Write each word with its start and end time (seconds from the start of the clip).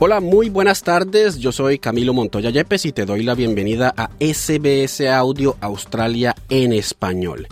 Hola, 0.00 0.20
muy 0.20 0.48
buenas 0.48 0.84
tardes. 0.84 1.40
Yo 1.40 1.50
soy 1.50 1.80
Camilo 1.80 2.14
Montoya 2.14 2.50
Yepes 2.50 2.86
y 2.86 2.92
te 2.92 3.04
doy 3.04 3.24
la 3.24 3.34
bienvenida 3.34 3.92
a 3.96 4.10
SBS 4.20 5.00
Audio 5.08 5.56
Australia 5.60 6.36
en 6.48 6.72
español. 6.72 7.48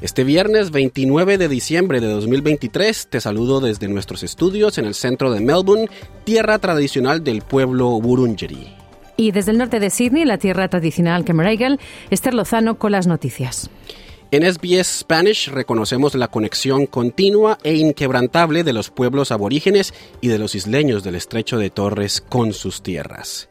Este 0.00 0.24
viernes 0.24 0.72
29 0.72 1.38
de 1.38 1.46
diciembre 1.46 2.00
de 2.00 2.08
2023 2.08 3.06
te 3.10 3.20
saludo 3.20 3.60
desde 3.60 3.86
nuestros 3.86 4.24
estudios 4.24 4.76
en 4.78 4.86
el 4.86 4.94
centro 4.94 5.30
de 5.30 5.38
Melbourne, 5.38 5.88
tierra 6.24 6.58
tradicional 6.58 7.22
del 7.22 7.42
pueblo 7.42 7.90
Wurundjeri. 7.90 8.74
Y 9.16 9.30
desde 9.30 9.52
el 9.52 9.58
norte 9.58 9.78
de 9.78 9.90
Sydney, 9.90 10.24
la 10.24 10.38
tierra 10.38 10.66
tradicional 10.66 11.24
Camaraigal, 11.24 11.78
Esther 12.10 12.34
Lozano 12.34 12.76
con 12.76 12.90
las 12.90 13.06
noticias. 13.06 13.70
En 14.34 14.42
SBS 14.42 14.98
Spanish 15.02 15.46
reconocemos 15.46 16.16
la 16.16 16.26
conexión 16.26 16.86
continua 16.86 17.56
e 17.62 17.76
inquebrantable 17.76 18.64
de 18.64 18.72
los 18.72 18.90
pueblos 18.90 19.30
aborígenes 19.30 19.94
y 20.20 20.26
de 20.26 20.40
los 20.40 20.56
isleños 20.56 21.04
del 21.04 21.14
estrecho 21.14 21.56
de 21.56 21.70
Torres 21.70 22.20
con 22.20 22.52
sus 22.52 22.82
tierras. 22.82 23.48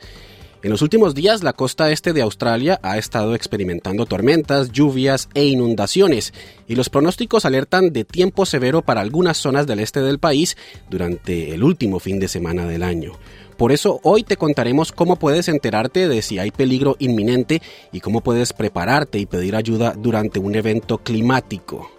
En 0.61 0.71
los 0.71 0.81
últimos 0.81 1.15
días, 1.15 1.41
la 1.41 1.53
costa 1.53 1.89
este 1.89 2.11
de 2.11 2.21
Australia 2.21 2.81
ha 2.83 2.97
estado 2.97 3.33
experimentando 3.33 4.05
tormentas, 4.05 4.73
lluvias 4.73 5.29
e 5.33 5.45
inundaciones, 5.45 6.33
y 6.67 6.75
los 6.75 6.89
pronósticos 6.89 7.45
alertan 7.45 7.93
de 7.93 8.03
tiempo 8.03 8.45
severo 8.45 8.81
para 8.81 8.99
algunas 8.99 9.37
zonas 9.37 9.65
del 9.65 9.79
este 9.79 10.01
del 10.01 10.19
país 10.19 10.57
durante 10.89 11.53
el 11.53 11.63
último 11.63 12.01
fin 12.01 12.19
de 12.19 12.27
semana 12.27 12.65
del 12.65 12.83
año. 12.83 13.13
Por 13.57 13.71
eso 13.71 13.99
hoy 14.03 14.23
te 14.23 14.37
contaremos 14.37 14.91
cómo 14.91 15.17
puedes 15.17 15.47
enterarte 15.47 16.07
de 16.07 16.21
si 16.21 16.39
hay 16.39 16.51
peligro 16.51 16.95
inminente 16.99 17.61
y 17.91 17.99
cómo 17.99 18.21
puedes 18.21 18.53
prepararte 18.53 19.19
y 19.19 19.25
pedir 19.25 19.55
ayuda 19.55 19.93
durante 19.97 20.39
un 20.39 20.55
evento 20.55 20.97
climático. 20.97 21.89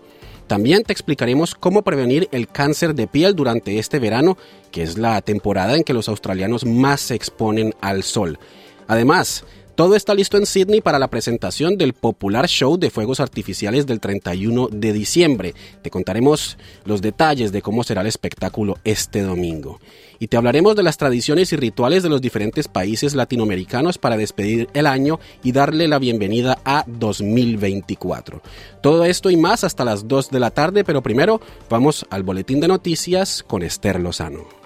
También 0.47 0.83
te 0.83 0.93
explicaremos 0.93 1.55
cómo 1.55 1.83
prevenir 1.83 2.29
el 2.31 2.49
cáncer 2.49 2.95
de 2.95 3.07
piel 3.07 3.35
durante 3.35 3.79
este 3.79 3.99
verano, 3.99 4.37
que 4.71 4.83
es 4.83 4.99
la 4.99 5.21
temporada 5.23 5.75
en 5.75 5.85
que 5.85 5.95
los 5.95 6.09
australianos 6.09 6.67
más 6.67 7.01
se 7.01 7.15
exponen 7.15 7.75
al 7.81 8.03
sol. 8.03 8.39
Además, 8.87 9.45
todo 9.75 9.97
está 9.97 10.15
listo 10.15 10.37
en 10.37 10.47
Sydney 10.47 10.81
para 10.81 10.99
la 10.99 11.09
presentación 11.09 11.77
del 11.77 11.95
popular 11.95 12.47
show 12.49 12.79
de 12.79 12.91
fuegos 12.91 13.19
artificiales 13.19 13.87
del 13.87 14.01
31 14.01 14.69
de 14.71 14.93
diciembre. 14.93 15.55
Te 15.83 15.91
contaremos 15.91 16.57
los 16.85 17.03
detalles 17.03 17.51
de 17.51 17.61
cómo 17.61 17.83
será 17.83 18.03
el 18.03 18.07
espectáculo 18.07 18.79
este 18.85 19.23
domingo. 19.23 19.81
Y 20.21 20.29
te 20.29 20.37
hablaremos 20.37 20.77
de 20.77 20.85
las 20.85 20.97
tradiciones 20.97 21.53
y 21.53 21.57
rituales 21.57 22.03
de 22.03 22.09
los 22.09 22.23
diferentes 22.23 22.69
países 22.69 23.15
latinoamericanos 23.15 23.99
para 23.99 24.17
despedir 24.17 24.69
el 24.75 24.87
año 24.87 25.19
y 25.43 25.53
darle 25.53 25.89
la 25.89 25.99
bienvenida 25.99 26.59
a 26.65 26.85
2024. 26.87 28.43
Todo 28.81 29.05
esto 29.05 29.29
y 29.29 29.37
más 29.37 29.65
hasta 29.65 29.85
las 29.85 30.07
2 30.07 30.31
de 30.31 30.41
la 30.41 30.51
tarde, 30.51 30.85
pero 30.85 31.03
primero 31.03 31.41
vamos 31.69 32.07
al 32.11 32.23
boletín 32.23 32.61
de 32.61 32.69
noticias 32.69 33.43
con 33.43 33.63
Esther 33.63 33.99
Lozano. 33.99 34.64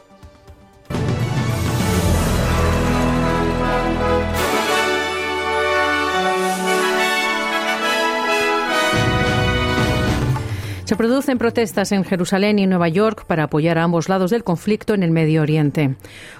Se 10.88 10.96
producen 10.96 11.36
protestas 11.36 11.92
en 11.92 12.02
Jerusalén 12.02 12.58
y 12.58 12.66
Nueva 12.66 12.88
York 12.88 13.26
para 13.26 13.42
apoyar 13.42 13.76
a 13.76 13.82
ambos 13.82 14.08
lados 14.08 14.30
del 14.30 14.42
conflicto 14.42 14.94
en 14.94 15.02
el 15.02 15.10
Medio 15.10 15.42
Oriente. 15.42 15.96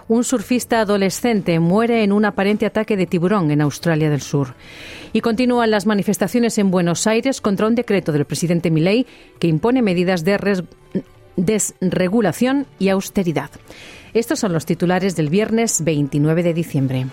Un 0.09 0.25
surfista 0.25 0.81
adolescente 0.81 1.61
muere 1.61 2.03
en 2.03 2.13
un 2.13 2.25
aparente 2.25 2.65
ataque 2.65 2.97
de 2.97 3.05
tiburón 3.05 3.51
en 3.51 3.61
Australia 3.61 4.09
del 4.09 4.23
Sur. 4.23 4.55
Y 5.13 5.21
continúan 5.21 5.71
las 5.71 5.85
manifestaciones 5.85 6.57
en 6.57 6.71
Buenos 6.71 7.07
Aires 7.07 7.43
contra 7.43 7.67
un 7.67 7.75
decreto 7.75 8.11
del 8.11 8.25
presidente 8.25 8.71
Milei 8.71 9.05
que 9.39 9.49
impone 9.49 9.83
medidas 9.83 10.25
de 10.25 10.65
desregulación 11.37 12.67
y 12.79 12.89
austeridad. 12.89 13.51
Estos 14.15 14.39
son 14.39 14.55
los 14.55 14.65
titulares 14.65 15.15
del 15.15 15.29
viernes 15.29 15.85
29 15.85 16.43
de 16.43 16.55
diciembre. 16.55 17.07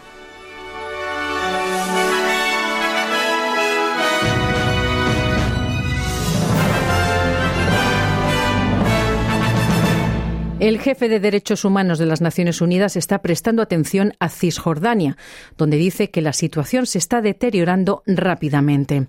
El 10.66 10.80
jefe 10.80 11.10
de 11.10 11.20
Derechos 11.20 11.64
Humanos 11.64 12.00
de 12.00 12.08
las 12.08 12.22
Naciones 12.22 12.60
Unidas 12.60 12.96
está 12.96 13.22
prestando 13.22 13.62
atención 13.62 14.14
a 14.20 14.30
Cisjordania, 14.30 15.16
donde 15.60 15.78
dice 15.78 16.10
que 16.10 16.24
la 16.24 16.34
situación 16.34 16.88
se 16.88 16.98
está 16.98 17.22
deteriorando 17.22 18.02
rápidamente. 18.08 19.06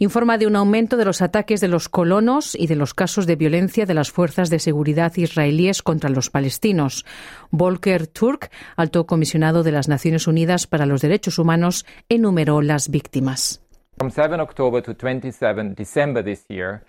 Informa 0.00 0.36
de 0.36 0.46
un 0.46 0.54
aumento 0.54 0.98
de 0.98 1.06
los 1.06 1.22
ataques 1.22 1.62
de 1.62 1.68
los 1.68 1.88
colonos 1.88 2.54
y 2.54 2.66
de 2.66 2.76
los 2.76 2.92
casos 2.92 3.26
de 3.26 3.36
violencia 3.36 3.86
de 3.86 3.94
las 3.94 4.10
fuerzas 4.10 4.50
de 4.50 4.58
seguridad 4.58 5.16
israelíes 5.16 5.82
contra 5.82 6.10
los 6.10 6.28
palestinos. 6.28 7.06
Volker 7.50 8.06
Turk, 8.06 8.50
alto 8.76 9.06
comisionado 9.06 9.62
de 9.62 9.72
las 9.72 9.88
Naciones 9.88 10.26
Unidas 10.26 10.66
para 10.66 10.84
los 10.84 11.00
Derechos 11.00 11.38
Humanos, 11.38 11.86
enumeró 12.10 12.60
las 12.60 12.90
víctimas. 12.90 13.62
From 13.96 14.10
7 14.10 14.40
October 14.42 14.82
to 14.82 14.92
27 14.94 15.74
December 15.74 16.22
this 16.22 16.44
year, 16.48 16.82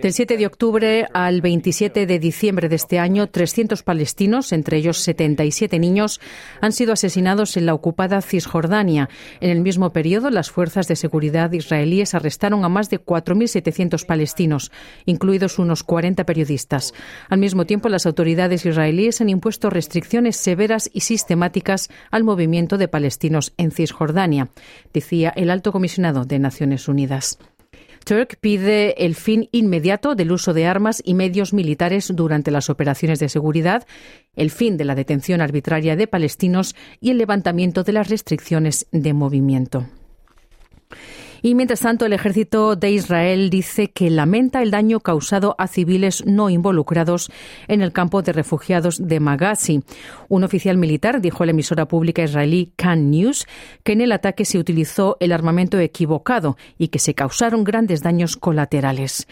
del 0.00 0.12
7 0.12 0.38
de 0.38 0.46
octubre 0.46 1.06
al 1.12 1.42
27 1.42 2.06
de 2.06 2.18
diciembre 2.18 2.70
de 2.70 2.76
este 2.76 2.98
año, 2.98 3.26
300 3.26 3.82
palestinos, 3.82 4.50
entre 4.52 4.78
ellos 4.78 4.98
77 5.00 5.78
niños, 5.78 6.20
han 6.62 6.72
sido 6.72 6.94
asesinados 6.94 7.58
en 7.58 7.66
la 7.66 7.74
ocupada 7.74 8.22
Cisjordania. 8.22 9.10
En 9.40 9.50
el 9.50 9.60
mismo 9.60 9.92
periodo, 9.92 10.30
las 10.30 10.50
fuerzas 10.50 10.88
de 10.88 10.96
seguridad 10.96 11.52
israelíes 11.52 12.14
arrestaron 12.14 12.64
a 12.64 12.70
más 12.70 12.88
de 12.88 12.98
4.700 12.98 14.06
palestinos, 14.06 14.72
incluidos 15.04 15.58
unos 15.58 15.82
40 15.82 16.24
periodistas. 16.24 16.94
Al 17.28 17.40
mismo 17.40 17.66
tiempo, 17.66 17.90
las 17.90 18.06
autoridades 18.06 18.64
israelíes 18.64 19.20
han 19.20 19.28
impuesto 19.28 19.68
restricciones 19.68 20.36
severas 20.36 20.88
y 20.94 21.00
sistemáticas 21.00 21.90
al 22.10 22.24
movimiento 22.24 22.78
de 22.78 22.88
palestinos 22.88 23.52
en 23.58 23.70
Cisjordania, 23.70 24.48
decía 24.94 25.30
el 25.36 25.50
alto 25.50 25.72
comisionado 25.72 26.24
de 26.24 26.38
Naciones 26.38 26.88
Unidas. 26.88 27.38
Turk 28.06 28.36
pide 28.40 29.04
el 29.04 29.16
fin 29.16 29.48
inmediato 29.50 30.14
del 30.14 30.30
uso 30.30 30.54
de 30.54 30.64
armas 30.64 31.02
y 31.04 31.14
medios 31.14 31.52
militares 31.52 32.12
durante 32.14 32.52
las 32.52 32.70
operaciones 32.70 33.18
de 33.18 33.28
seguridad, 33.28 33.84
el 34.36 34.52
fin 34.52 34.76
de 34.76 34.84
la 34.84 34.94
detención 34.94 35.40
arbitraria 35.40 35.96
de 35.96 36.06
palestinos 36.06 36.76
y 37.00 37.10
el 37.10 37.18
levantamiento 37.18 37.82
de 37.82 37.92
las 37.92 38.08
restricciones 38.08 38.86
de 38.92 39.12
movimiento. 39.12 39.88
Y 41.46 41.54
mientras 41.54 41.78
tanto, 41.78 42.06
el 42.06 42.12
ejército 42.12 42.74
de 42.74 42.90
Israel 42.90 43.50
dice 43.50 43.92
que 43.92 44.10
lamenta 44.10 44.62
el 44.62 44.72
daño 44.72 44.98
causado 44.98 45.54
a 45.58 45.68
civiles 45.68 46.24
no 46.26 46.50
involucrados 46.50 47.30
en 47.68 47.82
el 47.82 47.92
campo 47.92 48.20
de 48.20 48.32
refugiados 48.32 49.06
de 49.06 49.20
Maghazi. 49.20 49.84
Un 50.28 50.42
oficial 50.42 50.76
militar 50.76 51.20
dijo 51.20 51.44
a 51.44 51.46
la 51.46 51.52
emisora 51.52 51.86
pública 51.86 52.24
israelí 52.24 52.72
Can 52.74 53.12
News 53.12 53.46
que 53.84 53.92
en 53.92 54.00
el 54.00 54.10
ataque 54.10 54.44
se 54.44 54.58
utilizó 54.58 55.18
el 55.20 55.30
armamento 55.30 55.78
equivocado 55.78 56.56
y 56.78 56.88
que 56.88 56.98
se 56.98 57.14
causaron 57.14 57.62
grandes 57.62 58.02
daños 58.02 58.36
colaterales. 58.36 59.28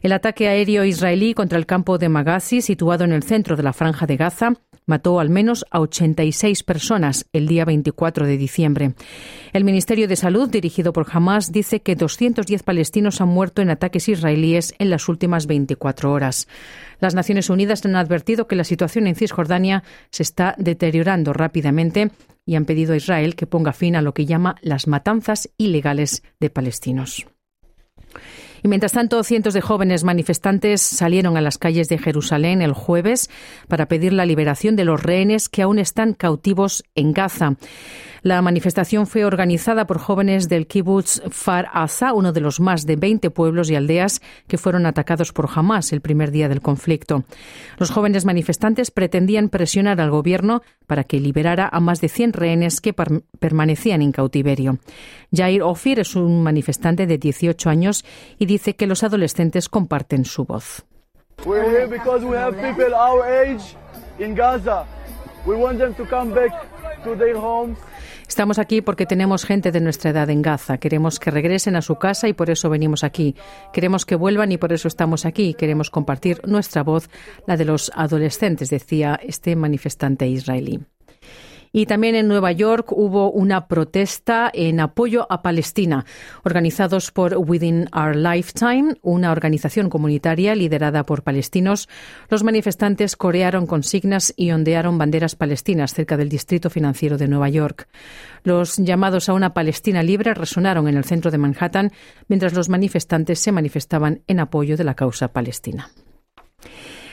El 0.00 0.12
ataque 0.12 0.48
aéreo 0.48 0.84
israelí 0.84 1.34
contra 1.34 1.58
el 1.58 1.66
campo 1.66 1.98
de 1.98 2.08
Maghazi, 2.08 2.62
situado 2.62 3.04
en 3.04 3.12
el 3.12 3.24
centro 3.24 3.56
de 3.56 3.64
la 3.64 3.74
franja 3.74 4.06
de 4.06 4.16
Gaza, 4.16 4.54
mató 4.88 5.20
al 5.20 5.30
menos 5.30 5.64
a 5.70 5.80
86 5.80 6.64
personas 6.64 7.26
el 7.32 7.46
día 7.46 7.64
24 7.64 8.26
de 8.26 8.36
diciembre. 8.36 8.94
El 9.52 9.64
Ministerio 9.64 10.08
de 10.08 10.16
Salud, 10.16 10.48
dirigido 10.48 10.92
por 10.92 11.06
Hamas, 11.12 11.52
dice 11.52 11.80
que 11.80 11.94
210 11.94 12.62
palestinos 12.62 13.20
han 13.20 13.28
muerto 13.28 13.62
en 13.62 13.70
ataques 13.70 14.08
israelíes 14.08 14.74
en 14.78 14.90
las 14.90 15.08
últimas 15.08 15.46
24 15.46 16.10
horas. 16.10 16.48
Las 17.00 17.14
Naciones 17.14 17.50
Unidas 17.50 17.84
han 17.84 17.96
advertido 17.96 18.48
que 18.48 18.56
la 18.56 18.64
situación 18.64 19.06
en 19.06 19.14
Cisjordania 19.14 19.84
se 20.10 20.22
está 20.22 20.54
deteriorando 20.58 21.32
rápidamente 21.32 22.10
y 22.46 22.56
han 22.56 22.64
pedido 22.64 22.94
a 22.94 22.96
Israel 22.96 23.36
que 23.36 23.46
ponga 23.46 23.74
fin 23.74 23.94
a 23.94 24.02
lo 24.02 24.14
que 24.14 24.24
llama 24.24 24.56
las 24.62 24.86
matanzas 24.86 25.50
ilegales 25.58 26.22
de 26.40 26.48
palestinos. 26.48 27.26
Y 28.62 28.68
mientras 28.68 28.92
tanto, 28.92 29.22
cientos 29.22 29.54
de 29.54 29.60
jóvenes 29.60 30.04
manifestantes 30.04 30.82
salieron 30.82 31.36
a 31.36 31.40
las 31.40 31.58
calles 31.58 31.88
de 31.88 31.98
Jerusalén 31.98 32.62
el 32.62 32.72
jueves 32.72 33.30
para 33.68 33.86
pedir 33.86 34.12
la 34.12 34.26
liberación 34.26 34.76
de 34.76 34.84
los 34.84 35.02
rehenes 35.02 35.48
que 35.48 35.62
aún 35.62 35.78
están 35.78 36.14
cautivos 36.14 36.84
en 36.94 37.12
Gaza. 37.12 37.56
La 38.22 38.42
manifestación 38.42 39.06
fue 39.06 39.24
organizada 39.24 39.86
por 39.86 39.98
jóvenes 39.98 40.48
del 40.48 40.66
kibbutz 40.66 41.22
Far 41.30 41.68
Asa, 41.72 42.12
uno 42.12 42.32
de 42.32 42.40
los 42.40 42.58
más 42.58 42.84
de 42.84 42.96
20 42.96 43.30
pueblos 43.30 43.70
y 43.70 43.76
aldeas 43.76 44.20
que 44.48 44.58
fueron 44.58 44.86
atacados 44.86 45.32
por 45.32 45.48
Hamas 45.54 45.92
el 45.92 46.00
primer 46.00 46.32
día 46.32 46.48
del 46.48 46.60
conflicto. 46.60 47.24
Los 47.78 47.90
jóvenes 47.90 48.24
manifestantes 48.24 48.90
pretendían 48.90 49.48
presionar 49.48 50.00
al 50.00 50.10
gobierno 50.10 50.62
para 50.86 51.04
que 51.04 51.20
liberara 51.20 51.68
a 51.70 51.80
más 51.80 52.00
de 52.00 52.08
100 52.08 52.32
rehenes 52.32 52.80
que 52.80 52.92
permanecían 52.92 54.02
en 54.02 54.12
cautiverio. 54.12 54.78
Jair 55.32 55.62
Ofir 55.62 56.00
es 56.00 56.16
un 56.16 56.42
manifestante 56.42 57.06
de 57.06 57.18
18 57.18 57.70
años 57.70 58.04
y 58.38 58.46
dice 58.48 58.74
que 58.74 58.88
los 58.88 59.04
adolescentes 59.04 59.68
comparten 59.68 60.24
su 60.24 60.44
voz. 60.44 60.84
Estamos 68.26 68.58
aquí 68.58 68.82
porque 68.82 69.06
tenemos 69.06 69.44
gente 69.44 69.70
de 69.70 69.80
nuestra 69.80 70.10
edad 70.10 70.28
en 70.30 70.42
Gaza. 70.42 70.78
Queremos 70.78 71.18
que 71.18 71.30
regresen 71.30 71.76
a 71.76 71.82
su 71.82 71.96
casa 71.96 72.28
y 72.28 72.32
por 72.32 72.50
eso 72.50 72.68
venimos 72.68 73.04
aquí. 73.04 73.36
Queremos 73.72 74.04
que 74.04 74.16
vuelvan 74.16 74.52
y 74.52 74.58
por 74.58 74.72
eso 74.72 74.88
estamos 74.88 75.24
aquí. 75.24 75.54
Queremos 75.54 75.90
compartir 75.90 76.40
nuestra 76.44 76.82
voz, 76.82 77.08
la 77.46 77.56
de 77.56 77.64
los 77.64 77.90
adolescentes, 77.94 78.68
decía 78.68 79.18
este 79.22 79.56
manifestante 79.56 80.26
israelí. 80.26 80.80
Y 81.72 81.86
también 81.86 82.14
en 82.14 82.28
Nueva 82.28 82.52
York 82.52 82.92
hubo 82.92 83.30
una 83.30 83.68
protesta 83.68 84.50
en 84.52 84.80
apoyo 84.80 85.26
a 85.30 85.42
Palestina, 85.42 86.04
organizados 86.44 87.10
por 87.10 87.36
Within 87.36 87.88
Our 87.94 88.16
Lifetime, 88.16 88.94
una 89.02 89.32
organización 89.32 89.90
comunitaria 89.90 90.54
liderada 90.54 91.04
por 91.04 91.22
palestinos. 91.22 91.88
Los 92.28 92.44
manifestantes 92.44 93.16
corearon 93.16 93.66
consignas 93.66 94.32
y 94.36 94.50
ondearon 94.50 94.98
banderas 94.98 95.34
palestinas 95.34 95.94
cerca 95.94 96.16
del 96.16 96.28
distrito 96.28 96.70
financiero 96.70 97.18
de 97.18 97.28
Nueva 97.28 97.48
York. 97.48 97.88
Los 98.42 98.76
llamados 98.76 99.28
a 99.28 99.34
una 99.34 99.54
Palestina 99.54 100.02
libre 100.02 100.34
resonaron 100.34 100.88
en 100.88 100.96
el 100.96 101.04
centro 101.04 101.30
de 101.30 101.38
Manhattan 101.38 101.92
mientras 102.28 102.54
los 102.54 102.68
manifestantes 102.68 103.38
se 103.38 103.52
manifestaban 103.52 104.22
en 104.26 104.40
apoyo 104.40 104.76
de 104.76 104.84
la 104.84 104.94
causa 104.94 105.28
palestina. 105.28 105.90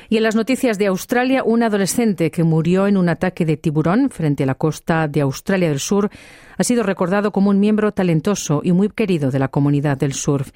Y 0.10 0.18
en 0.18 0.24
las 0.24 0.36
noticias 0.36 0.78
de 0.78 0.88
Australia, 0.88 1.44
un 1.44 1.63
adolescente 1.63 2.30
que 2.31 2.44
murió 2.44 2.88
en 2.88 2.98
un 2.98 3.10
ataque 3.10 3.46
de 3.46 3.57
tiburón 3.57 4.10
frente 4.10 4.44
a 4.44 4.46
la 4.46 4.56
costa 4.56 5.07
de 5.07 5.22
Australia 5.22 5.69
del 5.69 5.80
Sur 5.80 6.10
ha 6.57 6.63
sido 6.63 6.84
recordado 6.84 7.31
como 7.31 7.50
un 7.50 7.60
miembro 7.60 7.92
talentoso 7.92 8.62
y 8.63 8.72
muy 8.72 8.90
querido 8.90 9.31
de 9.31 9.40
la 9.40 9.48
comunidad 9.48 9.98
del 9.98 10.13
surf. 10.13 10.52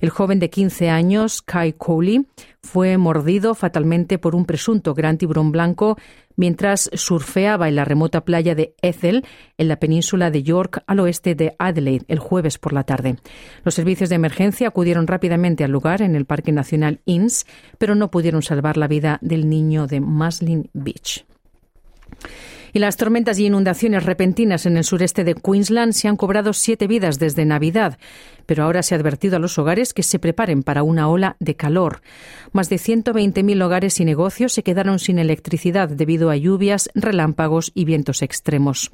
El 0.00 0.10
joven 0.10 0.38
de 0.38 0.50
15 0.50 0.90
años, 0.90 1.42
Kai 1.42 1.72
Coley, 1.72 2.26
fue 2.62 2.98
mordido 2.98 3.54
fatalmente 3.54 4.18
por 4.18 4.34
un 4.34 4.44
presunto 4.44 4.94
gran 4.94 5.18
tiburón 5.18 5.50
blanco 5.50 5.96
mientras 6.40 6.88
surfeaba 6.94 7.68
en 7.68 7.76
la 7.76 7.84
remota 7.84 8.24
playa 8.24 8.54
de 8.54 8.74
Ethel, 8.80 9.26
en 9.58 9.68
la 9.68 9.76
península 9.76 10.30
de 10.30 10.42
York, 10.42 10.82
al 10.86 11.00
oeste 11.00 11.34
de 11.34 11.54
Adelaide, 11.58 12.06
el 12.08 12.18
jueves 12.18 12.56
por 12.56 12.72
la 12.72 12.84
tarde. 12.84 13.16
Los 13.62 13.74
servicios 13.74 14.08
de 14.08 14.14
emergencia 14.14 14.68
acudieron 14.68 15.06
rápidamente 15.06 15.64
al 15.64 15.70
lugar 15.70 16.00
en 16.00 16.16
el 16.16 16.24
Parque 16.24 16.50
Nacional 16.50 17.00
Inns, 17.04 17.44
pero 17.76 17.94
no 17.94 18.10
pudieron 18.10 18.40
salvar 18.40 18.78
la 18.78 18.88
vida 18.88 19.18
del 19.20 19.50
niño 19.50 19.86
de 19.86 20.00
Maslin 20.00 20.70
Beach. 20.72 21.26
Y 22.72 22.78
las 22.78 22.96
tormentas 22.96 23.38
y 23.38 23.46
inundaciones 23.46 24.04
repentinas 24.04 24.66
en 24.66 24.76
el 24.76 24.84
sureste 24.84 25.24
de 25.24 25.34
Queensland 25.34 25.92
se 25.92 26.08
han 26.08 26.16
cobrado 26.16 26.52
siete 26.52 26.86
vidas 26.86 27.18
desde 27.18 27.44
Navidad, 27.44 27.98
pero 28.46 28.64
ahora 28.64 28.82
se 28.82 28.94
ha 28.94 28.98
advertido 28.98 29.36
a 29.36 29.38
los 29.40 29.58
hogares 29.58 29.92
que 29.92 30.02
se 30.02 30.18
preparen 30.18 30.62
para 30.62 30.82
una 30.82 31.08
ola 31.08 31.36
de 31.40 31.56
calor. 31.56 32.02
Más 32.52 32.68
de 32.68 32.76
120.000 32.76 33.62
hogares 33.62 34.00
y 34.00 34.04
negocios 34.04 34.52
se 34.52 34.62
quedaron 34.62 34.98
sin 34.98 35.18
electricidad 35.18 35.88
debido 35.88 36.30
a 36.30 36.36
lluvias, 36.36 36.90
relámpagos 36.94 37.72
y 37.74 37.84
vientos 37.84 38.22
extremos. 38.22 38.90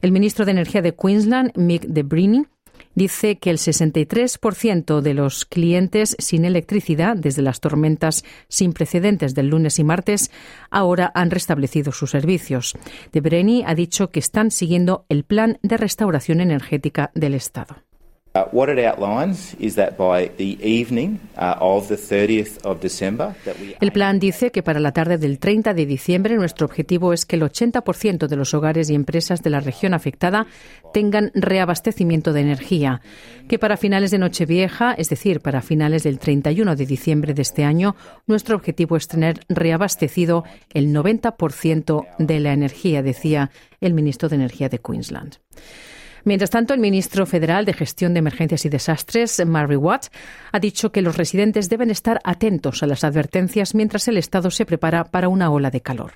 El 0.00 0.12
ministro 0.12 0.44
de 0.44 0.52
Energía 0.52 0.82
de 0.82 0.94
Queensland, 0.94 1.56
Mick 1.56 1.84
DeBrini, 1.86 2.46
dice 2.94 3.38
que 3.38 3.50
el 3.50 3.58
63% 3.58 5.00
de 5.00 5.14
los 5.14 5.44
clientes 5.44 6.16
sin 6.18 6.44
electricidad 6.44 7.16
desde 7.16 7.42
las 7.42 7.60
tormentas 7.60 8.24
sin 8.48 8.72
precedentes 8.72 9.34
del 9.34 9.48
lunes 9.48 9.78
y 9.78 9.84
martes 9.84 10.30
ahora 10.70 11.10
han 11.14 11.30
restablecido 11.30 11.92
sus 11.92 12.10
servicios. 12.10 12.74
De 13.12 13.20
Breni 13.20 13.64
ha 13.66 13.74
dicho 13.74 14.10
que 14.10 14.20
están 14.20 14.50
siguiendo 14.50 15.04
el 15.08 15.24
plan 15.24 15.58
de 15.62 15.76
restauración 15.76 16.40
energética 16.40 17.10
del 17.14 17.34
Estado. 17.34 17.76
El 23.80 23.92
plan 23.92 24.18
dice 24.18 24.50
que 24.50 24.62
para 24.62 24.80
la 24.80 24.92
tarde 24.92 25.18
del 25.18 25.38
30 25.38 25.74
de 25.74 25.84
diciembre 25.84 26.36
nuestro 26.36 26.64
objetivo 26.64 27.12
es 27.12 27.26
que 27.26 27.36
el 27.36 27.42
80% 27.42 28.26
de 28.28 28.36
los 28.36 28.54
hogares 28.54 28.88
y 28.88 28.94
empresas 28.94 29.42
de 29.42 29.50
la 29.50 29.60
región 29.60 29.92
afectada 29.92 30.46
tengan 30.94 31.30
reabastecimiento 31.34 32.32
de 32.32 32.40
energía, 32.40 33.02
que 33.48 33.58
para 33.58 33.76
finales 33.76 34.10
de 34.10 34.18
Nochevieja, 34.18 34.94
es 34.94 35.10
decir, 35.10 35.40
para 35.40 35.60
finales 35.60 36.02
del 36.02 36.18
31 36.18 36.74
de 36.74 36.86
diciembre 36.86 37.34
de 37.34 37.42
este 37.42 37.64
año, 37.64 37.96
nuestro 38.26 38.56
objetivo 38.56 38.96
es 38.96 39.08
tener 39.08 39.40
reabastecido 39.50 40.44
el 40.72 40.94
90% 40.94 42.06
de 42.18 42.40
la 42.40 42.54
energía, 42.54 43.02
decía 43.02 43.50
el 43.82 43.92
ministro 43.92 44.30
de 44.30 44.36
Energía 44.36 44.70
de 44.70 44.78
Queensland. 44.78 45.36
Mientras 46.24 46.50
tanto, 46.50 46.74
el 46.74 46.80
ministro 46.80 47.26
federal 47.26 47.64
de 47.64 47.72
Gestión 47.72 48.14
de 48.14 48.20
Emergencias 48.20 48.64
y 48.64 48.68
Desastres, 48.68 49.44
Mary 49.44 49.76
Watt, 49.76 50.06
ha 50.52 50.60
dicho 50.60 50.92
que 50.92 51.02
los 51.02 51.16
residentes 51.16 51.68
deben 51.68 51.90
estar 51.90 52.20
atentos 52.24 52.82
a 52.82 52.86
las 52.86 53.04
advertencias 53.04 53.74
mientras 53.74 54.06
el 54.08 54.18
Estado 54.18 54.50
se 54.50 54.66
prepara 54.66 55.04
para 55.04 55.28
una 55.28 55.50
ola 55.50 55.70
de 55.70 55.80
calor. 55.80 56.12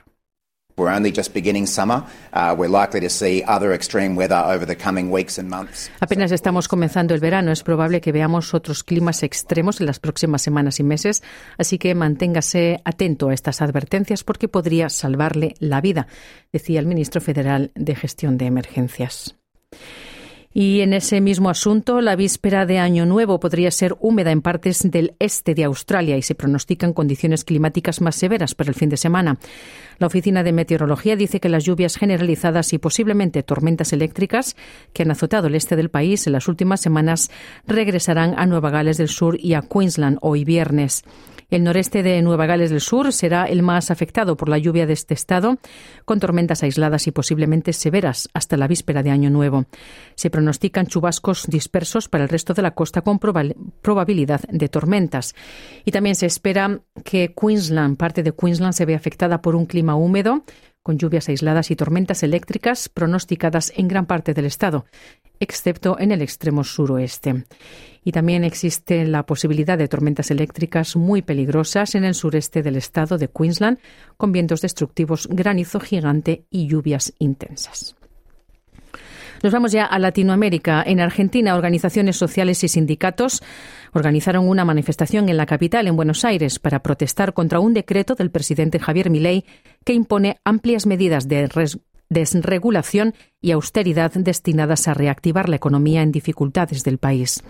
Apenas 6.01 6.33
estamos 6.33 6.69
comenzando 6.69 7.15
el 7.15 7.21
verano. 7.21 7.51
Es 7.51 7.63
probable 7.63 8.03
que 8.03 8.13
veamos 8.13 8.53
otros 8.53 8.85
climas 8.85 9.23
extremos 9.23 9.81
en 9.81 9.87
las 9.87 10.01
próximas 10.01 10.43
semanas 10.43 10.79
y 10.79 10.83
meses, 10.83 11.23
así 11.57 11.79
que 11.79 11.95
manténgase 11.95 12.83
atento 12.85 13.31
a 13.31 13.35
estas 13.35 13.63
advertencias 13.63 14.23
porque 14.23 14.49
podría 14.49 14.91
salvarle 14.91 15.55
la 15.61 15.81
vida, 15.81 16.09
decía 16.53 16.79
el 16.79 16.87
ministro 16.87 17.23
federal 17.23 17.73
de 17.75 17.95
Gestión 17.95 18.37
de 18.37 18.45
Emergencias. 18.45 19.35
Y 20.59 20.81
en 20.81 20.95
ese 20.95 21.21
mismo 21.21 21.51
asunto, 21.51 22.01
la 22.01 22.17
víspera 22.17 22.65
de 22.65 22.79
Año 22.79 23.05
Nuevo 23.05 23.39
podría 23.39 23.71
ser 23.71 23.95
húmeda 24.01 24.31
en 24.31 24.41
partes 24.41 24.91
del 24.91 25.15
este 25.19 25.55
de 25.55 25.65
Australia 25.65 26.17
y 26.17 26.23
se 26.23 26.35
pronostican 26.35 26.95
condiciones 26.95 27.45
climáticas 27.45 28.01
más 28.01 28.17
severas 28.17 28.55
para 28.55 28.71
el 28.71 28.75
fin 28.75 28.89
de 28.89 28.97
semana. 28.97 29.37
La 29.99 30.07
Oficina 30.07 30.43
de 30.43 30.55
Meteorología 30.55 31.15
dice 31.15 31.41
que 31.41 31.51
las 31.51 31.65
lluvias 31.65 31.99
generalizadas 31.99 32.73
y 32.73 32.79
posiblemente 32.79 33.43
tormentas 33.43 33.93
eléctricas 33.93 34.57
que 34.95 35.03
han 35.03 35.11
azotado 35.11 35.49
el 35.49 35.57
este 35.57 35.77
del 35.77 35.91
país 35.91 36.27
en 36.27 36.33
las 36.33 36.49
últimas 36.49 36.81
semanas 36.81 37.31
regresarán 37.67 38.33
a 38.39 38.47
Nueva 38.47 38.71
Gales 38.71 38.97
del 38.97 39.09
Sur 39.09 39.39
y 39.39 39.53
a 39.53 39.61
Queensland 39.61 40.17
hoy 40.23 40.47
viernes. 40.47 41.05
El 41.49 41.63
noreste 41.63 42.03
de 42.03 42.21
Nueva 42.23 42.47
Gales 42.47 42.71
del 42.71 42.81
Sur 42.81 43.13
será 43.13 43.45
el 43.45 43.63
más 43.63 43.91
afectado 43.91 44.37
por 44.37 44.49
la 44.49 44.59
lluvia 44.59 44.87
de 44.87 44.93
este 44.93 45.15
estado, 45.15 45.59
con 46.05 46.19
tormentas 46.19 46.63
aisladas 46.63 47.07
y 47.07 47.13
posiblemente 47.13 47.73
severas 47.73 48.29
hasta 48.35 48.57
la 48.57 48.67
víspera 48.67 49.03
de 49.03 49.11
Año 49.11 49.31
Nuevo. 49.31 49.67
Se 50.17 50.31
pronostican 50.31 50.87
chubascos 50.87 51.47
dispersos 51.47 52.09
para 52.09 52.25
el 52.25 52.31
resto 52.31 52.53
de 52.53 52.63
la 52.63 52.73
costa 52.73 53.03
con 53.03 53.19
probabilidad 53.19 54.41
de 54.49 54.69
tormentas. 54.69 55.35
Y 55.85 55.93
también 55.93 56.17
se 56.17 56.27
espera 56.27 56.81
que 57.05 57.33
Queensland, 57.35 57.97
parte 57.97 58.23
de 58.23 58.33
Queensland, 58.33 58.75
se 58.75 58.85
vea 58.85 58.97
afectada 58.97 59.41
por 59.41 59.55
un 59.55 59.67
clima 59.67 59.95
húmedo 59.95 60.45
con 60.87 60.99
lluvias 60.99 61.29
aisladas 61.29 61.73
y 61.73 61.75
tormentas 61.75 62.23
eléctricas 62.23 62.89
pronosticadas 62.89 63.73
en 63.75 63.89
gran 63.89 64.07
parte 64.07 64.35
del 64.35 64.45
estado, 64.45 64.85
excepto 65.41 65.99
en 65.99 66.13
el 66.13 66.23
extremo 66.23 66.63
suroeste. 66.63 67.45
Y 68.05 68.13
también 68.13 68.45
existe 68.45 69.05
la 69.05 69.27
posibilidad 69.27 69.77
de 69.77 69.89
tormentas 69.89 70.31
eléctricas 70.31 70.95
muy 70.95 71.23
peligrosas 71.23 71.97
en 71.97 72.05
el 72.05 72.15
sureste 72.15 72.63
del 72.63 72.77
estado 72.77 73.19
de 73.19 73.27
Queensland, 73.27 73.81
con 74.17 74.31
vientos 74.31 74.61
destructivos, 74.61 75.27
granizo 75.29 75.81
gigante 75.81 76.45
y 76.51 76.69
lluvias 76.69 77.13
intensas. 77.19 77.97
Nos 79.43 79.53
vamos 79.53 79.73
ya 79.73 79.85
a 79.85 79.99
Latinoamérica. 79.99 80.83
En 80.87 81.01
Argentina, 81.01 81.55
organizaciones 81.55 82.17
sociales 82.17 82.63
y 82.65 82.69
sindicatos 82.69 83.43
organizaron 83.93 84.49
una 84.49 84.65
manifestación 84.65 85.29
en 85.29 85.37
la 85.37 85.47
capital, 85.47 85.87
en 85.87 85.97
Buenos 85.97 86.25
Aires, 86.25 86.59
para 86.59 86.83
protestar 86.83 87.33
contra 87.35 87.61
un 87.61 87.75
decreto 87.75 88.15
del 88.15 88.31
presidente 88.31 88.79
Javier 88.79 89.11
Milei 89.11 89.45
que 89.85 89.93
impone 89.93 90.39
amplias 90.45 90.87
medidas 90.87 91.29
de 91.29 91.49
desregulación 92.09 93.15
y 93.41 93.51
austeridad 93.53 94.13
destinadas 94.15 94.89
a 94.89 94.95
reactivar 94.95 95.49
la 95.49 95.57
economía 95.57 96.03
en 96.03 96.13
dificultades 96.13 96.83
del 96.83 96.99
país. 96.99 97.43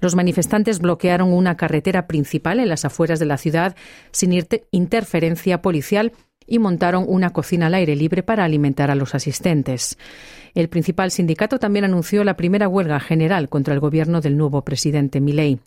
Los 0.00 0.14
manifestantes 0.14 0.78
bloquearon 0.78 1.32
una 1.32 1.56
carretera 1.56 2.06
principal 2.06 2.58
en 2.58 2.68
las 2.68 2.84
afueras 2.84 3.18
de 3.18 3.26
la 3.26 3.36
ciudad 3.36 3.76
sin 4.12 4.32
interferencia 4.70 5.60
policial 5.60 6.12
y 6.50 6.58
montaron 6.58 7.06
una 7.08 7.30
cocina 7.30 7.68
al 7.68 7.74
aire 7.74 7.96
libre 7.96 8.22
para 8.22 8.44
alimentar 8.44 8.90
a 8.90 8.94
los 8.94 9.14
asistentes. 9.14 9.96
El 10.54 10.68
principal 10.68 11.10
sindicato 11.12 11.58
también 11.58 11.86
anunció 11.86 12.24
la 12.24 12.36
primera 12.36 12.68
huelga 12.68 13.00
general 13.00 13.48
contra 13.48 13.72
el 13.72 13.80
gobierno 13.80 14.20
del 14.20 14.36
nuevo 14.36 14.62
presidente 14.62 15.20
Milei. 15.20 15.60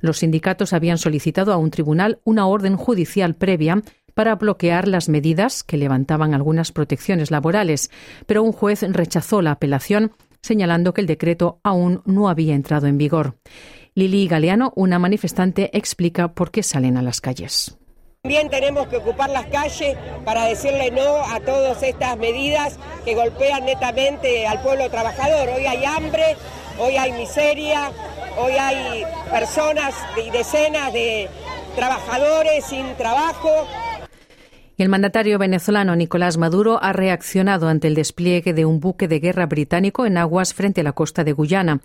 Los 0.00 0.18
sindicatos 0.18 0.72
habían 0.72 0.96
solicitado 0.96 1.52
a 1.52 1.56
un 1.56 1.70
tribunal 1.70 2.20
una 2.24 2.46
orden 2.46 2.76
judicial 2.76 3.34
previa 3.34 3.82
para 4.14 4.36
bloquear 4.36 4.88
las 4.88 5.08
medidas 5.08 5.62
que 5.62 5.76
levantaban 5.76 6.34
algunas 6.34 6.72
protecciones 6.72 7.30
laborales, 7.30 7.90
pero 8.26 8.42
un 8.42 8.52
juez 8.52 8.82
rechazó 8.82 9.42
la 9.42 9.50
apelación 9.52 10.12
señalando 10.40 10.94
que 10.94 11.00
el 11.00 11.08
decreto 11.08 11.58
aún 11.64 12.00
no 12.04 12.28
había 12.28 12.54
entrado 12.54 12.86
en 12.86 12.96
vigor. 12.96 13.36
Lili 13.94 14.28
Galeano, 14.28 14.72
una 14.76 15.00
manifestante, 15.00 15.76
explica 15.76 16.32
por 16.32 16.52
qué 16.52 16.62
salen 16.62 16.96
a 16.96 17.02
las 17.02 17.20
calles. 17.20 17.76
También 18.28 18.50
tenemos 18.50 18.88
que 18.88 18.98
ocupar 18.98 19.30
las 19.30 19.46
calles 19.46 19.96
para 20.26 20.44
decirle 20.44 20.90
no 20.90 21.24
a 21.34 21.40
todas 21.40 21.82
estas 21.82 22.18
medidas 22.18 22.78
que 23.02 23.14
golpean 23.14 23.64
netamente 23.64 24.46
al 24.46 24.60
pueblo 24.60 24.90
trabajador. 24.90 25.48
Hoy 25.48 25.64
hay 25.64 25.82
hambre, 25.86 26.36
hoy 26.78 26.98
hay 26.98 27.12
miseria, 27.12 27.90
hoy 28.36 28.52
hay 28.52 29.02
personas 29.30 29.94
y 30.22 30.28
decenas 30.28 30.92
de 30.92 31.30
trabajadores 31.74 32.66
sin 32.66 32.94
trabajo 32.96 33.66
el 34.78 34.88
mandatario 34.88 35.40
venezolano 35.40 35.96
Nicolás 35.96 36.38
Maduro 36.38 36.78
ha 36.80 36.92
reaccionado 36.92 37.66
ante 37.66 37.88
el 37.88 37.96
despliegue 37.96 38.52
de 38.52 38.64
un 38.64 38.78
buque 38.78 39.08
de 39.08 39.18
guerra 39.18 39.46
británico 39.46 40.06
en 40.06 40.16
aguas 40.16 40.54
frente 40.54 40.82
a 40.82 40.84
la 40.84 40.92
costa 40.92 41.24
de 41.24 41.32
Guyana. 41.32 41.80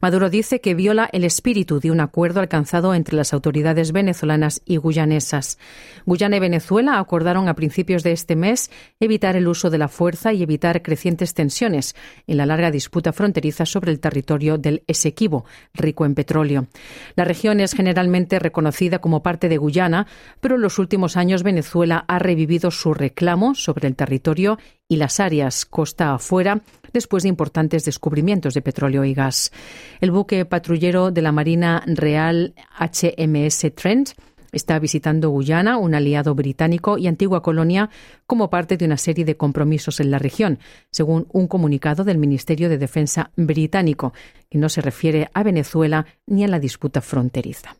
Maduro 0.00 0.30
dice 0.30 0.60
que 0.60 0.74
viola 0.74 1.08
el 1.12 1.24
espíritu 1.24 1.80
de 1.80 1.90
un 1.90 2.00
acuerdo 2.00 2.40
alcanzado 2.40 2.94
entre 2.94 3.16
las 3.16 3.32
autoridades 3.32 3.92
venezolanas 3.92 4.62
y 4.64 4.76
guyanesas. 4.76 5.58
Guyana 6.06 6.36
y 6.36 6.40
Venezuela 6.40 6.98
acordaron 6.98 7.48
a 7.48 7.54
principios 7.54 8.02
de 8.02 8.12
este 8.12 8.36
mes 8.36 8.70
evitar 9.00 9.34
el 9.34 9.48
uso 9.48 9.70
de 9.70 9.78
la 9.78 9.88
fuerza 9.88 10.32
y 10.32 10.42
evitar 10.42 10.82
crecientes 10.82 11.34
tensiones 11.34 11.96
en 12.26 12.36
la 12.36 12.46
larga 12.46 12.70
disputa 12.70 13.12
fronteriza 13.12 13.66
sobre 13.66 13.90
el 13.90 14.00
territorio 14.00 14.56
del 14.56 14.84
Esequibo, 14.86 15.44
rico 15.74 16.06
en 16.06 16.14
petróleo. 16.14 16.66
La 17.16 17.24
región 17.24 17.58
es 17.60 17.72
generalmente 17.72 18.38
reconocida 18.38 19.00
como 19.00 19.22
parte 19.22 19.48
de 19.48 19.56
Guyana, 19.56 20.06
pero 20.40 20.54
en 20.54 20.62
los 20.62 20.78
últimos 20.78 21.16
años 21.16 21.42
Venezuela 21.42 22.04
ha 22.06 22.18
revivido 22.18 22.70
su 22.70 22.94
reclamo 22.94 23.54
sobre 23.54 23.88
el 23.88 23.96
territorio 23.96 24.58
y 24.88 24.96
las 24.96 25.20
áreas 25.20 25.66
costa 25.66 26.14
afuera 26.14 26.62
después 26.92 27.22
de 27.22 27.28
importantes 27.28 27.84
descubrimientos 27.84 28.54
de 28.54 28.62
petróleo 28.62 29.04
y 29.04 29.14
gas. 29.14 29.52
El 30.00 30.10
buque 30.10 30.44
patrullero 30.44 31.10
de 31.10 31.22
la 31.22 31.32
Marina 31.32 31.82
Real 31.86 32.54
HMS 32.78 33.74
Trent 33.74 34.10
está 34.52 34.78
visitando 34.78 35.30
Guyana, 35.30 35.76
un 35.76 35.94
aliado 35.94 36.34
británico 36.34 36.98
y 36.98 37.06
antigua 37.06 37.42
colonia, 37.42 37.90
como 38.26 38.50
parte 38.50 38.76
de 38.76 38.84
una 38.84 38.96
serie 38.96 39.24
de 39.24 39.36
compromisos 39.36 40.00
en 40.00 40.10
la 40.10 40.18
región, 40.18 40.58
según 40.90 41.26
un 41.32 41.48
comunicado 41.48 42.04
del 42.04 42.18
Ministerio 42.18 42.68
de 42.68 42.78
Defensa 42.78 43.30
británico, 43.36 44.12
que 44.48 44.58
no 44.58 44.68
se 44.68 44.80
refiere 44.80 45.28
a 45.34 45.42
Venezuela 45.42 46.06
ni 46.26 46.44
a 46.44 46.48
la 46.48 46.60
disputa 46.60 47.00
fronteriza. 47.00 47.76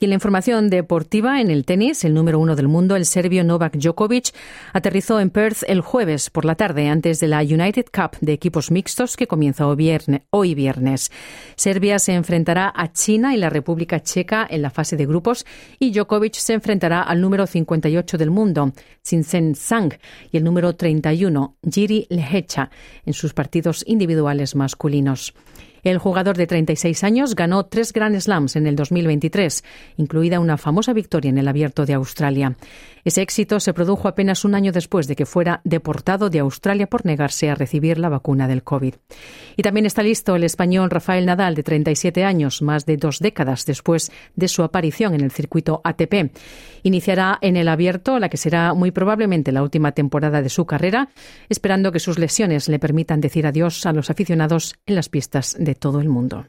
Y 0.00 0.04
en 0.04 0.10
la 0.10 0.14
información 0.14 0.70
deportiva, 0.70 1.40
en 1.40 1.50
el 1.50 1.64
tenis, 1.64 2.04
el 2.04 2.14
número 2.14 2.38
uno 2.38 2.54
del 2.54 2.68
mundo, 2.68 2.94
el 2.94 3.04
serbio 3.04 3.42
Novak 3.42 3.76
Djokovic, 3.76 4.32
aterrizó 4.72 5.18
en 5.18 5.30
Perth 5.30 5.64
el 5.66 5.80
jueves 5.80 6.30
por 6.30 6.44
la 6.44 6.54
tarde 6.54 6.88
antes 6.88 7.18
de 7.18 7.26
la 7.26 7.40
United 7.40 7.86
Cup 7.92 8.16
de 8.20 8.32
equipos 8.32 8.70
mixtos 8.70 9.16
que 9.16 9.26
comienza 9.26 9.66
hoy 9.66 10.54
viernes. 10.54 11.10
Serbia 11.56 11.98
se 11.98 12.12
enfrentará 12.12 12.72
a 12.76 12.92
China 12.92 13.34
y 13.34 13.38
la 13.38 13.50
República 13.50 14.00
Checa 14.00 14.46
en 14.48 14.62
la 14.62 14.70
fase 14.70 14.96
de 14.96 15.06
grupos 15.06 15.44
y 15.80 15.90
Djokovic 15.90 16.34
se 16.34 16.52
enfrentará 16.52 17.02
al 17.02 17.20
número 17.20 17.48
58 17.48 18.18
del 18.18 18.30
mundo, 18.30 18.72
Sinsen 19.02 19.56
Sang, 19.56 19.98
y 20.30 20.36
el 20.36 20.44
número 20.44 20.76
31, 20.76 21.56
Jiri 21.68 22.06
Lehecha, 22.08 22.70
en 23.04 23.14
sus 23.14 23.34
partidos 23.34 23.82
individuales 23.84 24.54
masculinos. 24.54 25.34
El 25.88 25.96
jugador 25.96 26.36
de 26.36 26.46
36 26.46 27.02
años 27.02 27.34
ganó 27.34 27.64
tres 27.64 27.94
Grand 27.94 28.20
Slams 28.20 28.56
en 28.56 28.66
el 28.66 28.76
2023, 28.76 29.64
incluida 29.96 30.38
una 30.38 30.58
famosa 30.58 30.92
victoria 30.92 31.30
en 31.30 31.38
el 31.38 31.48
Abierto 31.48 31.86
de 31.86 31.94
Australia. 31.94 32.58
Ese 33.08 33.22
éxito 33.22 33.58
se 33.58 33.72
produjo 33.72 34.06
apenas 34.06 34.44
un 34.44 34.54
año 34.54 34.70
después 34.70 35.06
de 35.06 35.16
que 35.16 35.24
fuera 35.24 35.62
deportado 35.64 36.28
de 36.28 36.40
Australia 36.40 36.88
por 36.88 37.06
negarse 37.06 37.48
a 37.48 37.54
recibir 37.54 37.98
la 37.98 38.10
vacuna 38.10 38.46
del 38.46 38.62
COVID. 38.62 38.96
Y 39.56 39.62
también 39.62 39.86
está 39.86 40.02
listo 40.02 40.36
el 40.36 40.44
español 40.44 40.90
Rafael 40.90 41.24
Nadal, 41.24 41.54
de 41.54 41.62
37 41.62 42.22
años, 42.24 42.60
más 42.60 42.84
de 42.84 42.98
dos 42.98 43.20
décadas 43.20 43.64
después 43.64 44.12
de 44.36 44.46
su 44.46 44.62
aparición 44.62 45.14
en 45.14 45.22
el 45.22 45.30
circuito 45.30 45.80
ATP. 45.84 46.34
Iniciará 46.82 47.38
en 47.40 47.56
el 47.56 47.68
Abierto, 47.68 48.18
la 48.18 48.28
que 48.28 48.36
será 48.36 48.74
muy 48.74 48.90
probablemente 48.90 49.52
la 49.52 49.62
última 49.62 49.92
temporada 49.92 50.42
de 50.42 50.50
su 50.50 50.66
carrera, 50.66 51.08
esperando 51.48 51.92
que 51.92 52.00
sus 52.00 52.18
lesiones 52.18 52.68
le 52.68 52.78
permitan 52.78 53.22
decir 53.22 53.46
adiós 53.46 53.86
a 53.86 53.94
los 53.94 54.10
aficionados 54.10 54.74
en 54.84 54.96
las 54.96 55.08
pistas 55.08 55.56
de 55.58 55.74
todo 55.74 56.02
el 56.02 56.10
mundo. 56.10 56.44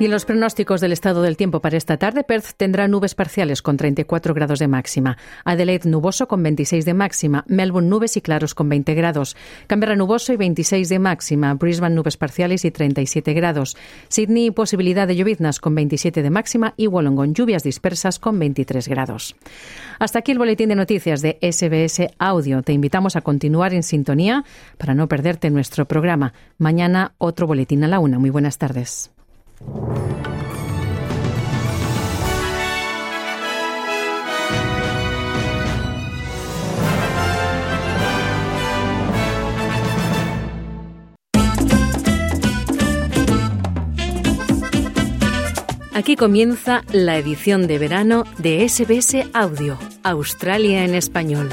Y 0.00 0.06
en 0.06 0.12
los 0.12 0.24
pronósticos 0.24 0.80
del 0.80 0.92
estado 0.92 1.20
del 1.20 1.36
tiempo 1.36 1.60
para 1.60 1.76
esta 1.76 1.98
tarde, 1.98 2.24
Perth 2.24 2.54
tendrá 2.56 2.88
nubes 2.88 3.14
parciales 3.14 3.60
con 3.60 3.76
34 3.76 4.32
grados 4.32 4.58
de 4.58 4.66
máxima. 4.66 5.18
Adelaide 5.44 5.90
nuboso 5.90 6.26
con 6.26 6.42
26 6.42 6.86
de 6.86 6.94
máxima. 6.94 7.44
Melbourne 7.48 7.90
nubes 7.90 8.16
y 8.16 8.22
claros 8.22 8.54
con 8.54 8.70
20 8.70 8.94
grados. 8.94 9.36
Canberra 9.66 9.96
nuboso 9.96 10.32
y 10.32 10.38
26 10.38 10.88
de 10.88 10.98
máxima. 10.98 11.52
Brisbane 11.52 11.94
nubes 11.94 12.16
parciales 12.16 12.64
y 12.64 12.70
37 12.70 13.34
grados. 13.34 13.76
Sydney 14.08 14.50
posibilidad 14.52 15.06
de 15.06 15.16
lloviznas 15.16 15.60
con 15.60 15.74
27 15.74 16.22
de 16.22 16.30
máxima 16.30 16.72
y 16.78 16.86
Wollongong 16.86 17.34
lluvias 17.34 17.62
dispersas 17.62 18.18
con 18.18 18.38
23 18.38 18.88
grados. 18.88 19.36
Hasta 19.98 20.20
aquí 20.20 20.32
el 20.32 20.38
boletín 20.38 20.70
de 20.70 20.76
noticias 20.76 21.20
de 21.20 21.36
SBS 21.42 22.08
Audio. 22.18 22.62
Te 22.62 22.72
invitamos 22.72 23.16
a 23.16 23.20
continuar 23.20 23.74
en 23.74 23.82
sintonía 23.82 24.46
para 24.78 24.94
no 24.94 25.08
perderte 25.08 25.50
nuestro 25.50 25.84
programa. 25.84 26.32
Mañana 26.56 27.12
otro 27.18 27.46
boletín 27.46 27.84
a 27.84 27.88
la 27.88 27.98
una. 27.98 28.18
Muy 28.18 28.30
buenas 28.30 28.56
tardes. 28.56 29.10
Aquí 46.00 46.16
comienza 46.16 46.82
la 46.92 47.18
edición 47.18 47.66
de 47.66 47.78
verano 47.78 48.24
de 48.38 48.66
SBS 48.66 49.28
Audio, 49.34 49.78
Australia 50.02 50.84
en 50.84 50.94
español. 50.94 51.50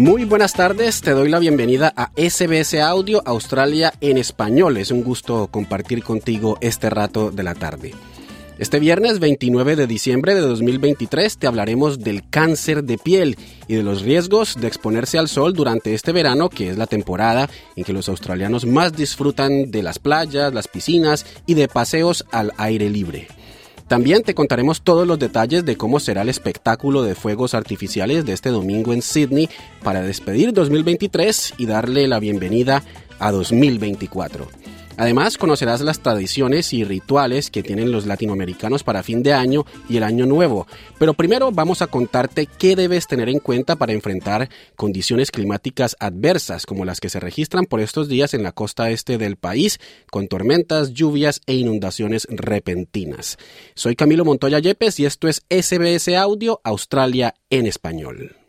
Muy 0.00 0.24
buenas 0.24 0.54
tardes, 0.54 1.02
te 1.02 1.10
doy 1.10 1.28
la 1.28 1.38
bienvenida 1.38 1.92
a 1.94 2.10
SBS 2.16 2.80
Audio 2.80 3.22
Australia 3.26 3.92
en 4.00 4.16
español. 4.16 4.78
Es 4.78 4.90
un 4.90 5.04
gusto 5.04 5.48
compartir 5.48 6.02
contigo 6.02 6.56
este 6.62 6.88
rato 6.88 7.30
de 7.30 7.42
la 7.42 7.54
tarde. 7.54 7.92
Este 8.58 8.80
viernes 8.80 9.18
29 9.18 9.76
de 9.76 9.86
diciembre 9.86 10.34
de 10.34 10.40
2023 10.40 11.36
te 11.36 11.46
hablaremos 11.46 11.98
del 11.98 12.26
cáncer 12.30 12.82
de 12.84 12.96
piel 12.96 13.36
y 13.68 13.74
de 13.74 13.82
los 13.82 14.00
riesgos 14.00 14.56
de 14.58 14.68
exponerse 14.68 15.18
al 15.18 15.28
sol 15.28 15.52
durante 15.52 15.92
este 15.92 16.12
verano, 16.12 16.48
que 16.48 16.70
es 16.70 16.78
la 16.78 16.86
temporada 16.86 17.50
en 17.76 17.84
que 17.84 17.92
los 17.92 18.08
australianos 18.08 18.64
más 18.64 18.96
disfrutan 18.96 19.70
de 19.70 19.82
las 19.82 19.98
playas, 19.98 20.54
las 20.54 20.66
piscinas 20.66 21.26
y 21.44 21.52
de 21.52 21.68
paseos 21.68 22.24
al 22.32 22.54
aire 22.56 22.88
libre. 22.88 23.28
También 23.90 24.22
te 24.22 24.36
contaremos 24.36 24.82
todos 24.82 25.04
los 25.04 25.18
detalles 25.18 25.64
de 25.64 25.76
cómo 25.76 25.98
será 25.98 26.22
el 26.22 26.28
espectáculo 26.28 27.02
de 27.02 27.16
fuegos 27.16 27.54
artificiales 27.54 28.24
de 28.24 28.34
este 28.34 28.50
domingo 28.50 28.92
en 28.92 29.02
Sydney 29.02 29.48
para 29.82 30.00
despedir 30.00 30.52
2023 30.52 31.54
y 31.58 31.66
darle 31.66 32.06
la 32.06 32.20
bienvenida 32.20 32.84
a 33.18 33.32
2024. 33.32 34.46
Además, 35.00 35.38
conocerás 35.38 35.80
las 35.80 36.00
tradiciones 36.00 36.74
y 36.74 36.84
rituales 36.84 37.50
que 37.50 37.62
tienen 37.62 37.90
los 37.90 38.04
latinoamericanos 38.04 38.84
para 38.84 39.02
fin 39.02 39.22
de 39.22 39.32
año 39.32 39.64
y 39.88 39.96
el 39.96 40.02
año 40.02 40.26
nuevo. 40.26 40.66
Pero 40.98 41.14
primero 41.14 41.50
vamos 41.52 41.80
a 41.80 41.86
contarte 41.86 42.44
qué 42.44 42.76
debes 42.76 43.06
tener 43.06 43.30
en 43.30 43.38
cuenta 43.38 43.76
para 43.76 43.94
enfrentar 43.94 44.50
condiciones 44.76 45.30
climáticas 45.30 45.96
adversas 46.00 46.66
como 46.66 46.84
las 46.84 47.00
que 47.00 47.08
se 47.08 47.18
registran 47.18 47.64
por 47.64 47.80
estos 47.80 48.10
días 48.10 48.34
en 48.34 48.42
la 48.42 48.52
costa 48.52 48.90
este 48.90 49.16
del 49.16 49.36
país, 49.36 49.80
con 50.10 50.28
tormentas, 50.28 50.92
lluvias 50.92 51.40
e 51.46 51.54
inundaciones 51.54 52.26
repentinas. 52.28 53.38
Soy 53.74 53.96
Camilo 53.96 54.26
Montoya 54.26 54.58
Yepes 54.58 55.00
y 55.00 55.06
esto 55.06 55.28
es 55.28 55.40
SBS 55.48 56.14
Audio 56.14 56.60
Australia 56.62 57.34
en 57.48 57.64
español. 57.64 58.39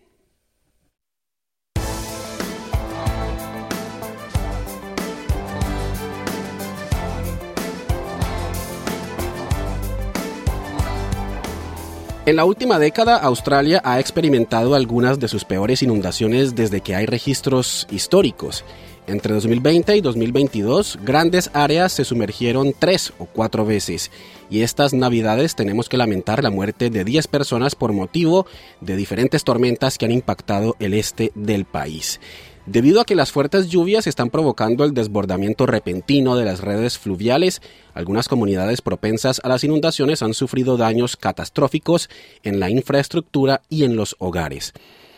En 12.23 12.35
la 12.35 12.45
última 12.45 12.77
década, 12.77 13.17
Australia 13.17 13.81
ha 13.83 13.99
experimentado 13.99 14.75
algunas 14.75 15.19
de 15.19 15.27
sus 15.27 15.43
peores 15.43 15.81
inundaciones 15.81 16.53
desde 16.53 16.81
que 16.81 16.93
hay 16.93 17.07
registros 17.07 17.87
históricos. 17.89 18.63
Entre 19.07 19.33
2020 19.33 19.97
y 19.97 20.01
2022, 20.01 20.99
grandes 21.03 21.49
áreas 21.53 21.91
se 21.93 22.05
sumergieron 22.05 22.75
tres 22.77 23.11
o 23.17 23.25
cuatro 23.25 23.65
veces 23.65 24.11
y 24.51 24.61
estas 24.61 24.93
navidades 24.93 25.55
tenemos 25.55 25.89
que 25.89 25.97
lamentar 25.97 26.43
la 26.43 26.51
muerte 26.51 26.91
de 26.91 27.03
10 27.03 27.25
personas 27.25 27.73
por 27.73 27.91
motivo 27.91 28.45
de 28.81 28.95
diferentes 28.95 29.43
tormentas 29.43 29.97
que 29.97 30.05
han 30.05 30.11
impactado 30.11 30.75
el 30.79 30.93
este 30.93 31.31
del 31.33 31.65
país. 31.65 32.19
Debido 32.67 33.01
a 33.01 33.05
que 33.05 33.15
las 33.15 33.31
fuertes 33.31 33.69
lluvias 33.69 34.05
están 34.05 34.29
provocando 34.29 34.83
el 34.83 34.93
desbordamiento 34.93 35.65
repentino 35.65 36.35
de 36.35 36.45
las 36.45 36.61
redes 36.61 36.99
fluviales, 36.99 37.59
algunas 37.95 38.27
comunidades 38.27 38.81
propensas 38.81 39.41
a 39.43 39.49
las 39.49 39.63
inundaciones 39.63 40.21
han 40.21 40.35
sufrido 40.35 40.77
daños 40.77 41.17
catastróficos 41.17 42.07
en 42.43 42.59
la 42.59 42.69
infraestructura 42.69 43.61
y 43.67 43.83
en 43.83 43.95
los 43.95 44.15
hogares. 44.19 44.73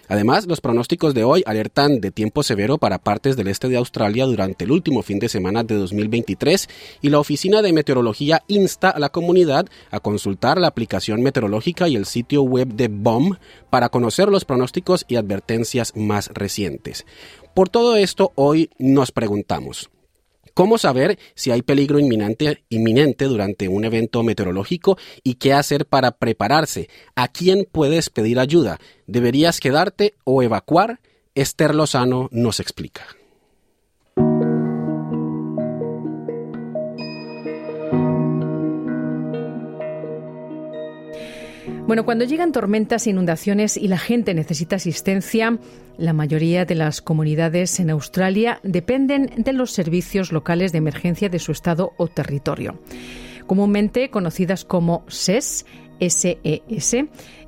Además, 0.07 0.45
los 0.47 0.61
pronósticos 0.61 1.13
de 1.13 1.23
hoy 1.23 1.43
alertan 1.45 2.01
de 2.01 2.11
tiempo 2.11 2.43
severo 2.43 2.77
para 2.77 2.99
partes 2.99 3.37
del 3.37 3.47
este 3.47 3.69
de 3.69 3.77
Australia 3.77 4.25
durante 4.25 4.65
el 4.65 4.71
último 4.71 5.01
fin 5.01 5.19
de 5.19 5.29
semana 5.29 5.63
de 5.63 5.75
2023 5.75 6.67
y 7.01 7.09
la 7.09 7.19
Oficina 7.19 7.61
de 7.61 7.73
Meteorología 7.73 8.43
insta 8.47 8.89
a 8.89 8.99
la 8.99 9.09
comunidad 9.09 9.65
a 9.91 9.99
consultar 9.99 10.57
la 10.57 10.67
aplicación 10.67 11.21
meteorológica 11.21 11.87
y 11.87 11.95
el 11.95 12.05
sitio 12.05 12.43
web 12.43 12.67
de 12.67 12.89
BOM 12.89 13.37
para 13.69 13.89
conocer 13.89 14.29
los 14.29 14.45
pronósticos 14.45 15.05
y 15.07 15.15
advertencias 15.15 15.93
más 15.95 16.29
recientes. 16.33 17.05
Por 17.53 17.69
todo 17.69 17.95
esto, 17.95 18.31
hoy 18.35 18.71
nos 18.79 19.11
preguntamos, 19.11 19.89
¿Cómo 20.53 20.77
saber 20.77 21.17
si 21.33 21.49
hay 21.49 21.63
peligro 21.63 21.97
inminente, 21.97 22.63
inminente 22.69 23.25
durante 23.25 23.67
un 23.67 23.85
evento 23.85 24.21
meteorológico 24.21 24.97
y 25.23 25.35
qué 25.35 25.53
hacer 25.53 25.87
para 25.87 26.11
prepararse? 26.11 26.89
¿A 27.15 27.27
quién 27.27 27.67
puedes 27.71 28.11
pedir 28.11 28.39
ayuda? 28.39 28.79
¿Deberías 29.07 29.59
quedarte 29.59 30.13
o 30.25 30.43
evacuar? 30.43 30.99
Esther 31.33 31.73
Lozano 31.73 32.29
nos 32.31 32.59
explica. 32.59 33.07
Bueno, 41.85 42.05
cuando 42.05 42.23
llegan 42.23 42.53
tormentas 42.53 43.07
inundaciones 43.07 43.75
y 43.75 43.89
la 43.89 43.97
gente 43.97 44.33
necesita 44.33 44.77
asistencia, 44.77 45.59
la 45.97 46.13
mayoría 46.13 46.63
de 46.63 46.75
las 46.75 47.01
comunidades 47.01 47.77
en 47.81 47.89
Australia 47.89 48.61
dependen 48.63 49.29
de 49.35 49.51
los 49.51 49.71
servicios 49.71 50.31
locales 50.31 50.71
de 50.71 50.77
emergencia 50.77 51.27
de 51.27 51.39
su 51.39 51.51
estado 51.51 51.91
o 51.97 52.07
territorio. 52.07 52.79
Comúnmente 53.47 54.09
conocidas 54.09 54.63
como 54.63 55.03
SES, 55.09 55.65
SES. 55.99 56.95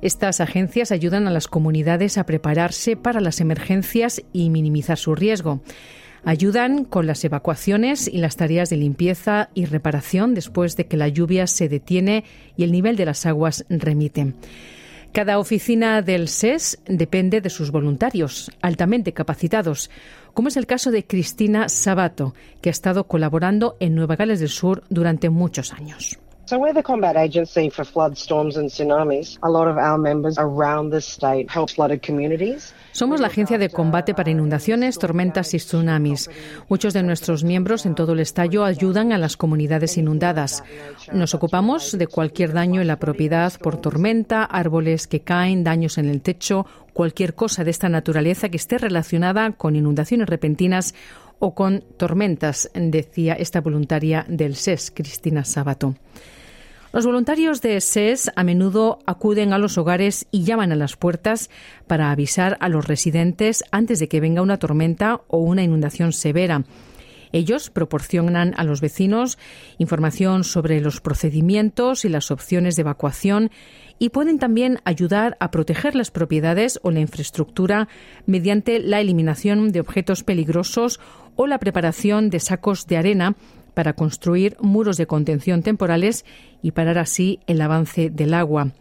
Estas 0.02 0.40
agencias 0.40 0.92
ayudan 0.92 1.26
a 1.26 1.30
las 1.30 1.48
comunidades 1.48 2.18
a 2.18 2.26
prepararse 2.26 2.94
para 2.94 3.22
las 3.22 3.40
emergencias 3.40 4.22
y 4.34 4.50
minimizar 4.50 4.98
su 4.98 5.14
riesgo. 5.14 5.62
Ayudan 6.26 6.84
con 6.84 7.06
las 7.06 7.24
evacuaciones 7.24 8.08
y 8.08 8.18
las 8.18 8.34
tareas 8.34 8.68
de 8.68 8.76
limpieza 8.76 9.48
y 9.54 9.64
reparación 9.64 10.34
después 10.34 10.76
de 10.76 10.88
que 10.88 10.96
la 10.96 11.06
lluvia 11.06 11.46
se 11.46 11.68
detiene 11.68 12.24
y 12.56 12.64
el 12.64 12.72
nivel 12.72 12.96
de 12.96 13.04
las 13.04 13.26
aguas 13.26 13.64
remite. 13.68 14.34
Cada 15.12 15.38
oficina 15.38 16.02
del 16.02 16.26
SES 16.26 16.80
depende 16.88 17.40
de 17.40 17.48
sus 17.48 17.70
voluntarios, 17.70 18.50
altamente 18.60 19.12
capacitados, 19.12 19.88
como 20.34 20.48
es 20.48 20.56
el 20.56 20.66
caso 20.66 20.90
de 20.90 21.06
Cristina 21.06 21.68
Sabato, 21.68 22.34
que 22.60 22.70
ha 22.70 22.72
estado 22.72 23.06
colaborando 23.06 23.76
en 23.78 23.94
Nueva 23.94 24.16
Gales 24.16 24.40
del 24.40 24.48
Sur 24.48 24.82
durante 24.90 25.30
muchos 25.30 25.72
años. 25.72 26.18
So 26.48 26.58
we're 26.60 26.72
the 26.72 26.82
combat 26.82 27.16
agency 27.16 27.70
for 27.70 27.84
flood, 27.84 28.16
storms 28.16 28.56
and 28.56 28.70
tsunamis. 28.70 29.36
A 29.42 29.50
lot 29.50 29.66
of 29.66 29.78
our 29.78 29.98
members 29.98 30.36
around 30.38 30.92
the 30.92 31.00
state 31.00 31.50
help 31.52 31.70
flooded 31.70 32.02
communities. 32.06 32.72
Somos 32.92 33.18
la 33.18 33.26
agencia 33.26 33.58
de 33.58 33.68
combate 33.68 34.14
para 34.14 34.30
inundaciones, 34.30 34.96
tormentas 35.00 35.54
y 35.54 35.58
tsunamis. 35.58 36.30
Muchos 36.68 36.94
de 36.94 37.02
nuestros 37.02 37.42
miembros 37.42 37.84
en 37.84 37.96
todo 37.96 38.12
el 38.12 38.20
estallo 38.20 38.64
ayudan 38.64 39.12
a 39.12 39.18
las 39.18 39.36
comunidades 39.36 39.98
inundadas. 39.98 40.62
Nos 41.12 41.34
ocupamos 41.34 41.98
de 41.98 42.06
cualquier 42.06 42.52
daño 42.52 42.80
en 42.80 42.86
la 42.86 43.00
propiedad 43.00 43.52
por 43.60 43.78
tormenta, 43.78 44.44
árboles 44.44 45.08
que 45.08 45.22
caen, 45.22 45.64
daños 45.64 45.98
en 45.98 46.08
el 46.08 46.22
techo, 46.22 46.64
cualquier 46.92 47.34
cosa 47.34 47.64
de 47.64 47.72
esta 47.72 47.88
naturaleza 47.88 48.50
que 48.50 48.56
esté 48.56 48.78
relacionada 48.78 49.50
con 49.50 49.74
inundaciones 49.74 50.28
repentinas 50.28 50.94
o 51.40 51.56
con 51.56 51.82
tormentas, 51.96 52.70
decía 52.72 53.34
esta 53.34 53.60
voluntaria 53.60 54.24
del 54.28 54.54
SES, 54.54 54.92
Cristina 54.94 55.44
Sabato. 55.44 55.96
Los 56.92 57.04
voluntarios 57.04 57.60
de 57.62 57.80
SES 57.80 58.30
a 58.36 58.44
menudo 58.44 59.00
acuden 59.06 59.52
a 59.52 59.58
los 59.58 59.76
hogares 59.76 60.26
y 60.30 60.44
llaman 60.44 60.72
a 60.72 60.76
las 60.76 60.96
puertas 60.96 61.50
para 61.86 62.10
avisar 62.10 62.56
a 62.60 62.68
los 62.68 62.86
residentes 62.86 63.64
antes 63.70 63.98
de 63.98 64.08
que 64.08 64.20
venga 64.20 64.42
una 64.42 64.58
tormenta 64.58 65.20
o 65.28 65.38
una 65.38 65.62
inundación 65.62 66.12
severa. 66.12 66.64
Ellos 67.32 67.70
proporcionan 67.70 68.54
a 68.56 68.64
los 68.64 68.80
vecinos 68.80 69.36
información 69.78 70.44
sobre 70.44 70.80
los 70.80 71.00
procedimientos 71.00 72.04
y 72.04 72.08
las 72.08 72.30
opciones 72.30 72.76
de 72.76 72.82
evacuación 72.82 73.50
y 73.98 74.10
pueden 74.10 74.38
también 74.38 74.78
ayudar 74.84 75.36
a 75.40 75.50
proteger 75.50 75.96
las 75.96 76.10
propiedades 76.10 76.78
o 76.82 76.90
la 76.92 77.00
infraestructura 77.00 77.88
mediante 78.26 78.78
la 78.78 79.00
eliminación 79.00 79.72
de 79.72 79.80
objetos 79.80 80.22
peligrosos 80.22 81.00
o 81.34 81.46
la 81.46 81.58
preparación 81.58 82.30
de 82.30 82.40
sacos 82.40 82.86
de 82.86 82.96
arena 82.96 83.36
para 83.76 83.92
construir 83.92 84.56
muros 84.58 84.96
de 84.96 85.06
contención 85.06 85.62
temporales 85.62 86.24
y 86.62 86.70
parar 86.70 86.96
así 86.96 87.40
el 87.46 87.60
avance 87.60 88.08
del 88.08 88.32
agua. 88.32 88.72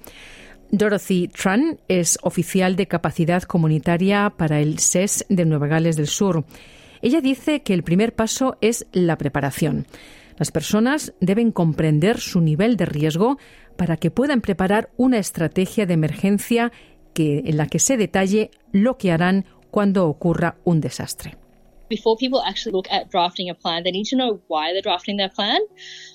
Dorothy 0.71 1.27
Tran 1.27 1.81
es 1.89 2.17
oficial 2.21 2.77
de 2.77 2.88
capacidad 2.88 3.43
comunitaria 3.43 4.34
para 4.38 4.62
el 4.62 4.79
SES 4.79 5.25
de 5.27 5.43
Nueva 5.43 5.67
Gales 5.67 5.97
del 5.97 6.08
Sur. 6.08 6.45
Ella 7.01 7.19
dice 7.19 7.62
que 7.62 7.73
el 7.73 7.84
primer 7.84 8.15
paso 8.15 8.58
es 8.62 8.88
la 8.93 9.17
preparación. 9.17 9.86
Las 10.38 10.51
personas 10.51 11.13
deben 11.19 11.51
comprender 11.51 12.21
su 12.21 12.39
nivel 12.39 12.77
de 12.77 12.86
riesgo 12.86 13.38
para 13.75 13.97
que 13.97 14.12
puedan 14.12 14.39
preparar 14.39 14.91
una 14.95 15.17
estrategia 15.17 15.86
de 15.86 15.93
emergencia 15.93 16.71
que, 17.13 17.43
en 17.45 17.58
la 17.58 17.67
que 17.67 17.79
se 17.79 17.97
detalle 17.97 18.49
lo 18.71 18.97
que 18.97 19.12
harán 19.12 19.43
cuando 19.71 20.08
ocurra 20.08 20.55
un 20.63 20.79
desastre. 20.79 21.36
Before 21.89 22.17
people 22.17 22.41
actually 22.41 22.74
look 22.74 22.88
at 22.91 23.10
drafting 23.10 23.50
a 23.50 23.56
plan, 23.56 23.84
they 23.84 23.91
need 23.91 24.08
to 24.10 24.15
know 24.15 24.39
why 24.48 24.74
they're 24.74 24.82
drafting 24.82 25.17
their 25.17 25.30
plan. 25.30 25.60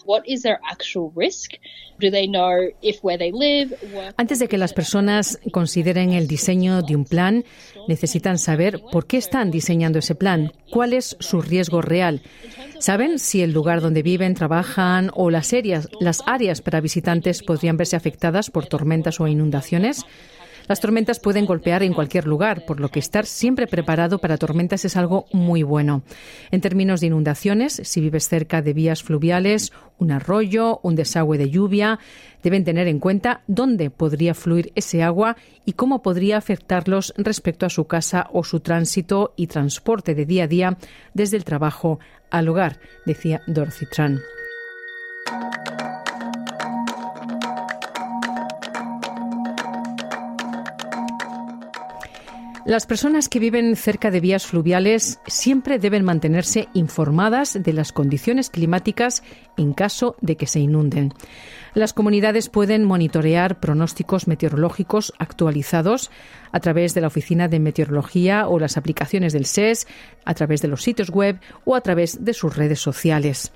What 0.04 0.22
is 0.26 0.42
their 0.42 0.61
actual 0.70 1.12
risk? 1.14 1.52
Do 1.98 2.11
they 2.11 2.26
know 2.26 2.70
if 2.83 3.02
where 3.02 3.18
they 3.18 3.30
live, 3.30 3.76
Antes 4.16 4.38
de 4.38 4.48
que 4.48 4.56
las 4.56 4.72
personas 4.72 5.38
consideren 5.52 6.12
el 6.12 6.26
diseño 6.26 6.83
de 6.83 6.96
un 6.96 7.04
plan, 7.04 7.44
necesitan 7.88 8.38
saber 8.38 8.80
por 8.90 9.06
qué 9.06 9.18
están 9.18 9.50
diseñando 9.50 9.98
ese 9.98 10.14
plan, 10.14 10.52
cuál 10.70 10.94
es 10.94 11.16
su 11.20 11.42
riesgo 11.42 11.83
real. 11.83 12.22
¿Saben 12.78 13.18
si 13.18 13.42
el 13.42 13.52
lugar 13.52 13.83
donde 13.83 14.02
viven, 14.02 14.35
trabajan 14.35 15.11
o 15.14 15.30
las 15.30 15.52
áreas, 15.52 15.88
las 16.00 16.22
áreas 16.26 16.62
para 16.62 16.80
visitantes 16.80 17.42
podrían 17.42 17.76
verse 17.76 17.96
afectadas 17.96 18.50
por 18.50 18.66
tormentas 18.66 19.20
o 19.20 19.28
inundaciones? 19.28 20.06
Las 20.70 20.78
tormentas 20.78 21.18
pueden 21.18 21.46
golpear 21.46 21.83
en 21.83 21.92
cualquier 21.92 22.28
lugar, 22.28 22.64
por 22.64 22.78
lo 22.78 22.90
que 22.90 23.00
estar 23.00 23.26
siempre 23.26 23.66
preparado 23.66 24.20
para 24.20 24.38
tormentas 24.38 24.85
es 24.85 24.96
algo 24.96 25.26
muy 25.33 25.64
bueno. 25.64 26.04
En 26.52 26.61
términos 26.61 27.00
de 27.00 27.09
inundaciones, 27.09 27.80
si 27.83 28.00
vives 28.00 28.28
cerca 28.28 28.62
de 28.62 28.72
vías 28.72 29.02
fluviales, 29.02 29.72
un 29.98 30.12
arroyo, 30.12 30.78
un 30.85 30.94
desagüe 30.94 31.38
de 31.38 31.50
lluvia, 31.50 31.98
deben 32.44 32.62
tener 32.62 32.87
en 32.87 33.00
cuenta 33.00 33.40
dónde 33.48 33.90
podría 33.90 34.33
fluir 34.33 34.70
ese 34.76 35.02
agua 35.02 35.37
y 35.64 35.72
cómo 35.72 36.02
podría 36.02 36.37
afectarlos 36.37 37.14
respecto 37.16 37.66
a 37.66 37.70
su 37.70 37.88
casa 37.88 38.28
o 38.33 38.44
su 38.44 38.61
tránsito 38.61 39.35
y 39.35 39.48
transporte 39.48 40.14
de 40.14 40.24
día 40.24 40.44
a 40.44 40.46
día 40.46 40.78
desde 41.14 41.37
el 41.37 41.42
trabajo 41.42 41.98
al 42.30 42.48
hogar, 42.48 42.78
decía 43.06 43.42
Dorothy 43.48 43.87
Tran. 43.87 44.20
Las 52.66 52.84
personas 52.84 53.30
que 53.30 53.38
viven 53.38 53.74
cerca 53.74 54.10
de 54.10 54.20
vías 54.20 54.46
fluviales 54.46 55.18
siempre 55.26 55.78
deben 55.78 56.04
mantenerse 56.04 56.68
informadas 56.74 57.58
de 57.60 57.72
las 57.72 57.90
condiciones 57.90 58.50
climáticas 58.50 59.22
en 59.56 59.72
caso 59.72 60.14
de 60.20 60.36
que 60.36 60.46
se 60.46 60.60
inunden. 60.60 61.14
Las 61.72 61.94
comunidades 61.94 62.50
pueden 62.50 62.84
monitorear 62.84 63.60
pronósticos 63.60 64.28
meteorológicos 64.28 65.14
actualizados 65.18 66.10
a 66.52 66.60
través 66.60 66.92
de 66.92 67.00
la 67.00 67.06
Oficina 67.06 67.48
de 67.48 67.60
Meteorología 67.60 68.46
o 68.46 68.58
las 68.58 68.76
aplicaciones 68.76 69.32
del 69.32 69.46
SES, 69.46 69.86
a 70.26 70.34
través 70.34 70.60
de 70.60 70.68
los 70.68 70.82
sitios 70.82 71.08
web 71.08 71.40
o 71.64 71.76
a 71.76 71.80
través 71.80 72.24
de 72.24 72.34
sus 72.34 72.54
redes 72.54 72.80
sociales. 72.80 73.52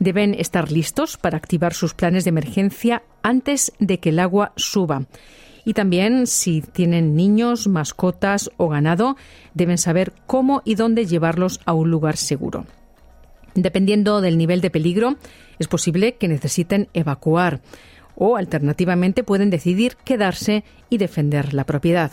Deben 0.00 0.34
estar 0.34 0.72
listos 0.72 1.16
para 1.16 1.36
activar 1.36 1.74
sus 1.74 1.94
planes 1.94 2.24
de 2.24 2.30
emergencia 2.30 3.04
antes 3.22 3.72
de 3.78 4.00
que 4.00 4.08
el 4.08 4.18
agua 4.18 4.52
suba 4.56 5.06
y 5.64 5.74
también 5.74 6.26
si 6.26 6.60
tienen 6.60 7.14
niños, 7.16 7.68
mascotas 7.68 8.50
o 8.56 8.68
ganado, 8.68 9.16
deben 9.54 9.78
saber 9.78 10.12
cómo 10.26 10.62
y 10.64 10.74
dónde 10.74 11.06
llevarlos 11.06 11.60
a 11.64 11.72
un 11.72 11.90
lugar 11.90 12.16
seguro. 12.16 12.66
Dependiendo 13.54 14.20
del 14.20 14.38
nivel 14.38 14.60
de 14.60 14.70
peligro, 14.70 15.16
es 15.58 15.68
posible 15.68 16.14
que 16.14 16.28
necesiten 16.28 16.88
evacuar 16.94 17.60
o 18.14 18.36
alternativamente 18.36 19.24
pueden 19.24 19.50
decidir 19.50 19.96
quedarse 20.04 20.64
y 20.90 20.98
defender 20.98 21.54
la 21.54 21.64
propiedad. 21.64 22.12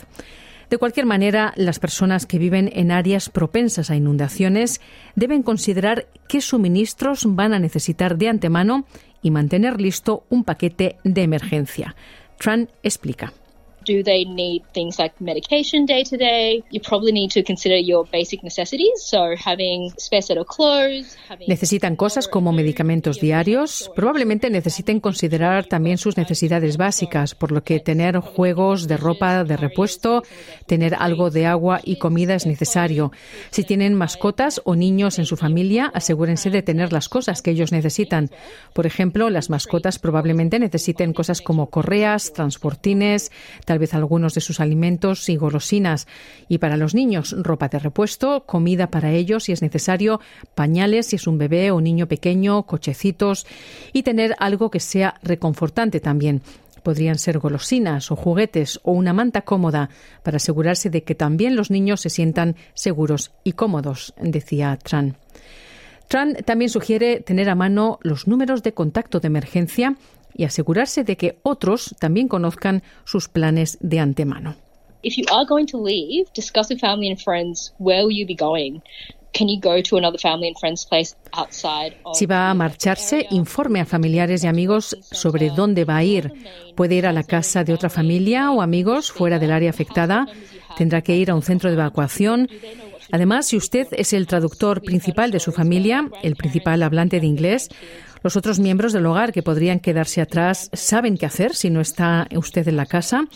De 0.70 0.78
cualquier 0.78 1.04
manera, 1.04 1.52
las 1.56 1.80
personas 1.80 2.26
que 2.26 2.38
viven 2.38 2.70
en 2.72 2.92
áreas 2.92 3.28
propensas 3.28 3.90
a 3.90 3.96
inundaciones 3.96 4.80
deben 5.16 5.42
considerar 5.42 6.06
qué 6.28 6.40
suministros 6.40 7.24
van 7.26 7.52
a 7.54 7.58
necesitar 7.58 8.16
de 8.16 8.28
antemano 8.28 8.86
y 9.20 9.32
mantener 9.32 9.80
listo 9.80 10.24
un 10.28 10.44
paquete 10.44 10.96
de 11.02 11.22
emergencia. 11.22 11.96
Tran 12.40 12.70
explica. 12.82 13.34
Do 13.84 14.02
they 14.02 14.24
need 14.24 14.62
things 14.72 14.98
like 14.98 15.14
medication 15.20 15.86
day 15.86 16.04
to 16.04 16.16
day? 16.16 16.62
You 16.70 16.80
probably 16.80 17.12
need 17.12 17.30
to 17.32 17.42
consider 17.42 17.76
your 17.76 18.06
basic 18.10 18.42
necessities, 18.42 19.02
so 19.02 19.34
having 19.36 19.92
spare 19.98 20.22
set 20.22 20.38
of 20.38 20.46
clothes. 20.46 21.16
Necesitan 21.46 21.96
cosas 21.96 22.28
como 22.28 22.52
medicamentos 22.52 23.20
diarios. 23.20 23.90
Probablemente 23.96 24.50
necesiten 24.50 25.00
considerar 25.00 25.66
también 25.66 25.98
sus 25.98 26.16
necesidades 26.16 26.76
básicas, 26.76 27.34
por 27.34 27.52
lo 27.52 27.62
que 27.62 27.80
tener 27.80 28.18
juegos 28.18 28.86
de 28.86 28.96
ropa 28.96 29.44
de 29.44 29.56
repuesto, 29.56 30.22
tener 30.66 30.94
algo 30.94 31.30
de 31.30 31.46
agua 31.46 31.80
y 31.82 31.96
comida 31.96 32.34
es 32.34 32.46
necesario. 32.46 33.12
Si 33.50 33.64
tienen 33.64 33.94
mascotas 33.94 34.60
o 34.64 34.76
niños 34.76 35.18
en 35.18 35.26
su 35.26 35.36
familia, 35.36 35.90
asegúrense 35.94 36.50
de 36.50 36.62
tener 36.62 36.92
las 36.92 37.08
cosas 37.08 37.42
que 37.42 37.52
ellos 37.52 37.72
necesitan. 37.72 38.30
Por 38.74 38.86
ejemplo, 38.86 39.30
las 39.30 39.50
mascotas 39.50 39.98
probablemente 39.98 40.58
necesiten 40.58 41.12
cosas 41.12 41.40
como 41.40 41.70
correas, 41.70 42.32
transportines, 42.32 43.30
tal 43.70 43.78
vez 43.78 43.94
algunos 43.94 44.34
de 44.34 44.40
sus 44.40 44.58
alimentos 44.58 45.28
y 45.28 45.36
golosinas. 45.36 46.08
Y 46.48 46.58
para 46.58 46.76
los 46.76 46.92
niños, 46.92 47.36
ropa 47.38 47.68
de 47.68 47.78
repuesto, 47.78 48.44
comida 48.44 48.90
para 48.90 49.12
ellos 49.12 49.44
si 49.44 49.52
es 49.52 49.62
necesario, 49.62 50.20
pañales 50.56 51.06
si 51.06 51.14
es 51.14 51.28
un 51.28 51.38
bebé 51.38 51.70
o 51.70 51.80
niño 51.80 52.08
pequeño, 52.08 52.64
cochecitos 52.64 53.46
y 53.92 54.02
tener 54.02 54.34
algo 54.40 54.72
que 54.72 54.80
sea 54.80 55.14
reconfortante 55.22 56.00
también. 56.00 56.42
Podrían 56.82 57.16
ser 57.16 57.38
golosinas 57.38 58.10
o 58.10 58.16
juguetes 58.16 58.80
o 58.82 58.90
una 58.90 59.12
manta 59.12 59.42
cómoda 59.42 59.88
para 60.24 60.38
asegurarse 60.38 60.90
de 60.90 61.04
que 61.04 61.14
también 61.14 61.54
los 61.54 61.70
niños 61.70 62.00
se 62.00 62.10
sientan 62.10 62.56
seguros 62.74 63.30
y 63.44 63.52
cómodos, 63.52 64.14
decía 64.20 64.76
Tran. 64.82 65.16
Tran 66.08 66.34
también 66.44 66.70
sugiere 66.70 67.20
tener 67.20 67.48
a 67.48 67.54
mano 67.54 68.00
los 68.02 68.26
números 68.26 68.64
de 68.64 68.74
contacto 68.74 69.20
de 69.20 69.28
emergencia 69.28 69.94
y 70.34 70.44
asegurarse 70.44 71.04
de 71.04 71.16
que 71.16 71.38
otros 71.42 71.94
también 71.98 72.28
conozcan 72.28 72.82
sus 73.04 73.28
planes 73.28 73.78
de 73.80 74.00
antemano. 74.00 74.56
Si 82.14 82.26
va 82.26 82.50
a 82.50 82.54
marcharse, 82.54 83.26
informe 83.30 83.80
a 83.80 83.86
familiares 83.86 84.42
y 84.44 84.46
amigos 84.46 84.96
sobre 85.00 85.50
dónde 85.50 85.84
va 85.84 85.98
a 85.98 86.04
ir. 86.04 86.32
Puede 86.74 86.96
ir 86.96 87.06
a 87.06 87.12
la 87.12 87.22
casa 87.22 87.64
de 87.64 87.72
otra 87.72 87.90
familia 87.90 88.50
o 88.50 88.60
amigos 88.60 89.12
fuera 89.12 89.38
del 89.38 89.52
área 89.52 89.70
afectada. 89.70 90.26
Tendrá 90.76 91.02
que 91.02 91.16
ir 91.16 91.30
a 91.30 91.34
un 91.34 91.42
centro 91.42 91.70
de 91.70 91.76
evacuación. 91.76 92.48
Además, 93.12 93.46
si 93.46 93.56
usted 93.56 93.88
es 93.92 94.12
el 94.12 94.26
traductor 94.26 94.82
principal 94.82 95.30
de 95.30 95.40
su 95.40 95.52
familia, 95.52 96.08
el 96.22 96.36
principal 96.36 96.82
hablante 96.82 97.20
de 97.20 97.26
inglés, 97.26 97.68
los 98.22 98.36
otros 98.36 98.58
miembros 98.58 98.92
del 98.92 99.06
hogar 99.06 99.32
que 99.32 99.42
podrían 99.42 99.80
quedarse 99.80 100.20
atrás 100.20 100.70
saben 100.72 101.16
qué 101.16 101.26
hacer 101.26 101.54
si 101.54 101.70
no 101.70 101.80
está 101.80 102.28
usted 102.34 102.68
en 102.68 102.76
la 102.76 102.86
casa. 102.86 103.26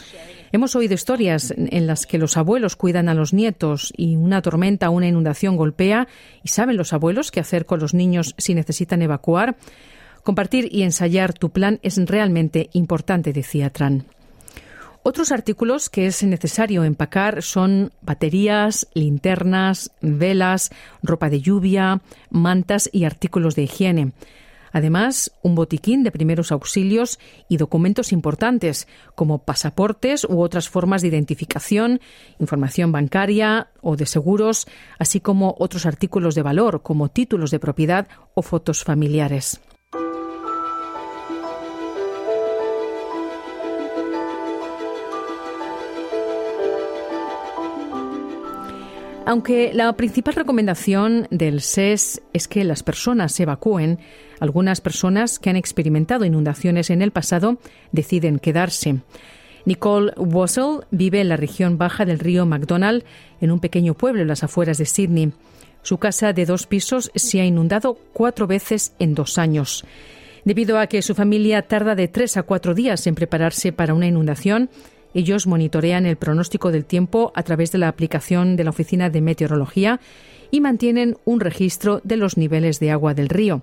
Hemos 0.53 0.77
oído 0.77 0.95
historias 0.95 1.53
en 1.57 1.87
las 1.87 2.07
que 2.07 2.19
los 2.19 2.37
abuelos 2.37 2.77
cuidan 2.77 3.09
a 3.09 3.15
los 3.15 3.33
nietos 3.33 3.93
y 3.97 4.17
una 4.17 4.43
tormenta 4.43 4.91
o 4.91 4.93
una 4.93 5.09
inundación 5.09 5.57
golpea 5.57 6.07
y 6.43 6.49
saben 6.49 6.77
los 6.77 6.93
abuelos 6.93 7.31
qué 7.31 7.41
hacer 7.41 7.67
con 7.67 7.81
los 7.81 7.95
niños 7.95 8.35
si 8.39 8.55
necesitan 8.55 9.03
evacuar. 9.03 9.57
Compartir 10.23 10.69
y 10.71 10.83
ensayar 10.83 11.35
tu 11.35 11.51
plan 11.51 11.81
es 11.83 11.97
realmente 12.07 12.71
importante, 12.73 13.33
decía 13.33 13.71
Tran. 13.71 14.07
Otros 15.07 15.33
artículos 15.33 15.91
que 15.91 16.07
es 16.07 16.23
necesario 16.23 16.83
empacar 16.83 17.43
son 17.43 17.93
baterías, 18.01 18.87
linternas, 18.95 19.91
velas, 20.01 20.71
ropa 21.03 21.29
de 21.29 21.43
lluvia, 21.43 22.01
mantas 22.31 22.89
y 22.91 23.05
artículos 23.05 23.55
de 23.55 23.65
higiene. 23.65 24.13
Además, 24.75 25.31
un 25.41 25.55
botiquín 25.55 26.03
de 26.03 26.11
primeros 26.11 26.51
auxilios 26.51 27.21
y 27.49 27.59
documentos 27.59 28.13
importantes 28.13 28.89
como 29.15 29.39
pasaportes 29.39 30.25
u 30.25 30.41
otras 30.41 30.69
formas 30.69 31.01
de 31.01 31.09
identificación, 31.09 32.01
información 32.41 32.91
bancaria 32.91 33.69
o 33.83 33.95
de 33.95 34.05
seguros, 34.05 34.67
así 34.99 35.21
como 35.21 35.55
otros 35.61 35.87
artículos 35.87 36.35
de 36.35 36.43
valor 36.43 36.83
como 36.83 37.09
títulos 37.09 37.53
de 37.53 37.61
propiedad 37.61 38.09
o 38.35 38.43
fotos 38.43 38.83
familiares. 38.83 39.61
Aunque 49.27 49.73
la 49.73 49.91
principal 49.97 50.35
recomendación 50.35 51.29
del 51.31 51.61
SES 51.61 52.23
es 52.33 52.47
que 52.47 52.63
las 52.65 52.83
personas 52.83 53.33
se 53.33 53.45
evacúen, 53.45 53.99
algunas 54.41 54.81
personas 54.81 55.39
que 55.39 55.51
han 55.51 55.57
experimentado 55.57 56.25
inundaciones 56.25 56.91
en 56.91 57.03
el 57.03 57.11
pasado 57.11 57.59
deciden 57.93 58.39
quedarse. 58.39 59.01
Nicole 59.65 60.13
Wassell 60.17 60.81
vive 60.91 61.21
en 61.21 61.29
la 61.29 61.37
región 61.37 61.79
baja 61.79 62.05
del 62.05 62.19
río 62.19 62.45
McDonald, 62.45 63.05
en 63.41 63.51
un 63.51 63.61
pequeño 63.61 63.95
pueblo 63.95 64.23
en 64.23 64.29
las 64.29 64.45
afueras 64.45 64.79
de 64.79 64.85
Sydney. 64.85 65.33
Su 65.83 65.99
casa 65.99 66.33
de 66.33 66.47
dos 66.47 66.67
pisos 66.67 67.11
se 67.15 67.41
ha 67.41 67.45
inundado 67.45 67.99
cuatro 68.13 68.47
veces 68.47 68.95
en 68.99 69.15
dos 69.15 69.39
años. 69.39 69.85
Debido 70.45 70.79
a 70.79 70.87
que 70.87 71.01
su 71.01 71.15
familia 71.15 71.63
tarda 71.63 71.95
de 71.95 72.09
tres 72.09 72.37
a 72.37 72.43
cuatro 72.43 72.75
días 72.75 73.07
en 73.07 73.15
prepararse 73.15 73.73
para 73.73 73.95
una 73.95 74.07
inundación, 74.07 74.69
ellos 75.15 75.47
monitorean 75.47 76.07
el 76.07 76.17
pronóstico 76.17 76.71
del 76.71 76.85
tiempo 76.85 77.33
a 77.35 77.43
través 77.45 77.73
de 77.73 77.79
la 77.79 77.89
aplicación 77.89 78.57
de 78.57 78.65
la 78.65 78.71
Oficina 78.71 79.09
de 79.09 79.21
Meteorología 79.21 80.01
y 80.51 80.61
mantienen 80.61 81.17
un 81.25 81.41
registro 81.41 82.01
de 82.05 82.17
los 82.17 82.37
niveles 82.37 82.81
de 82.81 82.91
agua 82.91 83.15
del 83.15 83.29
río. 83.29 83.63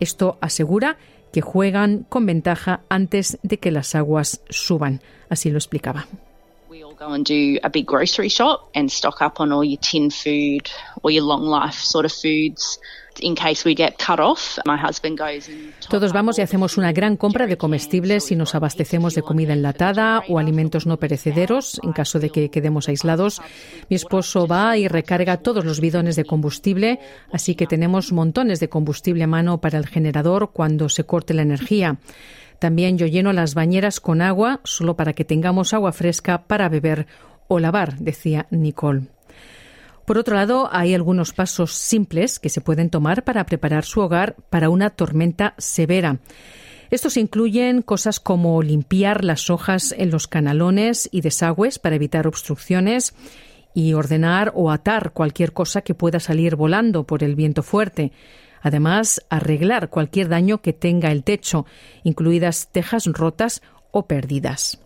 Esto 0.00 0.38
asegura 0.40 0.96
que 1.32 1.40
juegan 1.40 2.06
con 2.08 2.26
ventaja 2.26 2.82
antes 2.88 3.38
de 3.42 3.58
que 3.58 3.70
las 3.70 3.94
aguas 3.94 4.40
suban. 4.50 5.00
Así 5.28 5.50
lo 5.50 5.58
explicaba. 5.58 6.06
Todos 15.88 16.12
vamos 16.12 16.38
y 16.38 16.42
hacemos 16.42 16.76
una 16.76 16.92
gran 16.92 17.16
compra 17.16 17.46
de 17.46 17.56
comestibles 17.56 18.30
y 18.32 18.36
nos 18.36 18.54
abastecemos 18.54 19.14
de 19.14 19.22
comida 19.22 19.52
enlatada 19.52 20.22
o 20.28 20.38
alimentos 20.38 20.86
no 20.86 20.98
perecederos 20.98 21.80
en 21.82 21.92
caso 21.92 22.18
de 22.18 22.30
que 22.30 22.50
quedemos 22.50 22.88
aislados. 22.88 23.40
Mi 23.88 23.96
esposo 23.96 24.46
va 24.46 24.76
y 24.76 24.88
recarga 24.88 25.38
todos 25.38 25.64
los 25.64 25.80
bidones 25.80 26.16
de 26.16 26.24
combustible, 26.24 27.00
así 27.32 27.54
que 27.54 27.66
tenemos 27.66 28.12
montones 28.12 28.60
de 28.60 28.68
combustible 28.68 29.24
a 29.24 29.28
mano 29.28 29.60
para 29.60 29.78
el 29.78 29.86
generador 29.86 30.50
cuando 30.52 30.88
se 30.88 31.04
corte 31.04 31.34
la 31.34 31.42
energía. 31.42 31.98
También 32.58 32.98
yo 32.98 33.06
lleno 33.06 33.32
las 33.32 33.54
bañeras 33.54 34.00
con 34.00 34.22
agua 34.22 34.60
solo 34.64 34.96
para 34.96 35.12
que 35.12 35.24
tengamos 35.24 35.74
agua 35.74 35.92
fresca 35.92 36.46
para 36.46 36.68
beber 36.68 37.06
o 37.48 37.58
lavar, 37.58 37.96
decía 37.98 38.46
Nicole. 38.50 39.13
Por 40.04 40.18
otro 40.18 40.36
lado, 40.36 40.68
hay 40.70 40.94
algunos 40.94 41.32
pasos 41.32 41.72
simples 41.72 42.38
que 42.38 42.50
se 42.50 42.60
pueden 42.60 42.90
tomar 42.90 43.24
para 43.24 43.46
preparar 43.46 43.84
su 43.84 44.00
hogar 44.00 44.36
para 44.50 44.68
una 44.68 44.90
tormenta 44.90 45.54
severa. 45.56 46.18
Estos 46.90 47.16
incluyen 47.16 47.80
cosas 47.82 48.20
como 48.20 48.62
limpiar 48.62 49.24
las 49.24 49.48
hojas 49.48 49.94
en 49.96 50.10
los 50.10 50.28
canalones 50.28 51.08
y 51.10 51.22
desagües 51.22 51.78
para 51.78 51.96
evitar 51.96 52.26
obstrucciones 52.26 53.14
y 53.72 53.94
ordenar 53.94 54.52
o 54.54 54.70
atar 54.70 55.12
cualquier 55.12 55.52
cosa 55.52 55.80
que 55.80 55.94
pueda 55.94 56.20
salir 56.20 56.54
volando 56.54 57.04
por 57.04 57.24
el 57.24 57.34
viento 57.34 57.62
fuerte. 57.62 58.12
Además, 58.60 59.20
arreglar 59.28 59.90
cualquier 59.90 60.28
daño 60.28 60.62
que 60.62 60.72
tenga 60.72 61.10
el 61.10 61.24
techo, 61.24 61.66
incluidas 62.02 62.68
tejas 62.70 63.06
rotas 63.06 63.62
o 63.96 64.06
pérdidas. 64.06 64.76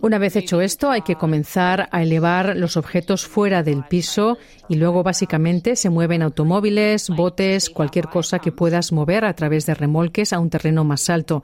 Una 0.00 0.18
vez 0.18 0.36
hecho 0.36 0.62
esto, 0.62 0.90
hay 0.90 1.02
que 1.02 1.16
comenzar 1.16 1.88
a 1.92 2.02
elevar 2.02 2.56
los 2.56 2.78
objetos 2.78 3.26
fuera 3.26 3.62
del 3.62 3.84
piso 3.84 4.38
y 4.70 4.76
luego 4.76 5.02
básicamente 5.02 5.76
se 5.76 5.90
mueven 5.90 6.22
automóviles, 6.22 7.10
botes, 7.10 7.68
cualquier 7.68 8.08
cosa 8.08 8.38
que 8.38 8.52
puedas 8.52 8.90
mover 8.90 9.26
a 9.26 9.34
través 9.34 9.66
de 9.66 9.74
remolques 9.74 10.32
a 10.32 10.38
un 10.38 10.48
terreno 10.48 10.84
más 10.84 11.10
alto. 11.10 11.42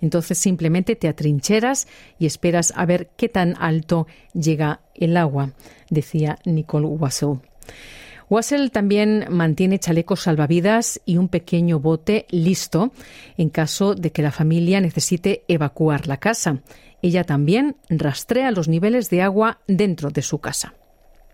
Entonces 0.00 0.38
simplemente 0.38 0.96
te 0.96 1.08
atrincheras 1.08 1.88
y 2.18 2.24
esperas 2.24 2.72
a 2.74 2.86
ver 2.86 3.10
qué 3.18 3.28
tan 3.28 3.54
alto 3.60 4.06
llega 4.32 4.80
el 4.94 5.18
agua, 5.18 5.50
decía 5.90 6.38
Nicole 6.46 6.86
Wassel. 6.86 7.40
Wassel 8.30 8.70
también 8.70 9.26
mantiene 9.28 9.80
chalecos 9.80 10.20
salvavidas 10.20 11.00
y 11.04 11.16
un 11.16 11.28
pequeño 11.28 11.80
bote 11.80 12.26
listo 12.30 12.92
en 13.36 13.50
caso 13.50 13.96
de 13.96 14.12
que 14.12 14.22
la 14.22 14.30
familia 14.30 14.80
necesite 14.80 15.44
evacuar 15.48 16.06
la 16.06 16.18
casa. 16.18 16.60
Ella 17.02 17.24
también 17.24 17.76
rastrea 17.88 18.52
los 18.52 18.68
niveles 18.68 19.10
de 19.10 19.22
agua 19.22 19.58
dentro 19.66 20.10
de 20.10 20.22
su 20.22 20.38
casa. 20.38 20.74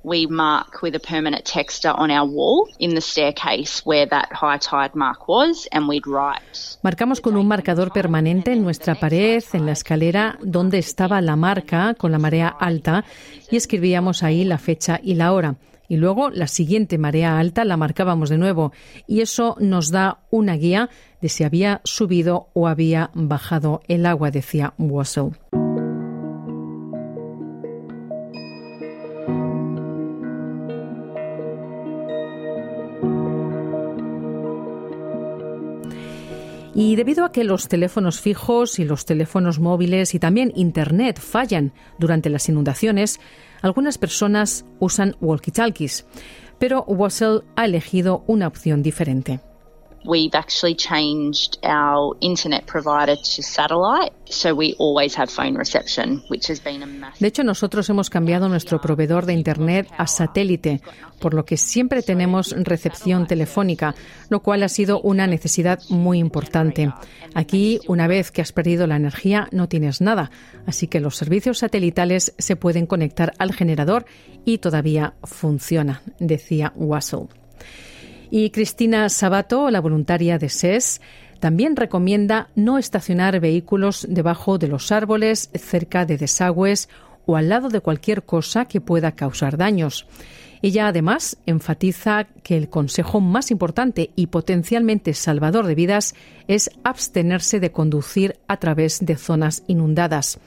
we 0.07 0.25
mark 0.29 0.83
with 0.83 0.95
a 0.95 1.01
permanent 1.01 1.45
texter 1.45 1.93
on 1.99 2.13
our 2.13 2.25
wall 2.25 2.69
in 2.79 2.95
the 2.95 3.01
staircase 3.01 3.83
where 3.85 4.07
that 4.07 4.29
high 4.33 4.57
tide 4.57 4.95
mark 4.95 5.27
was, 5.27 5.69
and 5.73 5.89
we'd 5.89 6.07
write. 6.07 6.79
Marcamos 6.83 7.21
con 7.21 7.37
un 7.37 7.49
marcador 7.49 7.93
permanente 7.93 8.53
en 8.53 8.63
nuestra 8.63 8.95
pared, 8.95 9.43
en 9.53 9.67
la 9.67 9.73
escalera, 9.73 10.39
donde 10.43 10.79
estaba 10.79 11.21
la 11.21 11.35
marca 11.35 11.95
con 11.95 12.13
la 12.13 12.19
marea 12.19 12.49
alta 12.49 13.05
y 13.51 13.57
escribíamos 13.57 14.23
ahí 14.23 14.45
la 14.45 14.59
fecha 14.59 15.01
y 15.03 15.15
la 15.15 15.33
hora. 15.33 15.57
Y 15.89 15.97
luego 15.97 16.31
la 16.31 16.47
siguiente 16.47 16.99
marea 16.99 17.39
alta 17.39 17.65
la 17.65 17.77
marcábamos 17.77 18.29
de 18.29 18.39
nuevo 18.39 18.73
y 19.07 19.21
eso 19.21 19.57
nos 19.61 19.91
da 19.91 20.21
una 20.31 20.55
guía 20.55 20.91
de 21.21 21.29
si 21.29 21.45
había 21.45 21.81
subido 21.85 22.49
o 22.55 22.69
había 22.69 23.11
bajado 23.15 23.83
el 23.89 24.07
agua, 24.07 24.31
decía 24.31 24.75
Wassel. 24.79 25.33
Y 36.79 36.95
debido 36.95 37.25
a 37.25 37.33
que 37.33 37.43
los 37.43 37.69
teléfonos 37.69 38.21
fijos 38.21 38.79
y 38.79 38.85
los 38.85 39.07
teléfonos 39.07 39.59
móviles 39.59 40.15
y 40.15 40.19
también 40.19 40.53
Internet 40.55 41.19
fallan 41.19 41.73
durante 41.99 42.29
las 42.29 42.51
inundaciones, 42.51 43.19
algunas 43.63 43.97
personas 43.97 44.67
usan 44.79 45.17
walkie-talkies. 45.23 46.05
Pero 46.59 46.83
Wassel 46.83 47.45
ha 47.57 47.65
elegido 47.65 48.25
una 48.27 48.47
opción 48.47 48.83
diferente. 48.83 49.41
We've 50.07 50.35
actually 50.35 50.75
changed 50.75 51.59
our 51.65 52.17
internet 52.21 52.67
provider 52.67 53.17
to 53.17 53.43
satellite, 53.43 54.13
so 54.27 54.55
we 54.55 54.75
always 54.79 55.17
have 55.17 55.29
phone 55.31 55.57
reception, 55.57 56.23
which 56.29 56.49
has 56.49 56.63
been 56.63 56.83
a 56.83 56.87
massive... 56.87 57.21
De 57.21 57.29
hecho, 57.29 57.45
nosotros 57.45 57.89
hemos 57.91 58.11
cambiado 58.11 58.49
nuestro 58.49 58.81
proveedor 58.81 59.27
de 59.27 59.35
internet 59.35 59.89
a 59.99 60.07
satélite, 60.07 60.81
por 61.21 61.35
lo 61.35 61.45
que 61.45 61.57
siempre 61.57 62.03
tenemos 62.03 62.55
recepción 62.57 63.27
telefónica, 63.27 63.95
lo 64.29 64.41
cual 64.41 64.63
ha 64.63 64.69
sido 64.69 65.01
una 65.01 65.27
necesidad 65.27 65.81
muy 65.89 66.19
importante. 66.19 66.93
Aquí, 67.35 67.81
una 67.89 68.07
vez 68.07 68.31
que 68.31 68.43
has 68.43 68.53
perdido 68.53 68.87
la 68.87 68.97
energía, 68.97 69.49
no 69.53 69.69
tienes 69.69 70.01
nada, 70.01 70.31
así 70.67 70.87
que 70.87 71.01
los 71.01 71.17
servicios 71.17 71.59
satelitales 71.59 72.35
se 72.39 72.57
pueden 72.57 72.87
conectar 72.87 73.33
al 73.39 73.53
generador 73.53 74.07
y 74.45 74.59
todavía 74.59 75.15
funciona, 75.25 76.03
decía 76.19 76.73
Wassel. 76.77 77.29
Y 78.31 78.51
Cristina 78.51 79.09
Sabato, 79.09 79.71
la 79.71 79.81
voluntaria 79.81 80.39
de 80.39 80.49
SES, 80.49 81.01
también 81.41 81.77
recomienda 81.77 82.49
no 82.55 82.79
estacionar 82.79 83.39
vehículos 83.41 84.07
debajo 84.09 84.59
de 84.59 84.69
los 84.69 84.91
árboles, 84.91 85.51
cerca 85.55 86.07
de 86.07 86.17
desagües 86.17 86.89
o 87.27 87.37
al 87.37 87.49
lado 87.49 87.69
de 87.69 87.81
cualquier 87.81 88.23
cosa 88.23 88.65
que 88.65 88.81
pueda 88.81 89.13
causar 89.13 89.57
daños. 89.57 90.07
Ella 90.63 90.89
además 90.89 91.37
enfatiza 91.47 92.25
que 92.43 92.57
el 92.57 92.69
consejo 92.71 93.21
más 93.21 93.51
importante 93.51 94.11
y 94.17 94.29
potencialmente 94.29 95.13
salvador 95.13 95.67
de 95.67 95.75
vidas 95.75 96.15
es 96.49 96.71
abstenerse 96.83 97.61
de 97.61 97.73
conducir 97.73 98.37
a 98.49 98.57
través 98.57 99.05
de 99.05 99.17
zonas 99.17 99.63
inundadas. 99.67 100.39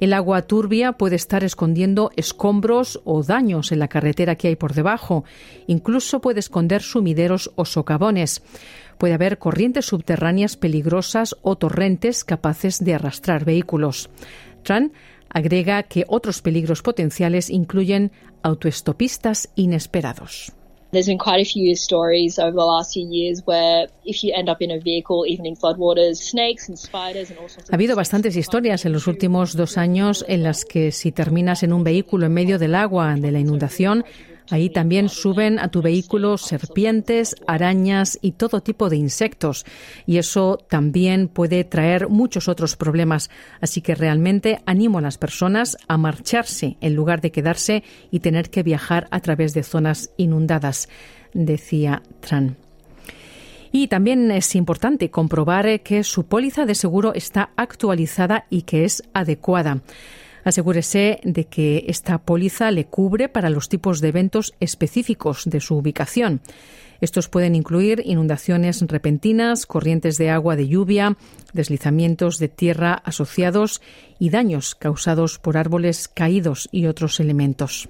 El 0.00 0.14
agua 0.14 0.40
turbia 0.42 0.92
puede 0.92 1.16
estar 1.16 1.44
escondiendo 1.44 2.10
escombros 2.16 3.02
o 3.04 3.22
daños 3.22 3.70
en 3.70 3.78
la 3.78 3.88
carretera 3.88 4.34
que 4.36 4.48
hay 4.48 4.56
por 4.56 4.72
debajo. 4.72 5.24
Incluso 5.66 6.22
puede 6.22 6.40
esconder 6.40 6.80
sumideros 6.80 7.52
o 7.54 7.66
socavones. 7.66 8.42
Puede 8.96 9.12
haber 9.12 9.38
corrientes 9.38 9.84
subterráneas 9.84 10.56
peligrosas 10.56 11.36
o 11.42 11.56
torrentes 11.56 12.24
capaces 12.24 12.82
de 12.82 12.94
arrastrar 12.94 13.44
vehículos. 13.44 14.08
Tran 14.62 14.92
agrega 15.28 15.82
que 15.82 16.06
otros 16.08 16.40
peligros 16.40 16.80
potenciales 16.80 17.50
incluyen 17.50 18.10
autoestopistas 18.42 19.50
inesperados. 19.54 20.54
There's 20.92 21.06
been 21.06 21.18
quite 21.18 21.40
a 21.40 21.44
few 21.44 21.76
stories 21.76 22.38
over 22.38 22.50
the 22.50 22.64
last 22.64 22.94
few 22.94 23.06
years 23.08 23.42
where 23.44 23.86
if 24.04 24.24
you 24.24 24.32
end 24.34 24.48
up 24.48 24.60
in 24.60 24.72
a 24.72 24.80
vehicle, 24.80 25.24
even 25.24 25.46
in 25.46 25.54
floodwaters, 25.54 26.16
snakes 26.16 26.68
and 26.68 26.76
spiders 26.76 27.30
and 27.30 27.38
all 27.38 27.48
sorts 27.48 27.68
of 27.68 27.70
Ha 27.70 27.76
habido 27.76 27.94
bastantes 27.94 28.34
historias 28.34 28.84
en 28.84 28.92
los 28.92 29.06
últimos 29.06 29.54
dos 29.54 29.78
años 29.78 30.24
en 30.26 30.42
las 30.42 30.64
que 30.64 30.90
si 30.90 31.12
terminas 31.12 31.62
en 31.62 31.72
un 31.72 31.84
vehículo 31.84 32.26
en 32.26 32.32
medio 32.32 32.58
del 32.58 32.74
agua 32.74 33.14
de 33.14 33.30
la 33.30 33.38
inundación, 33.38 34.04
Ahí 34.50 34.70
también 34.70 35.08
suben 35.08 35.58
a 35.58 35.68
tu 35.68 35.82
vehículo 35.82 36.38
serpientes, 36.38 37.36
arañas 37.46 38.18
y 38.20 38.32
todo 38.32 38.60
tipo 38.60 38.88
de 38.88 38.96
insectos. 38.96 39.64
Y 40.06 40.18
eso 40.18 40.58
también 40.68 41.28
puede 41.28 41.64
traer 41.64 42.08
muchos 42.08 42.48
otros 42.48 42.76
problemas. 42.76 43.30
Así 43.60 43.80
que 43.80 43.94
realmente 43.94 44.60
animo 44.66 44.98
a 44.98 45.02
las 45.02 45.18
personas 45.18 45.76
a 45.88 45.96
marcharse 45.96 46.76
en 46.80 46.94
lugar 46.94 47.20
de 47.20 47.30
quedarse 47.30 47.84
y 48.10 48.20
tener 48.20 48.50
que 48.50 48.62
viajar 48.62 49.08
a 49.10 49.20
través 49.20 49.54
de 49.54 49.62
zonas 49.62 50.10
inundadas, 50.16 50.88
decía 51.32 52.02
Tran. 52.20 52.56
Y 53.72 53.86
también 53.86 54.30
es 54.30 54.56
importante 54.56 55.10
comprobar 55.10 55.80
que 55.80 56.02
su 56.02 56.26
póliza 56.26 56.66
de 56.66 56.74
seguro 56.74 57.14
está 57.14 57.50
actualizada 57.56 58.46
y 58.50 58.62
que 58.62 58.84
es 58.84 59.04
adecuada. 59.14 59.82
Asegúrese 60.44 61.20
de 61.22 61.44
que 61.44 61.84
esta 61.88 62.18
póliza 62.18 62.70
le 62.70 62.86
cubre 62.86 63.28
para 63.28 63.50
los 63.50 63.68
tipos 63.68 64.00
de 64.00 64.08
eventos 64.08 64.54
específicos 64.60 65.44
de 65.44 65.60
su 65.60 65.76
ubicación. 65.76 66.40
Estos 67.00 67.28
pueden 67.28 67.54
incluir 67.54 68.02
inundaciones 68.04 68.82
repentinas, 68.86 69.66
corrientes 69.66 70.18
de 70.18 70.30
agua 70.30 70.56
de 70.56 70.68
lluvia, 70.68 71.16
deslizamientos 71.52 72.38
de 72.38 72.48
tierra 72.48 72.92
asociados 73.04 73.80
y 74.18 74.30
daños 74.30 74.74
causados 74.74 75.38
por 75.38 75.56
árboles 75.56 76.08
caídos 76.08 76.68
y 76.72 76.86
otros 76.86 77.20
elementos. 77.20 77.88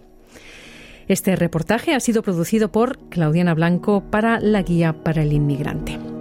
Este 1.09 1.35
reportaje 1.35 1.95
ha 1.95 2.01
sido 2.01 2.23
producido 2.23 2.71
por 2.71 2.99
Claudiana 3.09 3.55
Blanco 3.55 4.05
para 4.11 4.39
la 4.39 4.63
Guía 4.63 5.03
para 5.03 5.23
el 5.23 5.33
Inmigrante. 5.33 6.20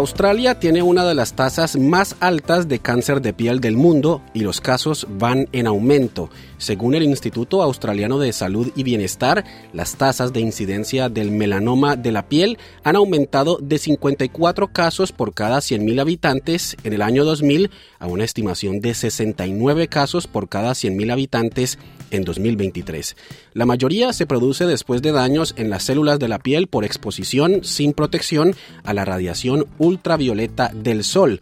Australia 0.00 0.58
tiene 0.58 0.80
una 0.80 1.04
de 1.04 1.14
las 1.14 1.34
tasas 1.34 1.76
más 1.76 2.16
altas 2.20 2.68
de 2.68 2.78
cáncer 2.78 3.20
de 3.20 3.34
piel 3.34 3.60
del 3.60 3.76
mundo 3.76 4.22
y 4.32 4.40
los 4.40 4.62
casos 4.62 5.06
van 5.10 5.46
en 5.52 5.66
aumento. 5.66 6.30
Según 6.56 6.94
el 6.94 7.02
Instituto 7.02 7.62
Australiano 7.62 8.18
de 8.18 8.32
Salud 8.32 8.72
y 8.74 8.82
Bienestar, 8.82 9.44
las 9.74 9.96
tasas 9.96 10.32
de 10.32 10.40
incidencia 10.40 11.10
del 11.10 11.30
melanoma 11.30 11.96
de 11.96 12.12
la 12.12 12.28
piel 12.28 12.58
han 12.82 12.96
aumentado 12.96 13.58
de 13.60 13.76
54 13.76 14.68
casos 14.68 15.12
por 15.12 15.34
cada 15.34 15.58
100.000 15.58 16.00
habitantes 16.00 16.76
en 16.82 16.94
el 16.94 17.02
año 17.02 17.24
2000 17.24 17.70
a 17.98 18.06
una 18.06 18.24
estimación 18.24 18.80
de 18.80 18.94
69 18.94 19.88
casos 19.88 20.26
por 20.26 20.48
cada 20.48 20.72
100.000 20.72 21.12
habitantes 21.12 21.78
en 22.10 22.24
2023. 22.24 23.16
La 23.52 23.66
mayoría 23.66 24.12
se 24.12 24.26
produce 24.26 24.66
después 24.66 25.02
de 25.02 25.12
daños 25.12 25.54
en 25.56 25.70
las 25.70 25.84
células 25.84 26.18
de 26.18 26.28
la 26.28 26.38
piel 26.38 26.68
por 26.68 26.84
exposición 26.84 27.64
sin 27.64 27.92
protección 27.92 28.54
a 28.84 28.94
la 28.94 29.04
radiación 29.04 29.66
ultravioleta 29.78 29.89
del 29.98 31.04
sol. 31.04 31.40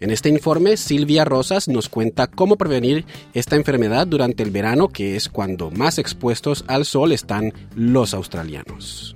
En 0.00 0.10
este 0.10 0.30
informe, 0.30 0.78
Silvia 0.78 1.26
Rosas 1.26 1.68
nos 1.68 1.90
cuenta 1.90 2.26
cómo 2.26 2.56
prevenir 2.56 3.04
esta 3.34 3.56
enfermedad 3.56 4.06
durante 4.06 4.42
el 4.42 4.50
verano, 4.50 4.88
que 4.88 5.14
es 5.14 5.28
cuando 5.28 5.70
más 5.70 5.98
expuestos 5.98 6.64
al 6.68 6.86
sol 6.86 7.12
están 7.12 7.52
los 7.74 8.14
australianos. 8.14 9.14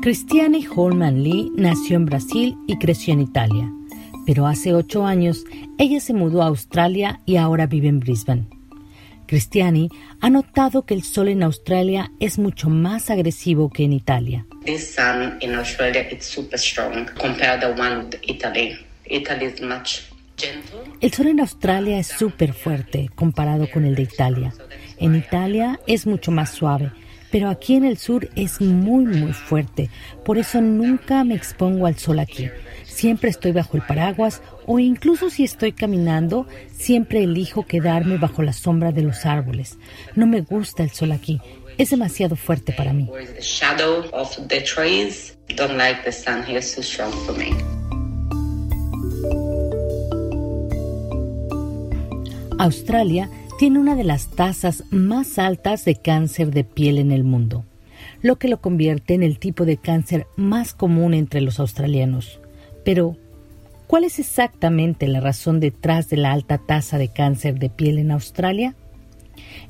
Christiane 0.00 0.66
Holman 0.74 1.22
Lee 1.22 1.52
nació 1.54 1.96
en 1.96 2.06
Brasil 2.06 2.56
y 2.66 2.76
creció 2.78 3.12
en 3.12 3.20
Italia, 3.20 3.70
pero 4.26 4.46
hace 4.46 4.74
ocho 4.74 5.04
años 5.04 5.44
ella 5.78 6.00
se 6.00 6.14
mudó 6.14 6.42
a 6.42 6.46
Australia 6.46 7.20
y 7.26 7.36
ahora 7.36 7.66
vive 7.66 7.88
en 7.88 8.00
Brisbane. 8.00 8.61
Cristiani 9.32 9.88
ha 10.20 10.28
notado 10.28 10.82
que 10.82 10.92
el 10.92 11.04
sol 11.04 11.28
en 11.28 11.42
Australia 11.42 12.12
es 12.20 12.38
mucho 12.38 12.68
más 12.68 13.08
agresivo 13.08 13.70
que 13.70 13.84
en 13.84 13.94
Italia. 13.94 14.44
This 14.66 14.94
sun 14.94 15.38
in 15.40 15.54
Australia 15.54 16.06
is 16.12 16.26
super 16.26 16.58
strong 16.58 17.08
compared 17.18 17.62
to 17.62 17.68
one 17.68 18.02
in 18.02 18.10
Italy. 18.24 18.76
Italy 19.06 19.46
is 19.46 19.62
much 19.62 20.02
el 21.00 21.12
sol 21.14 21.28
en 21.28 21.40
Australia 21.40 21.98
es 21.98 22.08
súper 22.08 22.52
fuerte 22.52 23.08
comparado 23.14 23.70
con 23.70 23.86
el 23.86 23.94
de 23.94 24.02
Italia. 24.02 24.52
En 24.98 25.14
Italia 25.14 25.80
es 25.86 26.06
mucho 26.06 26.30
más 26.30 26.50
suave, 26.50 26.90
pero 27.30 27.48
aquí 27.48 27.76
en 27.76 27.84
el 27.84 27.96
sur 27.96 28.28
es 28.36 28.60
muy 28.60 29.06
muy 29.06 29.32
fuerte. 29.32 29.88
Por 30.26 30.36
eso 30.36 30.60
nunca 30.60 31.24
me 31.24 31.36
expongo 31.36 31.86
al 31.86 31.96
sol 31.96 32.18
aquí. 32.18 32.50
Siempre 32.92 33.30
estoy 33.30 33.52
bajo 33.52 33.76
el 33.76 33.82
paraguas 33.82 34.42
o 34.66 34.78
incluso 34.78 35.30
si 35.30 35.44
estoy 35.44 35.72
caminando, 35.72 36.46
siempre 36.76 37.24
elijo 37.24 37.66
quedarme 37.66 38.18
bajo 38.18 38.42
la 38.42 38.52
sombra 38.52 38.92
de 38.92 39.02
los 39.02 39.24
árboles. 39.24 39.78
No 40.14 40.26
me 40.26 40.42
gusta 40.42 40.82
el 40.82 40.90
sol 40.90 41.12
aquí. 41.12 41.40
Es 41.78 41.88
demasiado 41.88 42.36
fuerte 42.36 42.74
para 42.74 42.92
mí. 42.92 43.08
Australia 52.58 53.30
tiene 53.58 53.78
una 53.78 53.96
de 53.96 54.04
las 54.04 54.28
tasas 54.28 54.84
más 54.90 55.38
altas 55.38 55.86
de 55.86 55.96
cáncer 55.96 56.50
de 56.50 56.62
piel 56.64 56.98
en 56.98 57.10
el 57.10 57.24
mundo, 57.24 57.64
lo 58.20 58.36
que 58.36 58.48
lo 58.48 58.60
convierte 58.60 59.14
en 59.14 59.22
el 59.22 59.38
tipo 59.38 59.64
de 59.64 59.78
cáncer 59.78 60.26
más 60.36 60.74
común 60.74 61.14
entre 61.14 61.40
los 61.40 61.58
australianos. 61.58 62.41
Pero, 62.84 63.16
¿cuál 63.86 64.04
es 64.04 64.18
exactamente 64.18 65.06
la 65.08 65.20
razón 65.20 65.60
detrás 65.60 66.08
de 66.08 66.16
la 66.16 66.32
alta 66.32 66.58
tasa 66.58 66.98
de 66.98 67.08
cáncer 67.08 67.58
de 67.58 67.70
piel 67.70 67.98
en 67.98 68.10
Australia? 68.10 68.74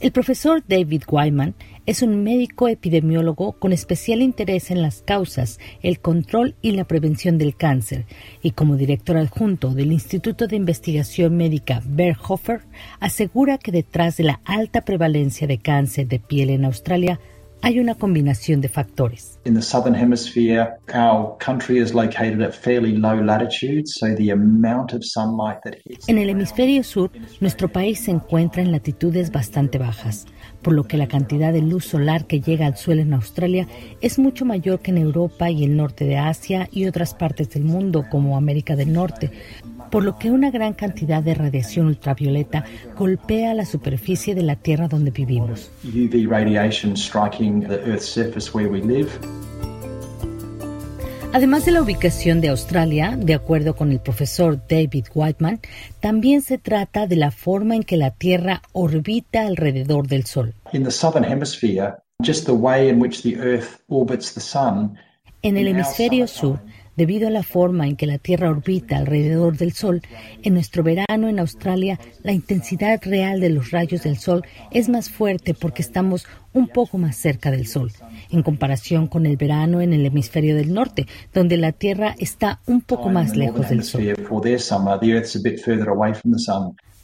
El 0.01 0.13
profesor 0.13 0.63
David 0.67 1.03
Wyman 1.11 1.55
es 1.85 2.03
un 2.03 2.23
médico 2.23 2.69
epidemiólogo 2.69 3.53
con 3.53 3.73
especial 3.73 4.23
interés 4.23 4.71
en 4.71 4.83
las 4.83 5.03
causas, 5.03 5.59
el 5.83 5.99
control 5.99 6.55
y 6.63 6.73
la 6.73 6.85
prevención 6.85 7.39
del 7.39 7.57
cáncer, 7.57 8.05
y 8.41 8.53
como 8.53 8.77
director 8.77 9.17
adjunto 9.17 9.75
del 9.75 9.91
Instituto 9.91 10.47
de 10.47 10.57
Investigación 10.57 11.37
Médica 11.37 11.83
Berghofer, 11.85 12.61
asegura 13.01 13.59
que 13.59 13.73
detrás 13.73 14.17
de 14.17 14.25
la 14.25 14.41
alta 14.45 14.83
prevalencia 14.83 15.47
de 15.47 15.59
cáncer 15.59 16.07
de 16.07 16.21
piel 16.21 16.51
en 16.51 16.65
Australia 16.65 17.19
hay 17.63 17.79
una 17.79 17.95
combinación 17.95 18.61
de 18.61 18.69
factores. 18.69 19.39
En 26.09 26.19
el 26.19 26.29
hemisferio 26.29 26.83
sur, 26.83 27.11
nuestro 27.41 27.69
país 27.69 28.01
se 28.01 28.11
encuentra 28.11 28.63
en 28.63 28.73
latitudes 28.73 29.31
bastante 29.31 29.79
bajas, 29.79 30.27
por 30.61 30.75
lo 30.75 30.85
que 30.85 30.97
la 30.97 31.07
cantidad 31.07 31.53
de 31.53 31.63
luz 31.63 31.87
solar 31.87 32.27
que 32.27 32.41
llega 32.41 32.67
al 32.67 32.77
suelo 32.77 33.03
en 33.03 33.15
Australia 33.15 33.69
es 34.01 34.19
mucho 34.19 34.45
mayor 34.45 34.81
que 34.81 34.91
en 34.91 34.99
Europa 34.99 35.49
y 35.49 35.63
el 35.63 35.77
norte 35.77 36.05
de 36.05 36.19
Asia 36.19 36.69
y 36.73 36.87
otras 36.87 37.15
partes 37.15 37.51
del 37.51 37.63
mundo 37.63 38.07
como 38.11 38.37
América 38.37 38.75
del 38.75 38.93
Norte, 38.93 39.31
por 39.93 40.05
lo 40.05 40.19
que 40.19 40.31
una 40.31 40.51
gran 40.51 40.73
cantidad 40.73 41.23
de 41.23 41.35
radiación 41.35 41.85
ultravioleta 41.85 42.65
golpea 42.97 43.53
la 43.53 43.67
superficie 43.67 44.35
de 44.35 44.43
la 44.43 44.57
Tierra 44.57 44.89
donde 44.89 45.11
vivimos. 45.11 45.71
Además 51.35 51.67
de 51.67 51.73
la 51.73 51.83
ubicación 51.83 52.41
de 52.41 52.49
Australia, 52.49 53.19
de 53.19 53.35
acuerdo 53.35 53.77
con 53.77 53.93
el 53.93 54.01
profesor 54.01 54.63
David 54.67 55.09
Whiteman, 55.15 55.61
también 56.01 56.41
se 56.41 56.57
trata 56.57 57.07
de 57.07 57.17
la 57.17 57.31
forma 57.31 57.77
en 57.77 57.83
que 57.83 57.99
la 57.99 58.13
Tierra 58.13 58.63
orbita 58.73 59.47
alrededor 59.47 60.09
del 60.09 60.25
Sol. 60.25 60.55
En 65.43 65.57
el 65.57 65.69
hemisferio 65.69 66.27
sur, 66.29 66.61
Debido 66.97 67.29
a 67.29 67.31
la 67.31 67.43
forma 67.43 67.87
en 67.87 67.97
que 67.97 68.07
la 68.07 68.19
Tierra 68.19 68.51
orbita 68.51 68.99
alrededor 68.99 69.57
del 69.57 69.73
Sol, 69.73 70.03
en 70.43 70.55
nuestro 70.55 70.83
verano 70.83 71.29
en 71.29 71.39
Australia 71.39 71.99
la 72.23 72.33
intensidad 72.33 73.01
real 73.03 73.41
de 73.41 73.49
los 73.49 73.71
rayos 73.71 74.03
del 74.03 74.19
Sol 74.19 74.45
es 74.71 74.89
más 74.89 75.09
fuerte 75.09 75.55
porque 75.55 75.81
estamos 75.81 76.27
un 76.53 76.69
poco 76.69 76.99
más 76.99 77.17
cerca 77.17 77.51
del 77.51 77.67
Sol, 77.67 77.93
en 78.31 78.43
comparación 78.43 79.07
con 79.07 79.25
el 79.25 79.39
verano 79.39 79.81
en 79.81 79.95
el 79.95 80.05
hemisferio 80.05 80.55
del 80.55 80.75
norte, 80.75 81.07
donde 81.33 81.57
la 81.57 81.73
Tierra 81.73 82.15
está 82.19 82.61
un 82.67 82.83
poco 82.83 83.09
más 83.09 83.37
lejos 83.37 83.71
del 83.71 83.85
Sol. 83.85 84.03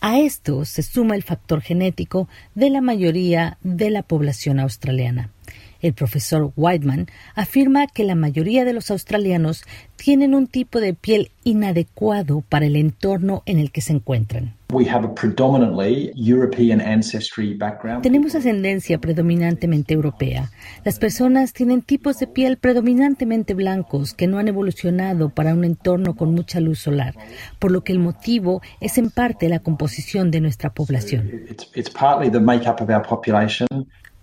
A 0.00 0.20
esto 0.20 0.64
se 0.64 0.82
suma 0.82 1.16
el 1.16 1.24
factor 1.24 1.60
genético 1.60 2.28
de 2.54 2.70
la 2.70 2.80
mayoría 2.80 3.58
de 3.62 3.90
la 3.90 4.02
población 4.02 4.60
australiana. 4.60 5.32
El 5.80 5.94
profesor 5.94 6.52
Whiteman 6.56 7.06
afirma 7.34 7.86
que 7.86 8.04
la 8.04 8.14
mayoría 8.14 8.64
de 8.64 8.72
los 8.72 8.90
australianos 8.90 9.64
tienen 9.96 10.34
un 10.34 10.46
tipo 10.46 10.80
de 10.80 10.94
piel 10.94 11.30
inadecuado 11.44 12.42
para 12.48 12.66
el 12.66 12.76
entorno 12.76 13.42
en 13.46 13.58
el 13.58 13.70
que 13.70 13.80
se 13.80 13.92
encuentran. 13.92 14.54
Tenemos 18.02 18.34
ascendencia 18.34 18.98
predominantemente 18.98 19.94
europea. 19.94 20.50
Las 20.84 20.98
personas 20.98 21.54
tienen 21.54 21.80
tipos 21.80 22.18
de 22.18 22.26
piel 22.26 22.58
predominantemente 22.58 23.54
blancos 23.54 24.12
que 24.12 24.26
no 24.26 24.38
han 24.38 24.48
evolucionado 24.48 25.30
para 25.30 25.54
un 25.54 25.64
entorno 25.64 26.14
con 26.16 26.34
mucha 26.34 26.60
luz 26.60 26.80
solar, 26.80 27.14
por 27.58 27.70
lo 27.70 27.82
que 27.82 27.92
el 27.92 27.98
motivo 27.98 28.60
es 28.80 28.98
en 28.98 29.10
parte 29.10 29.48
la 29.48 29.60
composición 29.60 30.30
de 30.30 30.42
nuestra 30.42 30.70
población. 30.70 31.30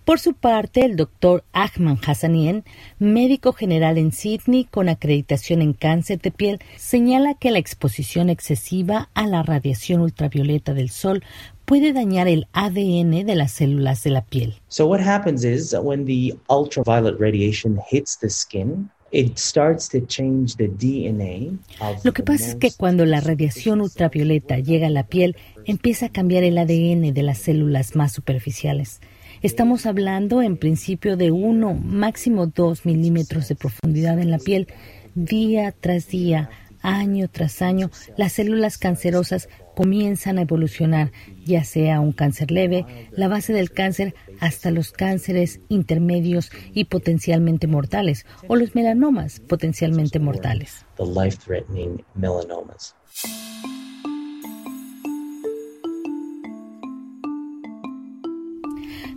Por 0.06 0.20
su 0.20 0.34
parte, 0.34 0.84
el 0.84 0.94
doctor 0.94 1.42
Ahmad 1.52 1.98
Hassanien, 2.06 2.62
médico 3.00 3.52
general 3.52 3.98
en 3.98 4.12
Sydney 4.12 4.64
con 4.64 4.88
acreditación 4.88 5.62
en 5.62 5.72
cáncer 5.72 6.20
de 6.20 6.30
piel, 6.30 6.60
señala 6.76 7.34
que 7.34 7.50
la 7.50 7.58
exposición 7.58 8.30
excesiva 8.30 9.10
a 9.14 9.26
la 9.26 9.42
radiación 9.42 10.02
ultravioleta 10.02 10.74
del 10.74 10.90
sol 10.90 11.24
puede 11.64 11.92
dañar 11.92 12.28
el 12.28 12.46
ADN 12.52 13.26
de 13.26 13.34
las 13.34 13.50
células 13.50 14.04
de 14.04 14.10
la 14.10 14.24
piel. 14.24 14.54
So 14.68 14.86
what 14.86 15.00
happens 15.00 15.42
is 15.42 15.74
when 15.76 16.04
the 16.04 16.38
ultraviolet 16.48 17.18
radiation 17.18 17.80
hits 17.90 18.16
the 18.16 18.30
skin, 18.30 18.88
It 19.12 19.38
starts 19.38 19.88
to 19.90 20.04
change 20.04 20.56
the 20.56 20.66
DNA 20.66 21.52
Lo 22.02 22.12
que 22.12 22.24
pasa 22.24 22.48
es 22.48 22.54
que 22.56 22.70
cuando 22.72 23.06
la 23.06 23.20
radiación 23.20 23.80
ultravioleta 23.80 24.58
llega 24.58 24.88
a 24.88 24.90
la 24.90 25.06
piel, 25.06 25.36
empieza 25.64 26.06
a 26.06 26.08
cambiar 26.10 26.42
el 26.42 26.58
ADN 26.58 27.14
de 27.14 27.22
las 27.22 27.38
células 27.38 27.94
más 27.94 28.12
superficiales. 28.12 29.00
Estamos 29.46 29.86
hablando 29.86 30.42
en 30.42 30.56
principio 30.56 31.16
de 31.16 31.30
uno, 31.30 31.72
máximo 31.72 32.48
dos 32.48 32.84
milímetros 32.84 33.46
de 33.46 33.54
profundidad 33.54 34.18
en 34.18 34.32
la 34.32 34.38
piel. 34.38 34.66
Día 35.14 35.70
tras 35.70 36.08
día, 36.08 36.50
año 36.82 37.28
tras 37.30 37.62
año, 37.62 37.92
las 38.16 38.32
células 38.32 38.76
cancerosas 38.76 39.48
comienzan 39.76 40.38
a 40.38 40.42
evolucionar, 40.42 41.12
ya 41.44 41.62
sea 41.62 42.00
un 42.00 42.10
cáncer 42.10 42.50
leve, 42.50 42.86
la 43.12 43.28
base 43.28 43.52
del 43.52 43.70
cáncer, 43.70 44.16
hasta 44.40 44.72
los 44.72 44.90
cánceres 44.90 45.60
intermedios 45.68 46.50
y 46.74 46.86
potencialmente 46.86 47.68
mortales, 47.68 48.26
o 48.48 48.56
los 48.56 48.74
melanomas 48.74 49.38
potencialmente 49.38 50.18
mortales. 50.18 50.84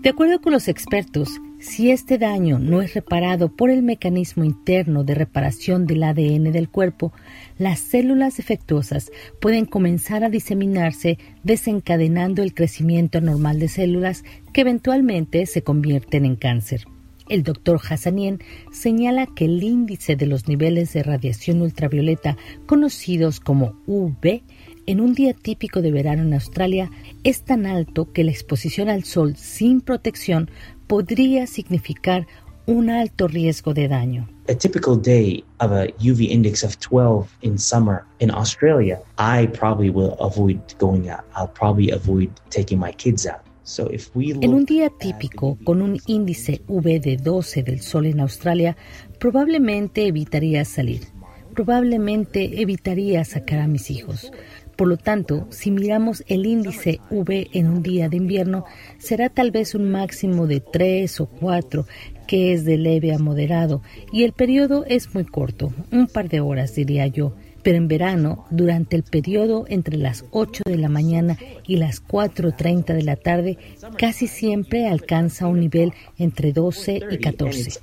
De 0.02 0.12
acuerdo 0.12 0.40
con 0.40 0.54
los 0.54 0.70
expertos, 0.70 1.42
si 1.60 1.92
este 1.92 2.18
daño 2.18 2.58
no 2.58 2.82
es 2.82 2.94
reparado 2.94 3.54
por 3.54 3.70
el 3.70 3.84
mecanismo 3.84 4.46
interno 4.46 5.04
de 5.04 5.14
reparación 5.14 5.88
del 5.88 6.04
ADN 6.04 6.54
del 6.54 6.70
cuerpo, 6.70 7.12
las 7.58 7.82
células 7.82 8.38
defectuosas 8.38 9.12
pueden 9.42 9.66
comenzar 9.66 10.24
a 10.24 10.30
diseminarse 10.30 11.18
desencadenando 11.44 12.44
el 12.44 12.54
crecimiento 12.54 13.20
normal 13.20 13.60
de 13.60 13.68
células 13.68 14.24
que 14.54 14.62
eventualmente 14.62 15.46
se 15.48 15.64
convierten 15.64 16.24
en 16.24 16.38
cáncer. 16.38 16.86
El 17.28 17.44
doctor 17.44 17.82
Hassanien 17.88 18.40
señala 18.72 19.28
que 19.28 19.46
el 19.46 19.62
índice 19.62 20.16
de 20.16 20.28
los 20.28 20.48
niveles 20.48 20.94
de 20.94 21.04
radiación 21.04 21.62
ultravioleta, 21.62 22.38
conocidos 22.66 23.42
como 23.42 23.76
UV, 23.86 24.44
en 24.86 25.02
un 25.02 25.14
día 25.14 25.34
típico 25.34 25.82
de 25.82 25.92
verano 25.92 26.24
en 26.24 26.34
Australia 26.34 26.90
es 27.24 27.44
tan 27.44 27.66
alto 27.66 28.12
que 28.12 28.24
la 28.24 28.32
exposición 28.32 28.90
al 28.90 29.04
sol 29.04 29.36
sin 29.36 29.82
protección 29.82 30.50
podría 30.88 31.48
significar 31.48 32.28
un 32.66 32.90
alto 32.90 33.28
riesgo 33.28 33.74
de 33.74 33.88
daño. 33.88 34.30
A 34.48 34.54
typical 34.54 35.00
day 35.00 35.44
of 35.60 35.72
a 35.72 35.88
UV 36.00 36.22
index 36.22 36.64
of 36.64 36.78
12 36.80 37.28
in 37.42 37.58
summer 37.58 38.04
in 38.20 38.32
Australia, 38.32 39.00
I 39.18 39.48
probably 39.48 39.90
will 39.90 40.16
avoid 40.20 40.60
going 40.80 41.10
out. 41.10 41.26
I'll 41.36 41.52
probably 41.54 41.92
avoid 41.92 42.30
taking 42.50 42.80
my 42.80 42.92
kids 42.92 43.26
out. 43.26 43.42
en 44.42 44.54
un 44.54 44.66
día 44.66 44.90
típico, 44.90 45.58
con 45.64 45.82
un 45.82 46.00
índice 46.08 46.62
UV 46.68 47.00
de 47.00 47.18
12 47.18 47.64
del 47.64 47.82
sol 47.82 48.08
en 48.08 48.20
Australia, 48.20 48.76
probablemente 49.20 50.08
evitaría 50.08 50.66
salir. 50.66 51.02
Probablemente 51.54 52.62
evitaría 52.62 53.24
sacar 53.26 53.60
a 53.60 53.68
mis 53.68 53.92
hijos. 53.92 54.32
Por 54.80 54.88
lo 54.88 54.96
tanto, 54.96 55.46
si 55.50 55.72
miramos 55.72 56.24
el 56.28 56.46
índice 56.46 57.02
V 57.12 57.50
en 57.52 57.68
un 57.68 57.84
día 57.84 58.08
de 58.08 58.16
invierno, 58.16 58.64
será 58.98 59.28
tal 59.28 59.52
vez 59.52 59.76
un 59.76 59.92
máximo 59.92 60.48
de 60.48 60.62
3 60.62 61.20
o 61.20 61.26
4, 61.26 61.86
que 62.28 62.54
es 62.54 62.64
de 62.64 62.78
leve 62.78 63.14
a 63.14 63.20
moderado, 63.20 63.82
y 64.14 64.24
el 64.24 64.32
periodo 64.32 64.86
es 64.86 65.14
muy 65.14 65.26
corto, 65.26 65.74
un 65.92 66.08
par 66.08 66.30
de 66.30 66.40
horas 66.40 66.76
diría 66.76 67.08
yo. 67.08 67.36
Pero 67.62 67.78
en 67.78 67.90
verano, 67.90 68.46
durante 68.52 68.96
el 68.96 69.04
periodo 69.04 69.66
entre 69.68 69.98
las 69.98 70.24
8 70.32 70.64
de 70.66 70.78
la 70.78 70.88
mañana 70.88 71.38
y 71.68 71.76
las 71.76 72.02
4.30 72.02 72.94
de 72.94 73.04
la 73.04 73.18
tarde, 73.18 73.58
casi 73.98 74.28
siempre 74.28 74.88
alcanza 74.88 75.48
un 75.48 75.60
nivel 75.60 75.92
entre 76.18 76.54
12 76.54 77.02
y 77.12 77.18
14. 77.18 77.80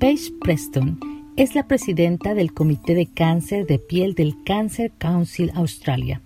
Paige 0.00 0.32
Preston 0.40 1.00
es 1.36 1.56
la 1.56 1.66
presidenta 1.66 2.34
del 2.34 2.54
Comité 2.54 2.94
de 2.94 3.06
Cáncer 3.12 3.66
de 3.66 3.80
Piel 3.80 4.14
del 4.14 4.36
Cancer 4.44 4.92
Council 4.96 5.50
Australia. 5.56 6.22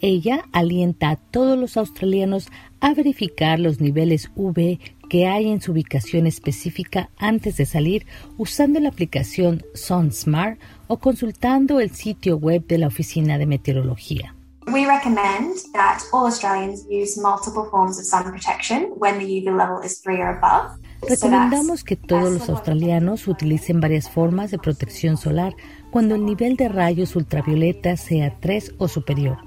Ella 0.00 0.46
alienta 0.52 1.10
a 1.10 1.16
todos 1.16 1.58
los 1.58 1.76
australianos 1.76 2.48
a 2.80 2.94
verificar 2.94 3.60
los 3.60 3.78
niveles 3.78 4.30
UV 4.36 4.78
que 5.10 5.26
hay 5.26 5.50
en 5.50 5.60
su 5.60 5.72
ubicación 5.72 6.26
específica 6.26 7.10
antes 7.18 7.58
de 7.58 7.66
salir 7.66 8.06
usando 8.38 8.80
la 8.80 8.88
aplicación 8.88 9.66
SunSmart 9.74 10.58
o 10.86 10.96
consultando 10.96 11.78
el 11.78 11.90
sitio 11.90 12.38
web 12.38 12.66
de 12.66 12.78
la 12.78 12.86
Oficina 12.86 13.36
de 13.36 13.44
Meteorología. 13.44 14.34
We 14.72 14.86
recommend 14.86 15.58
that 15.74 16.00
all 16.12 16.24
Australians 16.24 16.86
use 16.88 17.20
multiple 17.20 17.68
forms 17.70 17.98
of 17.98 18.06
sun 18.06 18.24
protection 18.32 18.94
when 18.96 19.18
the 19.18 19.26
UV 19.26 19.54
level 19.54 19.84
is 19.84 20.00
3 20.00 20.20
or 20.20 20.38
above. 20.38 20.80
Recomendamos 21.08 21.82
que 21.82 21.96
todos 21.96 22.32
los 22.32 22.48
australianos 22.48 23.26
utilicen 23.26 23.80
varias 23.80 24.10
formas 24.10 24.50
de 24.50 24.58
protección 24.58 25.16
solar 25.16 25.54
cuando 25.90 26.14
el 26.14 26.24
nivel 26.24 26.56
de 26.56 26.68
rayos 26.68 27.16
ultravioleta 27.16 27.96
sea 27.96 28.36
3 28.38 28.74
o 28.78 28.86
superior. 28.86 29.38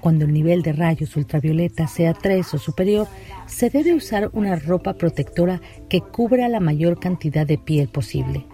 Cuando 0.00 0.24
el 0.24 0.32
nivel 0.32 0.62
de 0.62 0.72
rayos 0.72 1.16
ultravioleta 1.16 1.86
sea 1.86 2.14
3 2.14 2.54
o 2.54 2.58
superior, 2.58 3.08
se 3.46 3.70
debe 3.70 3.94
usar 3.94 4.30
una 4.32 4.56
ropa 4.56 4.94
protectora 4.94 5.60
que 5.88 6.00
cubra 6.00 6.48
la 6.48 6.60
mayor 6.60 7.00
cantidad 7.00 7.46
de 7.46 7.58
piel 7.58 7.88
posible. 7.88 8.46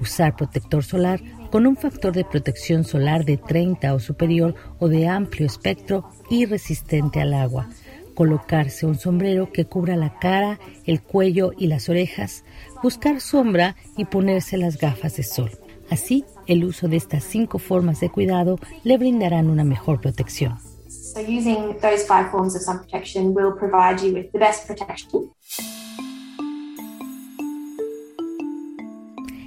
Usar 0.00 0.36
protector 0.36 0.84
solar 0.84 1.20
con 1.50 1.66
un 1.66 1.76
factor 1.76 2.12
de 2.12 2.24
protección 2.24 2.84
solar 2.84 3.24
de 3.24 3.36
30 3.36 3.94
o 3.94 4.00
superior 4.00 4.54
o 4.78 4.88
de 4.88 5.08
amplio 5.08 5.46
espectro 5.46 6.08
y 6.30 6.46
resistente 6.46 7.20
al 7.20 7.34
agua. 7.34 7.68
Colocarse 8.14 8.86
un 8.86 8.96
sombrero 8.96 9.50
que 9.52 9.64
cubra 9.64 9.96
la 9.96 10.18
cara, 10.18 10.58
el 10.84 11.02
cuello 11.02 11.52
y 11.56 11.66
las 11.66 11.88
orejas. 11.88 12.44
Buscar 12.82 13.20
sombra 13.20 13.76
y 13.96 14.04
ponerse 14.04 14.56
las 14.56 14.78
gafas 14.78 15.16
de 15.16 15.22
sol. 15.22 15.50
Así, 15.90 16.24
el 16.46 16.64
uso 16.64 16.88
de 16.88 16.96
estas 16.96 17.24
cinco 17.24 17.58
formas 17.58 18.00
de 18.00 18.10
cuidado 18.10 18.58
le 18.84 18.98
brindarán 18.98 19.50
una 19.50 19.64
mejor 19.64 20.00
protección. 20.00 20.58
So 20.88 21.20
using 21.20 21.76
those 21.80 22.06
five 22.06 22.30
forms 22.30 22.54
of 22.54 22.62
sun 22.62 22.78
protection 22.78 23.34
will 23.34 23.52
provide 23.52 24.00
you 24.02 24.14
with 24.14 24.30
the 24.32 24.38
best 24.38 24.66
protection. 24.66 25.30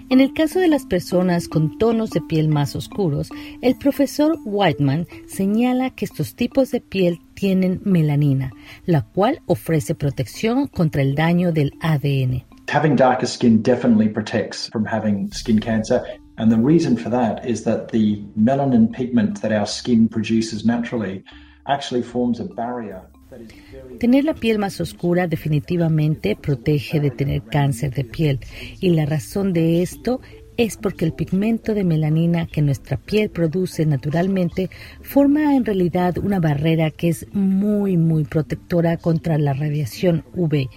En 0.08 0.22
el 0.22 0.34
caso 0.34 0.60
de 0.60 0.68
las 0.68 0.86
personas 0.86 1.48
con 1.48 1.80
tonos 1.80 2.12
de 2.12 2.22
piel 2.22 2.48
más 2.48 2.76
oscuros, 2.76 3.30
el 3.62 3.76
profesor 3.76 4.38
Whiteman 4.46 5.08
señala 5.26 5.90
que 5.90 6.06
estos 6.06 6.36
tipos 6.36 6.70
de 6.70 6.80
piel 6.80 7.20
tienen 7.34 7.82
melanina, 7.86 8.52
la 8.86 9.02
cual 9.02 9.42
ofrece 9.48 9.96
protección 9.96 10.68
contra 10.68 11.02
el 11.02 11.16
daño 11.16 11.52
del 11.52 11.72
ADN. 11.82 12.44
Having 12.72 12.98
darker 12.98 13.28
skin 13.28 13.64
definitely 13.64 14.08
protects 14.08 14.70
from 14.70 14.86
having 14.86 15.32
skin 15.34 15.60
cancer. 15.60 16.04
And 16.38 16.52
the 16.52 16.58
reason 16.58 16.98
for 16.98 17.10
that 17.10 17.44
is 17.44 17.64
that 17.64 17.88
the 17.92 18.22
melanin 18.38 18.92
pigment 18.92 19.42
that 19.42 19.52
our 19.52 19.66
skin 19.66 20.08
produces 20.08 20.66
naturally 20.66 21.24
actually 21.68 22.04
forms 22.04 22.40
a 22.40 22.46
barrier 22.46 23.02
Tener 24.00 24.26
la 24.26 24.34
piel 24.34 24.60
más 24.60 24.82
oscura 24.82 25.28
definitivamente 25.28 26.36
protege 26.36 27.00
de 27.00 27.12
tener 27.12 27.44
cáncer 27.44 27.94
de 27.94 28.04
piel 28.04 28.40
y 28.80 28.90
la 28.90 29.06
razón 29.06 29.54
de 29.54 29.82
esto 29.82 30.22
es 30.58 30.78
porque 30.78 31.06
el 31.06 31.14
pigmento 31.14 31.74
de 31.74 31.84
melanina 31.84 32.48
que 32.48 32.62
nuestra 32.62 32.98
piel 32.98 33.30
produce 33.30 33.86
naturalmente 33.86 34.70
forma 35.02 35.56
en 35.56 35.66
realidad 35.66 36.18
una 36.18 36.40
barrera 36.40 36.92
que 36.92 37.10
es 37.10 37.28
muy 37.34 37.98
muy 37.98 38.24
protectora 38.24 38.98
contra 38.98 39.38
la 39.38 39.54
radiación 39.54 40.24
UV. 40.34 40.70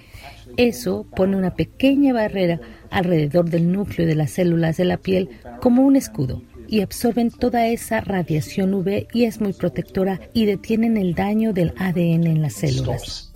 Eso 0.56 1.06
pone 1.14 1.36
una 1.36 1.54
pequeña 1.54 2.12
barrera 2.12 2.60
alrededor 2.90 3.50
del 3.50 3.70
núcleo 3.70 4.06
de 4.06 4.16
las 4.16 4.32
células 4.32 4.76
de 4.76 4.84
la 4.84 4.96
piel 4.96 5.28
como 5.60 5.82
un 5.82 5.94
escudo 5.94 6.42
y 6.68 6.82
absorben 6.82 7.30
toda 7.30 7.66
esa 7.66 8.00
radiación 8.00 8.74
UV 8.74 9.08
y 9.12 9.24
es 9.24 9.40
muy 9.40 9.52
protectora 9.52 10.20
y 10.34 10.44
detienen 10.44 10.96
el 10.96 11.14
daño 11.14 11.52
del 11.52 11.72
ADN 11.78 12.26
en 12.26 12.42
las 12.42 12.54
células. 12.54 13.32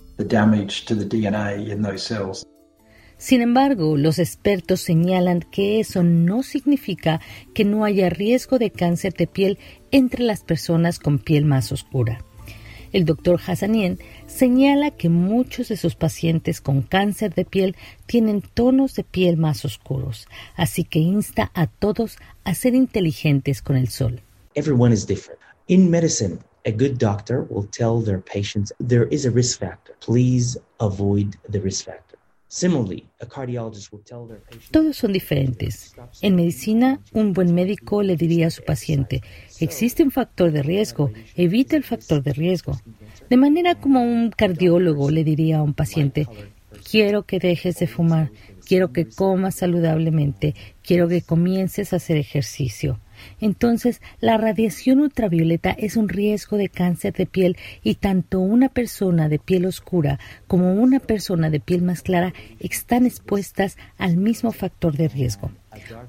Sin 3.17 3.41
embargo, 3.41 3.97
los 3.97 4.19
expertos 4.19 4.81
señalan 4.81 5.41
que 5.41 5.79
eso 5.79 6.03
no 6.03 6.43
significa 6.43 7.21
que 7.53 7.63
no 7.63 7.85
haya 7.85 8.09
riesgo 8.09 8.59
de 8.59 8.69
cáncer 8.69 9.13
de 9.13 9.27
piel 9.27 9.59
entre 9.91 10.23
las 10.23 10.43
personas 10.43 10.99
con 10.99 11.19
piel 11.19 11.45
más 11.45 11.71
oscura. 11.71 12.23
El 12.93 13.05
doctor 13.05 13.39
Hassanien 13.45 13.97
señala 14.27 14.91
que 14.91 15.09
muchos 15.09 15.67
de 15.69 15.77
sus 15.77 15.95
pacientes 15.95 16.61
con 16.61 16.83
cáncer 16.83 17.33
de 17.33 17.43
piel 17.43 17.75
tienen 18.05 18.41
tonos 18.41 18.93
de 18.93 19.03
piel 19.03 19.35
más 19.35 19.65
oscuros, 19.65 20.27
así 20.55 20.83
que 20.83 20.99
insta 20.99 21.51
a 21.55 21.65
todos 21.65 22.17
a 22.43 22.53
ser 22.53 22.75
inteligentes 22.75 23.63
con 23.63 23.77
el 23.77 23.89
sol. 23.89 24.21
Everyone 24.55 24.93
is 24.93 25.07
different. 25.07 25.39
In 25.67 25.89
medicine, 25.89 26.37
a 26.65 26.71
good 26.71 26.99
doctor 26.99 27.47
will 27.49 27.67
tell 27.67 27.99
their 27.99 28.21
patients 28.21 28.71
there 28.79 29.07
is 29.09 29.25
a 29.25 29.31
risk 29.31 29.59
factor. 29.59 29.95
Please 29.99 30.57
avoid 30.79 31.35
the 31.49 31.59
risk 31.59 31.85
factor. 31.85 32.02
Todos 34.69 34.97
son 34.97 35.11
diferentes. 35.11 35.95
En 36.21 36.35
medicina, 36.35 37.01
un 37.11 37.33
buen 37.33 37.55
médico 37.55 38.03
le 38.03 38.15
diría 38.15 38.47
a 38.47 38.51
su 38.51 38.63
paciente, 38.63 39.23
existe 39.59 40.03
un 40.03 40.11
factor 40.11 40.51
de 40.51 40.61
riesgo, 40.61 41.11
evita 41.35 41.75
el 41.75 41.83
factor 41.83 42.21
de 42.21 42.33
riesgo. 42.33 42.79
De 43.27 43.37
manera 43.37 43.73
como 43.73 44.03
un 44.03 44.29
cardiólogo 44.29 45.09
le 45.09 45.23
diría 45.23 45.57
a 45.57 45.63
un 45.63 45.73
paciente, 45.73 46.27
quiero 46.89 47.23
que 47.23 47.39
dejes 47.39 47.79
de 47.79 47.87
fumar, 47.87 48.29
quiero 48.67 48.93
que 48.93 49.09
comas 49.09 49.55
saludablemente, 49.55 50.53
quiero 50.83 51.07
que 51.07 51.23
comiences 51.23 51.91
a 51.91 51.95
hacer 51.95 52.17
ejercicio. 52.17 52.99
Entonces, 53.39 54.01
la 54.19 54.37
radiación 54.37 54.99
ultravioleta 54.99 55.71
es 55.71 55.97
un 55.97 56.09
riesgo 56.09 56.57
de 56.57 56.69
cáncer 56.69 57.13
de 57.13 57.25
piel 57.25 57.57
y 57.83 57.95
tanto 57.95 58.39
una 58.39 58.69
persona 58.69 59.29
de 59.29 59.39
piel 59.39 59.65
oscura 59.65 60.19
como 60.47 60.73
una 60.73 60.99
persona 60.99 61.49
de 61.49 61.59
piel 61.59 61.81
más 61.81 62.01
clara 62.01 62.33
están 62.59 63.05
expuestas 63.05 63.77
al 63.97 64.17
mismo 64.17 64.51
factor 64.51 64.95
de 64.95 65.07
riesgo. 65.07 65.51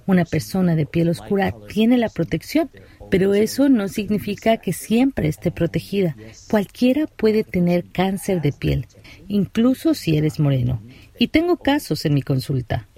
Una 0.06 0.24
persona 0.24 0.76
de 0.76 0.86
piel 0.86 1.08
oscura 1.08 1.54
tiene 1.68 1.96
la 1.96 2.08
protección, 2.08 2.70
pero 3.10 3.34
eso 3.34 3.68
no 3.68 3.88
significa 3.88 4.58
que 4.58 4.72
siempre 4.72 5.28
esté 5.28 5.50
protegida. 5.50 6.16
Cualquiera 6.50 7.06
puede 7.06 7.44
tener 7.44 7.84
cáncer 7.90 8.42
de 8.42 8.52
piel, 8.52 8.86
incluso 9.28 9.94
si 9.94 10.16
eres 10.16 10.38
moreno. 10.38 10.82
Y 11.18 11.28
tengo 11.28 11.56
casos 11.56 12.04
en 12.04 12.14
mi 12.14 12.22
consulta 12.22 12.88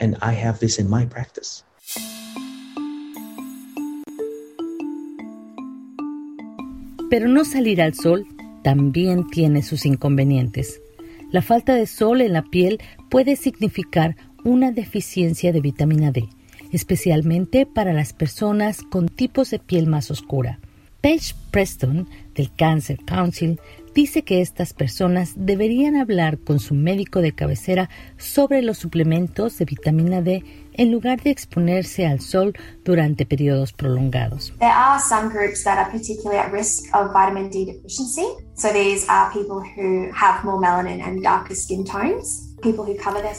and 0.00 0.16
I 0.22 0.34
have 0.34 0.58
this 0.58 0.78
in 0.78 0.88
my 0.88 1.06
practice. 1.06 1.64
Pero 7.10 7.28
no 7.28 7.44
salir 7.44 7.82
al 7.82 7.94
sol 7.94 8.26
también 8.62 9.28
tiene 9.30 9.62
sus 9.62 9.84
inconvenientes. 9.84 10.80
La 11.32 11.42
falta 11.42 11.74
de 11.74 11.86
sol 11.86 12.20
en 12.20 12.32
la 12.32 12.42
piel 12.42 12.80
puede 13.08 13.36
significar 13.36 14.16
una 14.44 14.72
deficiencia 14.72 15.52
de 15.52 15.60
vitamina 15.60 16.12
D, 16.12 16.28
especialmente 16.72 17.66
para 17.66 17.92
las 17.92 18.12
personas 18.12 18.82
con 18.82 19.08
tipos 19.08 19.50
de 19.50 19.58
piel 19.58 19.86
más 19.86 20.10
oscura. 20.10 20.60
Paige 21.00 21.34
Preston, 21.50 22.08
del 22.34 22.52
Cancer 22.54 22.98
Council, 23.04 23.58
dice 23.94 24.22
que 24.22 24.40
estas 24.40 24.72
personas 24.74 25.32
deberían 25.34 25.96
hablar 25.96 26.38
con 26.38 26.60
su 26.60 26.74
médico 26.74 27.20
de 27.20 27.32
cabecera 27.32 27.88
sobre 28.18 28.62
los 28.62 28.78
suplementos 28.78 29.58
de 29.58 29.64
vitamina 29.64 30.20
D 30.20 30.44
en 30.74 30.92
lugar 30.92 31.22
de 31.22 31.30
exponerse 31.30 32.06
al 32.06 32.20
sol 32.20 32.54
durante 32.84 33.26
periodos 33.26 33.72
prolongados. 33.72 34.52
There 34.58 34.70
are 34.70 35.00
some 35.00 35.30
groups 35.30 35.64
that 35.64 35.78
are 35.78 35.90
particularly 35.90 36.38
at 36.38 36.52
risk 36.52 36.84
of 36.94 37.12
vitamin 37.12 37.50
D 37.50 37.64
deficiency. 37.64 38.26
So 38.60 38.70
these 38.74 39.08
are 39.08 39.32
people 39.32 39.62
who 39.62 40.12
have 40.12 40.44
more 40.44 40.60
melanin 40.60 41.00
and 41.00 41.22
darker 41.22 41.54
skin 41.54 41.82
tones. 41.82 42.50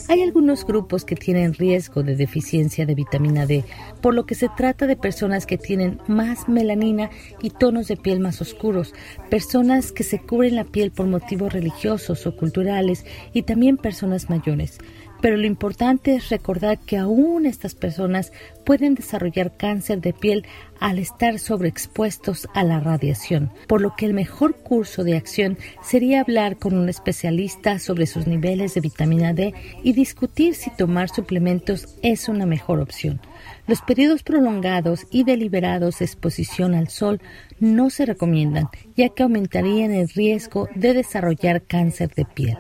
Hay 0.08 0.24
algunos 0.24 0.66
grupos 0.66 1.06
que 1.06 1.16
tienen 1.16 1.54
riesgo 1.54 2.02
de 2.02 2.16
deficiencia 2.16 2.88
de 2.88 2.96
vitamina 2.96 3.46
D, 3.46 3.64
por 4.02 4.16
lo 4.16 4.26
que 4.26 4.34
se 4.34 4.50
trata 4.50 4.88
de 4.88 4.96
personas 4.96 5.46
que 5.46 5.60
tienen 5.60 6.02
más 6.08 6.50
melanina 6.50 7.12
y 7.40 7.52
tonos 7.52 7.88
de 7.88 7.98
piel 7.98 8.20
más 8.20 8.42
oscuros, 8.42 8.96
personas 9.30 9.92
que 9.92 10.04
se 10.04 10.20
cubren 10.20 10.56
la 10.56 10.64
piel 10.64 10.90
por 10.90 11.06
motivos 11.06 11.54
religiosos 11.54 12.26
o 12.26 12.36
culturales 12.36 13.06
y 13.32 13.44
también 13.44 13.78
personas 13.78 14.28
mayores. 14.30 14.80
Pero 15.22 15.38
lo 15.38 15.46
importante 15.46 16.16
es 16.16 16.30
recordar 16.30 16.80
que 16.80 16.98
aún 16.98 17.46
estas 17.46 17.76
personas 17.76 18.34
pueden 18.66 18.96
desarrollar 18.96 19.56
cáncer 19.56 20.02
de 20.02 20.14
piel 20.14 20.46
al 20.80 20.98
estar 20.98 21.38
sobreexpuestos 21.38 22.48
a 22.56 22.64
la 22.64 22.80
radiación, 22.80 23.52
por 23.68 23.82
lo 23.82 23.96
que 23.96 24.08
el 24.08 24.14
mejor 24.16 24.56
curso 24.56 25.04
de 25.04 25.16
acción 25.16 25.60
sería 25.84 26.22
hablar 26.22 26.58
con 26.58 26.76
un 26.76 26.90
especialista 26.90 27.78
sobre 27.78 28.08
sus 28.08 28.26
niveles 28.26 28.74
de 28.74 28.82
vitamina 28.82 29.34
D 29.34 29.54
y 29.84 29.94
discutir 29.94 30.56
si 30.56 30.72
tomar 30.72 31.10
suplementos 31.10 31.98
es 32.02 32.28
una 32.28 32.48
mejor 32.48 32.80
opción. 32.80 33.22
Los 33.68 33.82
periodos 33.84 34.24
prolongados 34.24 35.06
y 35.12 35.24
deliberados 35.24 36.00
de 36.00 36.06
exposición 36.06 36.74
al 36.74 36.90
sol 36.90 37.22
no 37.60 37.92
se 37.92 38.08
recomiendan, 38.08 38.70
ya 38.96 39.10
que 39.10 39.22
aumentarían 39.22 39.92
el 39.92 40.10
riesgo 40.10 40.68
de 40.74 40.94
desarrollar 40.94 41.62
cáncer 41.62 42.10
de 42.16 42.26
piel. 42.26 42.58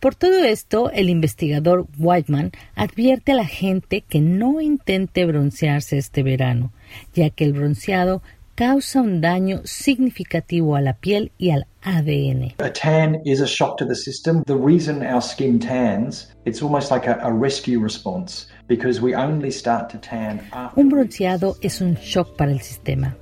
Por 0.00 0.14
todo 0.14 0.44
esto, 0.44 0.90
el 0.90 1.10
investigador 1.10 1.86
Whiteman 1.98 2.52
advierte 2.74 3.32
a 3.32 3.34
la 3.34 3.44
gente 3.44 4.00
que 4.00 4.20
no 4.20 4.62
intente 4.62 5.26
broncearse 5.26 5.98
este 5.98 6.22
verano, 6.22 6.72
ya 7.12 7.28
que 7.28 7.44
el 7.44 7.52
bronceado 7.52 8.22
causa 8.54 9.02
un 9.02 9.20
daño 9.20 9.60
significativo 9.64 10.76
a 10.76 10.80
la 10.80 10.94
piel 10.94 11.30
y 11.36 11.50
al 11.50 11.66
ADN. 11.82 12.54
A 12.58 12.72
tan 12.72 13.20
is 13.26 13.42
a 13.42 13.46
shock 13.46 13.76
to 13.76 13.86
the 13.86 13.94
system. 13.94 14.42
The 14.46 14.56
reason 14.56 15.02
our 15.02 15.20
skin 15.20 15.58
tans, 15.58 16.34
it's 16.46 16.62
almost 16.62 16.90
like 16.90 17.06
a, 17.06 17.18
a 17.22 17.30
rescue 17.30 17.80
response 17.80 18.46
because 18.66 19.02
we 19.02 19.14
only 19.14 19.50
start 19.50 19.90
to 19.90 19.98
tan 19.98 20.40
after 20.52 20.80
Un 20.80 20.88
bronceado 20.88 21.56
es 21.60 21.82
un 21.82 21.96
shock 21.96 22.34
para 22.36 22.50
el 22.50 22.62
sistema. 22.62 23.14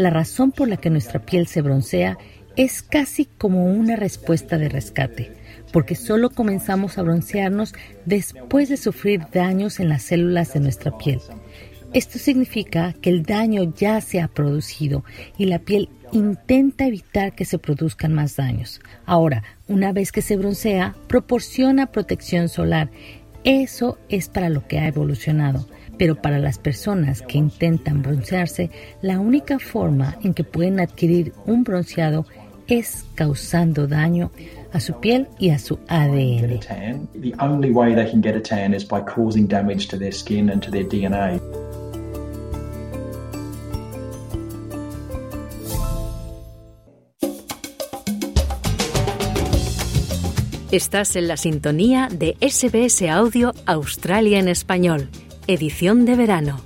La 0.00 0.08
razón 0.08 0.50
por 0.50 0.66
la 0.66 0.78
que 0.78 0.88
nuestra 0.88 1.20
piel 1.20 1.46
se 1.46 1.60
broncea 1.60 2.16
es 2.56 2.80
casi 2.80 3.26
como 3.26 3.66
una 3.66 3.96
respuesta 3.96 4.56
de 4.56 4.70
rescate, 4.70 5.30
porque 5.74 5.94
solo 5.94 6.30
comenzamos 6.30 6.96
a 6.96 7.02
broncearnos 7.02 7.74
después 8.06 8.70
de 8.70 8.78
sufrir 8.78 9.20
daños 9.30 9.78
en 9.78 9.90
las 9.90 10.04
células 10.04 10.54
de 10.54 10.60
nuestra 10.60 10.96
piel. 10.96 11.20
Esto 11.92 12.18
significa 12.18 12.94
que 12.94 13.10
el 13.10 13.24
daño 13.24 13.74
ya 13.76 14.00
se 14.00 14.22
ha 14.22 14.28
producido 14.28 15.04
y 15.36 15.44
la 15.44 15.58
piel 15.58 15.90
intenta 16.12 16.86
evitar 16.86 17.34
que 17.34 17.44
se 17.44 17.58
produzcan 17.58 18.14
más 18.14 18.36
daños. 18.36 18.80
Ahora, 19.04 19.42
una 19.68 19.92
vez 19.92 20.12
que 20.12 20.22
se 20.22 20.38
broncea, 20.38 20.96
proporciona 21.08 21.92
protección 21.92 22.48
solar. 22.48 22.90
Eso 23.44 23.98
es 24.08 24.30
para 24.30 24.48
lo 24.48 24.66
que 24.66 24.78
ha 24.78 24.86
evolucionado. 24.86 25.66
Pero 26.00 26.14
para 26.14 26.38
las 26.38 26.56
personas 26.56 27.20
que 27.20 27.36
intentan 27.36 28.00
broncearse, 28.00 28.70
la 29.02 29.20
única 29.20 29.58
forma 29.58 30.16
en 30.22 30.32
que 30.32 30.44
pueden 30.44 30.80
adquirir 30.80 31.34
un 31.44 31.62
bronceado 31.62 32.24
es 32.68 33.04
causando 33.14 33.86
daño 33.86 34.30
a 34.72 34.80
su 34.80 34.98
piel 34.98 35.28
y 35.38 35.50
a 35.50 35.58
su 35.58 35.78
ADN. 35.88 36.58
The 37.20 37.34
only 37.38 37.70
way 37.70 37.94
they 37.94 38.10
can 38.10 38.22
get 38.22 38.34
a 38.34 38.40
tan 38.40 38.72
is 38.72 38.82
by 38.82 39.02
causing 39.02 39.46
damage 39.46 39.88
to 39.88 39.98
their 39.98 40.10
skin 40.10 40.48
and 40.48 40.62
to 40.62 40.70
their 40.70 40.88
DNA. 40.88 41.38
Estás 50.72 51.14
en 51.16 51.28
la 51.28 51.36
sintonía 51.36 52.08
de 52.10 52.38
SBS 52.40 53.02
Audio 53.10 53.52
Australia 53.66 54.38
en 54.38 54.48
Español, 54.48 55.10
edición 55.46 56.04
de 56.04 56.16
verano. 56.16 56.60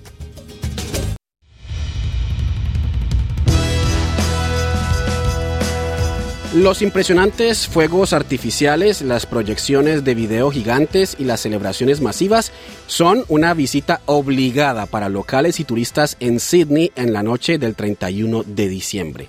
Los 6.54 6.82
impresionantes 6.82 7.66
fuegos 7.66 8.12
artificiales, 8.12 9.02
las 9.02 9.26
proyecciones 9.26 10.04
de 10.04 10.14
video 10.14 10.52
gigantes 10.52 11.16
y 11.18 11.24
las 11.24 11.40
celebraciones 11.40 12.00
masivas 12.00 12.52
son 12.86 13.24
una 13.26 13.54
visita 13.54 14.02
obligada 14.06 14.86
para 14.86 15.08
locales 15.08 15.58
y 15.58 15.64
turistas 15.64 16.16
en 16.20 16.38
Sydney 16.38 16.92
en 16.94 17.12
la 17.12 17.24
noche 17.24 17.58
del 17.58 17.74
31 17.74 18.44
de 18.46 18.68
diciembre. 18.68 19.28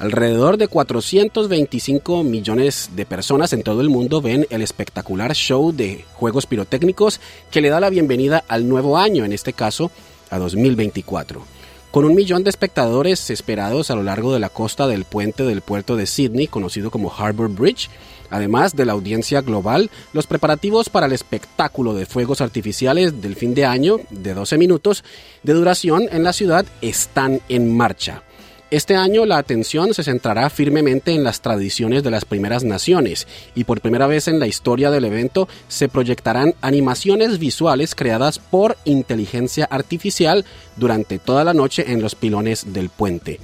Alrededor 0.00 0.56
de 0.56 0.66
425 0.66 2.22
millones 2.22 2.88
de 2.96 3.04
personas 3.04 3.52
en 3.52 3.62
todo 3.62 3.82
el 3.82 3.90
mundo 3.90 4.22
ven 4.22 4.46
el 4.48 4.62
espectacular 4.62 5.34
show 5.34 5.72
de 5.72 6.06
juegos 6.14 6.46
pirotécnicos 6.46 7.20
que 7.50 7.60
le 7.60 7.68
da 7.68 7.80
la 7.80 7.90
bienvenida 7.90 8.42
al 8.48 8.66
nuevo 8.66 8.96
año, 8.96 9.26
en 9.26 9.34
este 9.34 9.52
caso 9.52 9.90
a 10.30 10.38
2024. 10.38 11.42
Con 11.90 12.06
un 12.06 12.14
millón 12.14 12.44
de 12.44 12.50
espectadores 12.50 13.28
esperados 13.28 13.90
a 13.90 13.94
lo 13.94 14.02
largo 14.02 14.32
de 14.32 14.40
la 14.40 14.48
costa 14.48 14.86
del 14.86 15.04
puente 15.04 15.44
del 15.44 15.60
puerto 15.60 15.96
de 15.96 16.06
Sydney, 16.06 16.46
conocido 16.46 16.90
como 16.90 17.12
Harbour 17.12 17.50
Bridge, 17.50 17.90
Además 18.30 18.76
de 18.76 18.86
la 18.86 18.92
audiencia 18.92 19.40
global, 19.40 19.90
los 20.12 20.26
preparativos 20.26 20.88
para 20.88 21.06
el 21.06 21.12
espectáculo 21.12 21.94
de 21.94 22.06
fuegos 22.06 22.40
artificiales 22.40 23.20
del 23.20 23.34
fin 23.34 23.54
de 23.54 23.66
año 23.66 23.98
de 24.10 24.34
12 24.34 24.56
minutos 24.56 25.04
de 25.42 25.52
duración 25.52 26.06
en 26.12 26.22
la 26.22 26.32
ciudad 26.32 26.64
están 26.80 27.40
en 27.48 27.76
marcha. 27.76 28.22
Este 28.70 28.94
año 28.94 29.26
la 29.26 29.38
atención 29.38 29.94
se 29.94 30.04
centrará 30.04 30.48
firmemente 30.48 31.10
en 31.10 31.24
las 31.24 31.40
tradiciones 31.40 32.04
de 32.04 32.12
las 32.12 32.24
primeras 32.24 32.62
naciones 32.62 33.26
y 33.56 33.64
por 33.64 33.80
primera 33.80 34.06
vez 34.06 34.28
en 34.28 34.38
la 34.38 34.46
historia 34.46 34.92
del 34.92 35.06
evento 35.06 35.48
se 35.66 35.88
proyectarán 35.88 36.54
animaciones 36.60 37.40
visuales 37.40 37.96
creadas 37.96 38.38
por 38.38 38.76
inteligencia 38.84 39.64
artificial 39.64 40.44
durante 40.76 41.18
toda 41.18 41.42
la 41.42 41.52
noche 41.52 41.90
en 41.90 42.00
los 42.00 42.14
pilones 42.14 42.72
del 42.72 42.90
puente. 42.90 43.40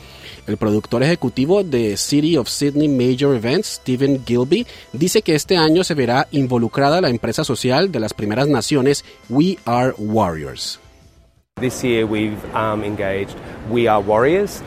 El 0.47 0.59
productor 0.59 1.03
ejecutivo 1.03 1.65
de 1.65 1.97
City 1.97 2.37
of 2.37 2.49
Sydney 2.49 2.87
Major 2.87 3.35
Events, 3.35 3.81
Stephen 3.83 4.25
Gilby, 4.25 4.65
dice 4.93 5.23
que 5.23 5.35
este 5.35 5.57
año 5.57 5.83
se 5.83 5.95
verá 5.95 6.29
involucrada 6.31 7.01
la 7.01 7.11
empresa 7.11 7.43
social 7.43 7.91
de 7.91 7.99
las 7.99 8.15
primeras 8.15 8.47
naciones 8.47 9.05
We 9.29 9.59
Are 9.65 9.93
Warriors. 9.99 10.79
This 11.59 11.83
year 11.83 12.07
we've 12.07 12.39
um, 12.55 12.85
engaged 12.85 13.35
We 13.71 13.89
Are 13.89 14.01
Warriors. 14.01 14.63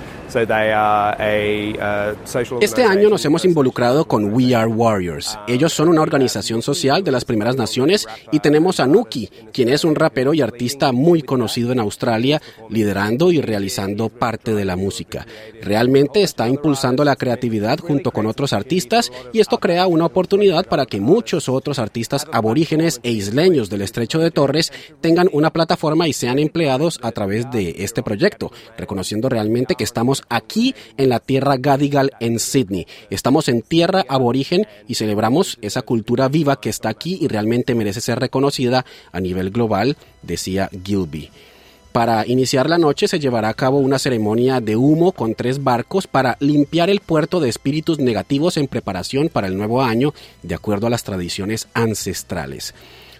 Este 2.61 2.84
año 2.84 3.09
nos 3.09 3.25
hemos 3.25 3.45
involucrado 3.45 4.05
con 4.05 4.34
We 4.34 4.53
Are 4.53 4.67
Warriors. 4.67 5.38
Ellos 5.47 5.73
son 5.73 5.89
una 5.89 6.01
organización 6.01 6.61
social 6.61 7.03
de 7.03 7.11
las 7.11 7.25
primeras 7.25 7.55
naciones 7.55 8.07
y 8.32 8.39
tenemos 8.39 8.80
a 8.80 8.86
Nuki, 8.86 9.30
quien 9.51 9.69
es 9.69 9.84
un 9.84 9.95
rapero 9.95 10.34
y 10.34 10.41
artista 10.41 10.91
muy 10.91 11.23
conocido 11.23 11.71
en 11.71 11.80
Australia, 11.80 12.41
liderando 12.69 13.32
y 13.32 13.41
realizando 13.41 14.09
parte 14.09 14.53
de 14.53 14.65
la 14.65 14.75
música. 14.75 15.25
Realmente 15.61 16.21
está 16.21 16.47
impulsando 16.47 17.03
la 17.03 17.15
creatividad 17.15 17.80
junto 17.80 18.11
con 18.11 18.25
otros 18.25 18.53
artistas 18.53 19.11
y 19.34 19.39
esto 19.39 19.57
crea 19.59 19.88
una 19.88 20.05
oportunidad 20.05 20.67
para 20.67 20.86
que 20.86 20.99
muchos 20.99 21.49
otros 21.49 21.80
artistas 21.80 22.27
aborígenes 22.32 22.99
e 23.03 23.11
isleños 23.11 23.69
del 23.69 23.82
estrecho 23.82 24.19
de 24.19 24.32
Torres 24.32 24.71
tengan 25.01 25.30
una 25.34 25.51
plataforma 25.51 26.07
y 26.07 26.13
sean 26.13 26.39
empleados 26.39 26.99
a 27.01 27.11
través 27.11 27.49
de 27.51 27.75
este 27.80 28.03
proyecto, 28.03 28.51
reconociendo 28.77 29.27
realmente 29.30 29.75
que 29.75 29.84
estamos 29.84 30.18
aquí 30.30 30.76
en 30.97 31.09
la 31.09 31.20
tierra 31.20 31.57
Gadigal 31.57 32.11
en 32.20 32.39
Sydney. 32.39 32.88
Estamos 33.09 33.47
en 33.49 33.61
tierra 33.61 34.05
aborigen 34.07 34.67
y 34.88 34.95
celebramos 34.95 35.57
esa 35.61 35.82
cultura 35.82 36.28
viva 36.28 36.59
que 36.59 36.70
está 36.70 36.89
aquí 36.89 37.17
y 37.22 37.28
realmente 37.28 37.76
merece 37.76 38.01
ser 38.01 38.20
reconocida 38.20 38.86
a 39.11 39.20
nivel 39.20 39.51
global, 39.51 39.97
decía 40.22 40.70
Gilby. 40.84 41.30
Para 41.91 42.26
iniciar 42.28 42.70
la 42.70 42.78
noche 42.78 43.07
se 43.07 43.20
llevará 43.20 43.49
a 43.49 43.53
cabo 43.55 43.80
una 43.80 43.97
ceremonia 43.97 44.61
de 44.61 44.76
humo 44.76 45.11
con 45.11 45.34
tres 45.34 45.63
barcos 45.63 46.05
para 46.05 46.38
limpiar 46.39 46.89
el 46.89 46.99
puerto 46.99 47.39
de 47.39 47.49
espíritus 47.49 47.97
negativos 47.97 48.57
en 48.57 48.67
preparación 48.67 49.30
para 49.30 49.47
el 49.47 49.57
nuevo 49.57 49.82
año, 49.82 50.13
de 50.43 50.53
acuerdo 50.53 50.86
a 50.86 50.91
las 50.91 51.03
tradiciones 51.03 51.67
ancestrales. 51.74 52.76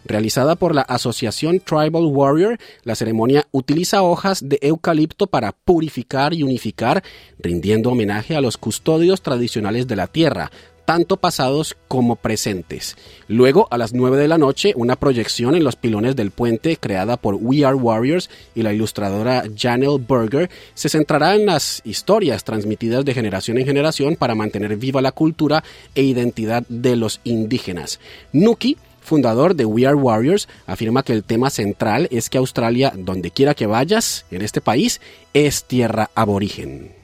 Realizada 0.06 0.56
por 0.56 0.74
la 0.74 0.82
Asociación 0.82 1.60
Tribal 1.60 2.06
Warrior, 2.06 2.58
la 2.84 2.95
ceremonia 2.95 3.47
utiliza 3.52 4.02
hojas 4.04 4.47
de 4.47 4.60
eucalipto 4.62 5.28
para 5.28 5.52
purificar 5.52 6.34
y 6.34 6.43
unificar, 6.43 7.04
rindiendo 7.38 7.91
homenaje 7.91 8.36
a 8.36 8.41
los 8.41 8.58
custodios 8.58 9.22
tradicionales 9.22 9.88
de 9.88 9.95
la 9.95 10.08
tierra, 10.08 10.52
tanto 10.89 11.18
pasados 11.18 11.78
como 11.88 12.16
presentes. 12.16 12.97
Luego, 13.28 13.68
a 13.70 13.78
las 13.78 13.93
9 13.93 14.18
de 14.18 14.28
la 14.28 14.39
noche, 14.39 14.74
una 14.76 14.95
proyección 14.95 15.54
en 15.54 15.64
los 15.64 15.76
pilones 15.76 16.16
del 16.16 16.32
puente 16.32 16.78
creada 16.78 17.16
por 17.16 17.36
We 17.36 17.64
Are 17.64 17.76
Warriors 17.76 18.32
y 18.56 18.64
la 18.64 18.74
ilustradora 18.74 19.43
Janelle 19.56 20.04
Berger 20.10 20.50
se 20.74 20.89
centrará 20.89 21.36
en 21.36 21.45
las 21.45 21.84
historias 21.86 22.43
transmitidas 22.43 23.06
de 23.06 23.14
generación 23.14 23.60
en 23.60 23.68
generación 23.68 24.16
para 24.16 24.34
mantener 24.34 24.78
viva 24.78 25.00
la 25.00 25.12
cultura 25.12 25.64
e 25.93 26.02
identidad 26.02 26.64
de 26.70 26.95
los 26.95 27.22
indígenas. 27.24 28.00
Nuki 28.34 28.76
fundador 29.10 29.55
de 29.55 29.66
We 29.66 29.86
Are 29.86 29.95
Warriors, 29.95 30.47
afirma 30.68 31.03
que 31.03 31.14
el 31.14 31.24
tema 31.24 31.49
central 31.49 32.07
es 32.12 32.30
que 32.30 32.38
Australia, 32.38 32.93
donde 32.95 33.32
quiera 33.32 33.55
que 33.55 33.66
vayas 33.66 34.26
en 34.32 34.41
este 34.41 34.62
país, 34.62 35.01
es 35.34 35.66
tierra 35.66 36.10
aborigen. 36.16 36.99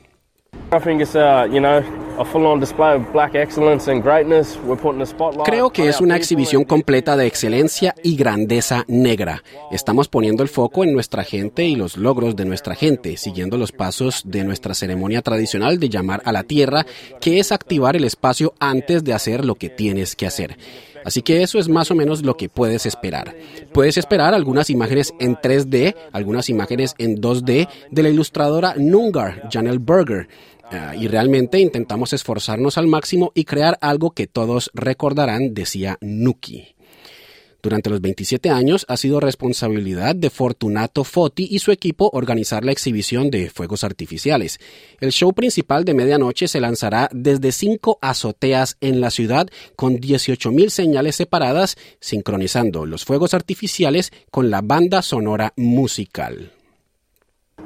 Creo 5.46 5.70
que 5.70 5.88
es 5.88 6.02
una 6.02 6.16
exhibición 6.16 6.64
completa 6.64 7.16
de 7.16 7.28
excelencia 7.28 7.96
y 8.04 8.16
grandeza 8.16 8.84
negra. 8.88 9.44
Estamos 9.72 10.08
poniendo 10.08 10.44
el 10.44 10.50
foco 10.50 10.84
en 10.84 10.94
nuestra 10.94 11.24
gente 11.24 11.66
y 11.66 11.76
los 11.76 11.98
logros 11.98 12.36
de 12.36 12.46
nuestra 12.46 12.76
gente, 12.76 13.18
siguiendo 13.18 13.58
los 13.58 13.72
pasos 13.72 14.24
de 14.26 14.44
nuestra 14.44 14.74
ceremonia 14.74 15.22
tradicional 15.22 15.80
de 15.80 15.90
llamar 15.90 16.22
a 16.26 16.32
la 16.32 16.44
tierra, 16.44 16.86
que 17.22 17.40
es 17.40 17.52
activar 17.52 17.96
el 17.96 18.04
espacio 18.04 18.54
antes 18.60 19.04
de 19.04 19.14
hacer 19.14 19.46
lo 19.46 19.56
que 19.56 19.70
tienes 19.70 20.16
que 20.16 20.26
hacer. 20.26 20.58
Así 21.06 21.22
que 21.22 21.44
eso 21.44 21.60
es 21.60 21.70
más 21.70 21.92
o 21.92 21.96
menos 21.96 22.24
lo 22.24 22.36
que 22.36 22.50
puedes 22.50 22.86
esperar. 22.86 23.36
Puedes 23.72 23.98
esperar 23.98 24.34
algunas 24.34 24.70
imágenes 24.70 25.14
en 25.20 25.36
3D, 25.36 25.96
algunas 26.12 26.50
imágenes 26.50 26.96
en 26.98 27.22
2D 27.22 27.70
de 27.92 28.04
la 28.04 28.10
ilustradora 28.10 28.74
Nungar, 28.76 29.48
Janelle 29.52 29.80
Berger. 29.80 30.28
Ah, 30.72 30.96
y 30.96 31.08
realmente 31.08 31.60
intentamos 31.60 32.12
esforzarnos 32.12 32.80
al 32.80 32.88
máximo 32.88 33.32
y 33.36 33.44
crear 33.46 33.78
algo 33.82 34.12
que 34.12 34.26
todos 34.26 34.72
recordarán, 34.74 35.54
decía 35.54 35.98
Nuki. 36.02 36.75
Durante 37.66 37.90
los 37.90 38.00
27 38.00 38.52
años 38.52 38.86
ha 38.90 38.96
sido 38.96 39.20
responsabilidad 39.20 40.16
de 40.16 40.30
Fortunato 40.30 41.04
Foti 41.04 41.48
y 41.50 41.58
su 41.58 41.72
equipo 41.72 42.12
organizar 42.14 42.64
la 42.64 42.72
exhibición 42.72 43.32
de 43.32 43.50
fuegos 43.50 43.84
artificiales. 43.84 44.60
El 45.00 45.12
show 45.12 45.34
principal 45.34 45.84
de 45.84 45.96
medianoche 45.96 46.48
se 46.48 46.60
lanzará 46.60 47.10
desde 47.12 47.52
cinco 47.52 47.98
azoteas 48.04 48.78
en 48.82 49.02
la 49.02 49.10
ciudad 49.10 49.48
con 49.76 49.98
18.000 49.98 50.70
señales 50.70 51.16
separadas, 51.16 51.76
sincronizando 52.00 52.86
los 52.86 53.04
fuegos 53.04 53.34
artificiales 53.34 54.12
con 54.30 54.52
la 54.52 54.62
banda 54.62 55.02
sonora 55.02 55.52
musical. 55.56 56.52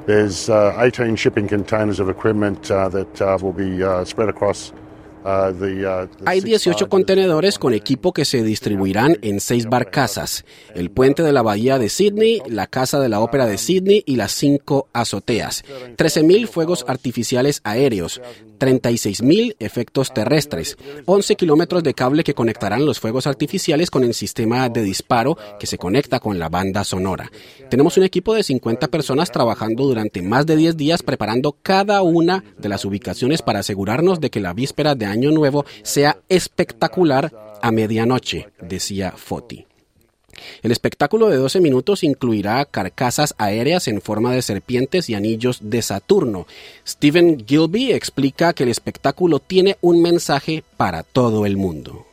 There's 0.05 0.47
uh, 0.47 0.71
18 0.81 1.17
shipping 1.17 1.49
containers 1.49 1.99
of 1.99 2.09
equipment 2.09 2.71
uh, 2.71 2.87
that 2.87 3.21
uh, 3.21 3.37
will 3.41 3.51
be 3.51 3.83
uh, 3.83 4.05
spread 4.05 4.29
across 4.29 4.71
Uh, 4.71 4.88
uh, 4.88 4.88
Hay 6.25 6.41
18 6.41 6.87
contenedores 6.87 7.59
con 7.59 7.73
equipo 7.73 8.13
que 8.13 8.25
se 8.25 8.43
distribuirán 8.43 9.17
en 9.21 9.39
seis 9.39 9.65
barcazas, 9.65 10.45
el 10.73 10.91
puente 10.91 11.23
de 11.23 11.33
la 11.33 11.41
bahía 11.41 11.77
de 11.77 11.89
Sydney, 11.89 12.41
la 12.47 12.67
casa 12.67 12.99
de 12.99 13.09
la 13.09 13.19
ópera 13.19 13.45
de 13.45 13.57
Sydney 13.57 14.03
y 14.05 14.15
las 14.15 14.31
cinco 14.31 14.87
azoteas, 14.93 15.63
13.000 15.97 16.47
fuegos 16.47 16.85
artificiales 16.87 17.61
aéreos, 17.63 18.21
36.000 18.59 19.55
efectos 19.59 20.13
terrestres, 20.13 20.77
11 21.05 21.35
kilómetros 21.35 21.83
de 21.83 21.93
cable 21.93 22.23
que 22.23 22.33
conectarán 22.33 22.85
los 22.85 22.99
fuegos 22.99 23.27
artificiales 23.27 23.89
con 23.89 24.03
el 24.03 24.13
sistema 24.13 24.69
de 24.69 24.83
disparo 24.83 25.37
que 25.59 25.67
se 25.67 25.77
conecta 25.77 26.19
con 26.19 26.39
la 26.39 26.49
banda 26.49 26.83
sonora. 26.83 27.31
Tenemos 27.69 27.97
un 27.97 28.03
equipo 28.03 28.33
de 28.33 28.43
50 28.43 28.87
personas 28.87 29.31
trabajando 29.31 29.85
durante 29.85 30.21
más 30.21 30.45
de 30.45 30.55
10 30.55 30.77
días 30.77 31.03
preparando 31.03 31.57
cada 31.61 32.01
una 32.03 32.43
de 32.57 32.69
las 32.69 32.85
ubicaciones 32.85 33.41
para 33.41 33.59
asegurarnos 33.59 34.19
de 34.19 34.29
que 34.29 34.39
la 34.39 34.53
víspera 34.53 34.95
de 34.95 35.05
Año 35.09 35.31
Nuevo 35.31 35.65
sea 35.83 36.17
espectacular 36.29 37.59
a 37.61 37.71
medianoche, 37.71 38.49
decía 38.61 39.11
Foti. 39.11 39.65
El 40.61 40.71
espectáculo 40.71 41.27
de 41.27 41.37
12 41.37 41.59
minutos 41.59 42.03
incluirá 42.03 42.63
carcasas 42.65 43.35
aéreas 43.37 43.87
en 43.87 44.01
forma 44.01 44.33
de 44.33 44.41
serpientes 44.41 45.09
y 45.09 45.15
anillos 45.15 45.59
de 45.61 45.81
Saturno. 45.81 46.47
Stephen 46.87 47.45
Gilby 47.45 47.91
explica 47.91 48.53
que 48.53 48.63
el 48.63 48.69
espectáculo 48.69 49.39
tiene 49.39 49.77
un 49.81 50.01
mensaje 50.01 50.63
para 50.77 51.03
todo 51.03 51.45
el 51.45 51.57
mundo. 51.57 52.05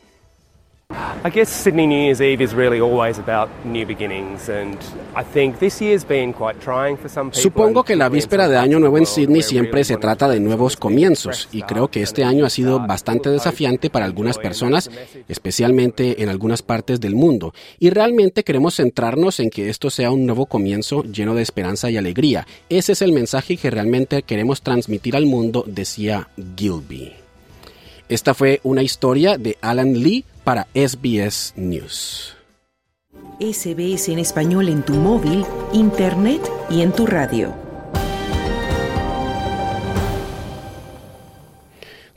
I 1.26 1.28
guess 1.28 1.49
Sydney 1.49 1.89
New 1.89 2.05
Year's 2.05 2.20
Eve 2.20 2.41
is 2.41 2.55
really 2.55 2.78
always 2.80 3.18
about 3.18 3.49
new 3.64 3.84
beginnings, 3.84 4.49
and 4.49 4.78
I 5.16 5.24
think 5.24 5.59
this 5.59 5.80
year's 5.80 6.07
been 6.07 6.32
quite 6.32 6.61
trying 6.61 6.97
for 6.97 7.09
some 7.09 7.32
people. 7.32 7.43
Supongo 7.43 7.82
que 7.82 7.97
la 7.97 8.09
víspera 8.09 8.49
de 8.49 8.57
Año 8.57 8.78
Nuevo 8.78 8.97
en 8.97 9.07
Sydney 9.07 9.43
siempre 9.43 9.82
se 9.82 9.97
trata 9.97 10.28
de 10.28 10.39
nuevos 10.39 10.76
comienzos, 10.76 11.49
y 11.51 11.62
creo 11.62 11.89
que 11.89 12.03
este 12.03 12.22
año 12.22 12.47
ha 12.47 12.49
sido 12.49 12.78
bastante 12.78 13.28
desafiante 13.28 13.91
para 13.91 14.05
algunas 14.05 14.39
personas, 14.39 14.89
especialmente 15.26 16.22
en 16.22 16.28
algunas 16.28 16.62
partes 16.62 17.01
del 17.01 17.16
mundo, 17.16 17.53
y 17.80 17.91
realmente 17.91 18.45
queremos 18.45 18.76
centrarnos 18.76 19.41
en 19.41 19.51
que 19.51 19.68
esto 19.68 19.91
sea 19.91 20.12
un 20.12 20.26
nuevo 20.26 20.47
comienzo 20.47 21.03
lleno 21.03 21.34
de 21.34 21.43
esperanza 21.43 21.91
y 21.91 21.97
alegría. 21.97 22.47
Ese 22.68 22.93
es 22.93 23.03
el 23.03 23.11
mensaje 23.11 23.57
que 23.57 23.70
realmente 23.72 24.22
queremos 24.22 24.62
transmitir 24.62 25.16
al 25.16 25.26
mundo, 25.26 25.64
decía 25.66 26.28
Gilby. 26.57 27.14
Esta 28.09 28.32
fue 28.32 28.61
una 28.62 28.84
historia 28.84 29.39
de 29.39 29.59
Alan 29.61 29.93
Lee 30.01 30.24
para 30.47 30.68
SBS 30.74 31.55
News. 31.57 32.36
SBS 33.40 34.12
en 34.12 34.20
español 34.20 34.68
en 34.68 34.84
tu 34.84 34.94
móvil, 34.94 35.44
internet 35.72 36.40
y 36.70 36.82
en 36.82 36.92
tu 36.92 37.05
radio. 37.05 37.53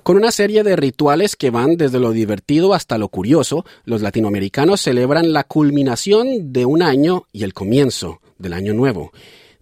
Con 0.04 0.18
una 0.18 0.30
serie 0.30 0.62
de 0.62 0.76
rituales 0.76 1.36
que 1.36 1.50
van 1.50 1.76
desde 1.76 2.00
lo 2.00 2.12
divertido 2.12 2.76
hasta 2.76 3.00
lo 3.00 3.10
curioso, 3.10 3.66
los 3.84 4.04
latinoamericanos 4.04 4.80
celebran 4.80 5.34
la 5.34 5.44
culminación 5.44 6.54
de 6.54 6.66
un 6.68 6.84
año 6.84 7.24
y 7.32 7.46
el 7.46 7.56
comienzo 7.56 8.22
del 8.38 8.54
año 8.54 8.76
nuevo. 8.76 9.12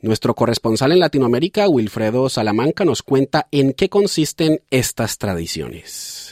Nuestro 0.01 0.35
corresponsal 0.35 0.91
en 0.91 0.99
Latinoamérica, 0.99 1.69
Wilfredo 1.69 2.27
Salamanca, 2.27 2.83
nos 2.83 3.01
cuenta 3.01 3.47
en 3.49 3.71
qué 3.71 3.87
consisten 3.87 4.59
estas 4.69 5.17
tradiciones. 5.17 6.26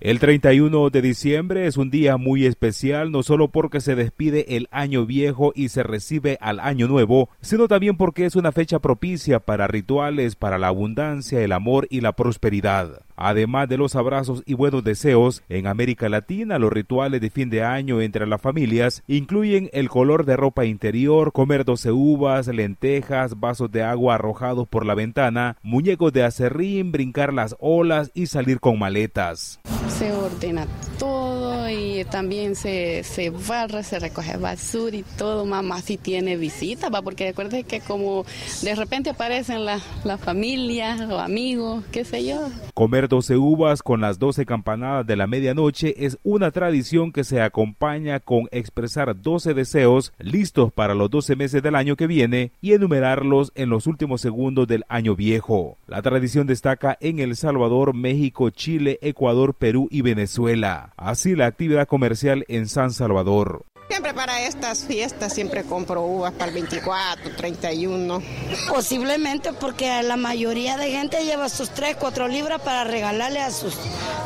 El 0.00 0.20
31 0.20 0.90
de 0.90 1.02
diciembre 1.02 1.66
es 1.66 1.76
un 1.76 1.90
día 1.90 2.16
muy 2.16 2.46
especial, 2.46 3.10
no 3.10 3.24
solo 3.24 3.48
porque 3.48 3.80
se 3.80 3.96
despide 3.96 4.56
el 4.56 4.68
año 4.70 5.06
viejo 5.06 5.52
y 5.56 5.70
se 5.70 5.82
recibe 5.82 6.38
al 6.40 6.60
año 6.60 6.86
nuevo, 6.86 7.30
sino 7.40 7.66
también 7.66 7.96
porque 7.96 8.24
es 8.24 8.36
una 8.36 8.52
fecha 8.52 8.78
propicia 8.78 9.40
para 9.40 9.66
rituales 9.66 10.36
para 10.36 10.56
la 10.56 10.68
abundancia, 10.68 11.40
el 11.40 11.50
amor 11.50 11.88
y 11.90 12.00
la 12.00 12.12
prosperidad. 12.12 13.07
Además 13.20 13.68
de 13.68 13.78
los 13.78 13.96
abrazos 13.96 14.44
y 14.46 14.54
buenos 14.54 14.84
deseos, 14.84 15.42
en 15.48 15.66
América 15.66 16.08
Latina 16.08 16.60
los 16.60 16.72
rituales 16.72 17.20
de 17.20 17.30
fin 17.30 17.50
de 17.50 17.64
año 17.64 18.00
entre 18.00 18.28
las 18.28 18.40
familias 18.40 19.02
incluyen 19.08 19.70
el 19.72 19.88
color 19.88 20.24
de 20.24 20.36
ropa 20.36 20.64
interior, 20.66 21.32
comer 21.32 21.64
12 21.64 21.90
uvas, 21.90 22.46
lentejas, 22.46 23.40
vasos 23.40 23.72
de 23.72 23.82
agua 23.82 24.14
arrojados 24.14 24.68
por 24.68 24.86
la 24.86 24.94
ventana, 24.94 25.56
muñecos 25.62 26.12
de 26.12 26.22
acerrín, 26.22 26.92
brincar 26.92 27.34
las 27.34 27.56
olas 27.58 28.12
y 28.14 28.26
salir 28.26 28.60
con 28.60 28.78
maletas 28.78 29.58
se 29.98 30.12
ordena 30.12 30.66
todo 30.98 31.68
y 31.68 32.04
también 32.04 32.54
se, 32.54 33.02
se 33.02 33.30
barra, 33.30 33.82
se 33.82 33.98
recoge 33.98 34.36
basura 34.36 34.96
y 34.96 35.02
todo, 35.02 35.44
mamá 35.44 35.80
si 35.80 35.96
tiene 35.96 36.36
visitas, 36.36 36.92
va, 36.92 37.02
porque 37.02 37.26
recuerde 37.26 37.64
que 37.64 37.80
como 37.80 38.24
de 38.62 38.74
repente 38.74 39.10
aparecen 39.10 39.64
las 39.64 39.82
la 40.04 40.18
familias 40.18 41.00
o 41.10 41.18
amigos, 41.18 41.84
qué 41.90 42.04
sé 42.04 42.24
yo. 42.24 42.48
Comer 42.74 43.07
12 43.08 43.36
uvas 43.36 43.82
con 43.82 44.00
las 44.00 44.18
12 44.18 44.46
campanadas 44.46 45.06
de 45.06 45.16
la 45.16 45.26
medianoche 45.26 46.04
es 46.04 46.18
una 46.22 46.50
tradición 46.50 47.12
que 47.12 47.24
se 47.24 47.40
acompaña 47.40 48.20
con 48.20 48.48
expresar 48.50 49.20
12 49.20 49.54
deseos 49.54 50.12
listos 50.18 50.72
para 50.72 50.94
los 50.94 51.10
12 51.10 51.36
meses 51.36 51.62
del 51.62 51.74
año 51.74 51.96
que 51.96 52.06
viene 52.06 52.52
y 52.60 52.72
enumerarlos 52.72 53.52
en 53.54 53.70
los 53.70 53.86
últimos 53.86 54.20
segundos 54.20 54.68
del 54.68 54.84
año 54.88 55.16
viejo. 55.16 55.78
La 55.86 56.02
tradición 56.02 56.46
destaca 56.46 56.96
en 57.00 57.18
El 57.18 57.36
Salvador, 57.36 57.94
México, 57.94 58.50
Chile, 58.50 58.98
Ecuador, 59.02 59.54
Perú 59.54 59.88
y 59.90 60.02
Venezuela. 60.02 60.92
Así 60.96 61.34
la 61.34 61.46
actividad 61.46 61.88
comercial 61.88 62.44
en 62.48 62.68
San 62.68 62.92
Salvador. 62.92 63.64
Siempre 63.88 64.12
para 64.12 64.46
estas 64.46 64.84
fiestas 64.84 65.32
siempre 65.32 65.64
compro 65.64 66.02
uvas 66.02 66.32
para 66.32 66.48
el 66.48 66.54
24, 66.54 67.34
31. 67.36 68.22
Posiblemente 68.68 69.52
porque 69.54 70.02
la 70.02 70.16
mayoría 70.16 70.76
de 70.76 70.90
gente 70.90 71.24
lleva 71.24 71.48
sus 71.48 71.70
3, 71.70 71.96
4 71.96 72.28
libras 72.28 72.60
para 72.60 72.84
regalarle 72.84 73.40
a 73.40 73.50
sus 73.50 73.74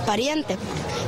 parientes 0.05 0.59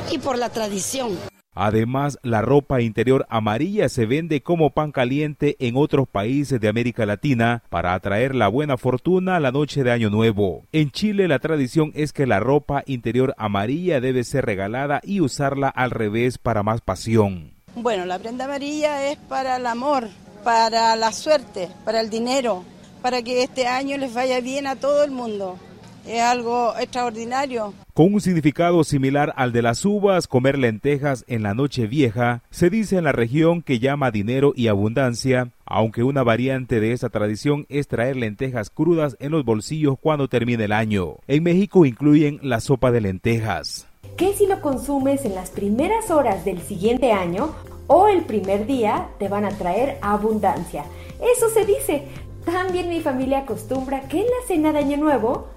y 0.09 0.19
por 0.19 0.37
la 0.37 0.49
tradición. 0.49 1.17
Además, 1.53 2.17
la 2.21 2.41
ropa 2.41 2.81
interior 2.81 3.25
amarilla 3.29 3.87
se 3.87 4.05
vende 4.05 4.41
como 4.41 4.71
pan 4.71 4.91
caliente 4.91 5.55
en 5.59 5.77
otros 5.77 6.07
países 6.07 6.59
de 6.59 6.67
América 6.67 7.05
Latina 7.05 7.63
para 7.69 7.93
atraer 7.93 8.35
la 8.35 8.49
buena 8.49 8.77
fortuna 8.77 9.37
a 9.37 9.39
la 9.39 9.51
noche 9.51 9.83
de 9.83 9.91
Año 9.91 10.09
Nuevo. 10.09 10.65
En 10.73 10.91
Chile 10.91 11.29
la 11.29 11.39
tradición 11.39 11.91
es 11.95 12.11
que 12.11 12.27
la 12.27 12.41
ropa 12.41 12.83
interior 12.87 13.33
amarilla 13.37 14.01
debe 14.01 14.25
ser 14.25 14.45
regalada 14.45 14.99
y 15.03 15.21
usarla 15.21 15.69
al 15.69 15.91
revés 15.91 16.37
para 16.37 16.61
más 16.61 16.81
pasión. 16.81 17.54
Bueno, 17.75 18.05
la 18.05 18.19
prenda 18.19 18.45
amarilla 18.45 19.11
es 19.11 19.17
para 19.17 19.57
el 19.57 19.65
amor, 19.65 20.07
para 20.43 20.95
la 20.95 21.11
suerte, 21.11 21.69
para 21.83 22.01
el 22.01 22.09
dinero, 22.09 22.63
para 23.01 23.21
que 23.21 23.43
este 23.43 23.67
año 23.67 23.97
les 23.97 24.13
vaya 24.13 24.39
bien 24.39 24.65
a 24.65 24.75
todo 24.75 25.03
el 25.03 25.11
mundo 25.11 25.59
es 26.07 26.21
algo 26.21 26.73
extraordinario. 26.79 27.73
Con 27.93 28.13
un 28.13 28.21
significado 28.21 28.83
similar 28.83 29.33
al 29.37 29.51
de 29.51 29.61
las 29.61 29.85
uvas, 29.85 30.27
comer 30.27 30.57
lentejas 30.57 31.23
en 31.27 31.43
la 31.43 31.53
noche 31.53 31.87
vieja, 31.87 32.43
se 32.49 32.69
dice 32.69 32.97
en 32.97 33.05
la 33.05 33.11
región 33.11 33.61
que 33.61 33.79
llama 33.79 34.11
dinero 34.11 34.53
y 34.55 34.67
abundancia, 34.67 35.51
aunque 35.65 36.03
una 36.03 36.23
variante 36.23 36.79
de 36.79 36.91
esa 36.91 37.09
tradición 37.09 37.65
es 37.69 37.87
traer 37.87 38.17
lentejas 38.17 38.69
crudas 38.69 39.15
en 39.19 39.31
los 39.31 39.45
bolsillos 39.45 39.97
cuando 39.99 40.27
termine 40.27 40.65
el 40.65 40.73
año. 40.73 41.17
En 41.27 41.43
México 41.43 41.85
incluyen 41.85 42.39
la 42.43 42.59
sopa 42.59 42.91
de 42.91 43.01
lentejas. 43.01 43.87
¿Qué 44.17 44.33
si 44.33 44.47
lo 44.47 44.61
consumes 44.61 45.25
en 45.25 45.35
las 45.35 45.49
primeras 45.49 46.09
horas 46.09 46.45
del 46.45 46.61
siguiente 46.61 47.11
año 47.11 47.53
o 47.87 48.07
el 48.07 48.23
primer 48.23 48.65
día 48.65 49.09
te 49.19 49.27
van 49.27 49.43
a 49.43 49.49
traer 49.49 49.97
abundancia? 50.01 50.85
Eso 51.19 51.49
se 51.49 51.65
dice. 51.65 52.03
También 52.45 52.87
mi 52.87 53.01
familia 53.01 53.39
acostumbra 53.39 54.07
que 54.07 54.21
en 54.21 54.27
la 54.27 54.47
cena 54.47 54.71
de 54.71 54.79
Año 54.79 54.95
Nuevo 54.97 55.47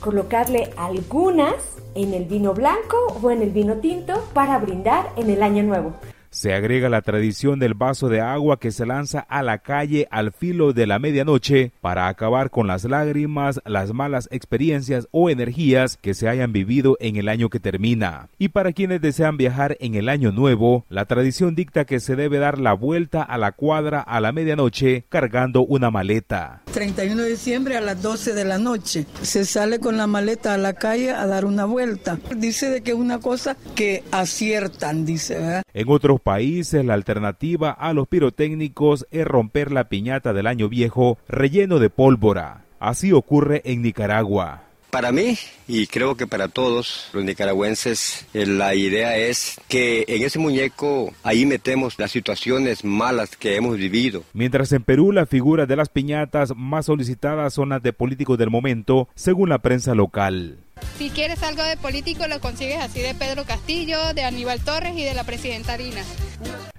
colocarle 0.00 0.70
algunas 0.76 1.54
en 1.94 2.12
el 2.12 2.24
vino 2.24 2.54
blanco 2.54 2.96
o 3.22 3.30
en 3.30 3.40
el 3.40 3.50
vino 3.50 3.74
tinto 3.76 4.24
para 4.32 4.58
brindar 4.58 5.12
en 5.14 5.30
el 5.30 5.40
año 5.40 5.62
nuevo. 5.62 5.92
Se 6.38 6.54
agrega 6.54 6.88
la 6.88 7.02
tradición 7.02 7.58
del 7.58 7.74
vaso 7.74 8.08
de 8.08 8.20
agua 8.20 8.60
que 8.60 8.70
se 8.70 8.86
lanza 8.86 9.18
a 9.18 9.42
la 9.42 9.58
calle 9.58 10.06
al 10.12 10.30
filo 10.30 10.72
de 10.72 10.86
la 10.86 11.00
medianoche 11.00 11.72
para 11.80 12.06
acabar 12.06 12.50
con 12.50 12.68
las 12.68 12.84
lágrimas, 12.84 13.60
las 13.64 13.92
malas 13.92 14.28
experiencias 14.30 15.08
o 15.10 15.30
energías 15.30 15.96
que 15.96 16.14
se 16.14 16.28
hayan 16.28 16.52
vivido 16.52 16.96
en 17.00 17.16
el 17.16 17.28
año 17.28 17.50
que 17.50 17.58
termina. 17.58 18.28
Y 18.38 18.50
para 18.50 18.72
quienes 18.72 19.00
desean 19.00 19.36
viajar 19.36 19.76
en 19.80 19.96
el 19.96 20.08
año 20.08 20.30
nuevo, 20.30 20.84
la 20.90 21.06
tradición 21.06 21.56
dicta 21.56 21.86
que 21.86 21.98
se 21.98 22.14
debe 22.14 22.38
dar 22.38 22.60
la 22.60 22.72
vuelta 22.72 23.24
a 23.24 23.36
la 23.36 23.50
cuadra 23.50 24.00
a 24.00 24.20
la 24.20 24.30
medianoche 24.30 25.06
cargando 25.08 25.62
una 25.62 25.90
maleta. 25.90 26.62
31 26.72 27.20
de 27.20 27.30
diciembre 27.30 27.76
a 27.76 27.80
las 27.80 28.00
12 28.00 28.34
de 28.34 28.44
la 28.44 28.58
noche. 28.58 29.06
Se 29.22 29.44
sale 29.44 29.80
con 29.80 29.96
la 29.96 30.06
maleta 30.06 30.54
a 30.54 30.58
la 30.58 30.74
calle 30.74 31.10
a 31.10 31.26
dar 31.26 31.44
una 31.44 31.64
vuelta. 31.64 32.16
Dice 32.36 32.70
de 32.70 32.82
que 32.82 32.92
es 32.92 32.96
una 32.96 33.18
cosa 33.18 33.56
que 33.74 34.04
aciertan, 34.12 35.04
dice. 35.04 35.34
¿verdad? 35.34 35.62
En 35.74 35.88
otros 35.88 36.20
países 36.28 36.84
la 36.84 36.92
alternativa 36.92 37.70
a 37.70 37.94
los 37.94 38.06
pirotécnicos 38.06 39.06
es 39.10 39.26
romper 39.26 39.72
la 39.72 39.88
piñata 39.88 40.34
del 40.34 40.46
año 40.46 40.68
viejo 40.68 41.16
relleno 41.26 41.78
de 41.78 41.88
pólvora. 41.88 42.64
Así 42.80 43.14
ocurre 43.14 43.62
en 43.64 43.80
Nicaragua. 43.80 44.64
Para 44.90 45.10
mí, 45.10 45.38
y 45.66 45.86
creo 45.86 46.16
que 46.16 46.26
para 46.26 46.48
todos 46.48 47.08
los 47.14 47.24
nicaragüenses, 47.24 48.26
eh, 48.34 48.44
la 48.44 48.74
idea 48.74 49.16
es 49.16 49.58
que 49.68 50.04
en 50.06 50.22
ese 50.22 50.38
muñeco 50.38 51.14
ahí 51.22 51.46
metemos 51.46 51.98
las 51.98 52.10
situaciones 52.10 52.84
malas 52.84 53.34
que 53.34 53.56
hemos 53.56 53.78
vivido. 53.78 54.22
Mientras 54.34 54.70
en 54.72 54.82
Perú 54.82 55.12
la 55.12 55.24
figura 55.24 55.64
de 55.64 55.76
las 55.76 55.88
piñatas 55.88 56.54
más 56.54 56.86
solicitadas 56.86 57.54
son 57.54 57.70
las 57.70 57.82
de 57.82 57.94
políticos 57.94 58.36
del 58.36 58.50
momento, 58.50 59.08
según 59.14 59.48
la 59.48 59.60
prensa 59.60 59.94
local. 59.94 60.58
Si 60.96 61.10
quieres 61.10 61.42
algo 61.42 61.62
de 61.62 61.76
político, 61.76 62.26
lo 62.26 62.40
consigues 62.40 62.80
así 62.80 63.00
de 63.00 63.14
Pedro 63.14 63.44
Castillo, 63.44 64.14
de 64.14 64.24
Aníbal 64.24 64.60
Torres 64.60 64.96
y 64.96 65.04
de 65.04 65.14
la 65.14 65.24
presidenta 65.24 65.76
Dina. 65.76 66.02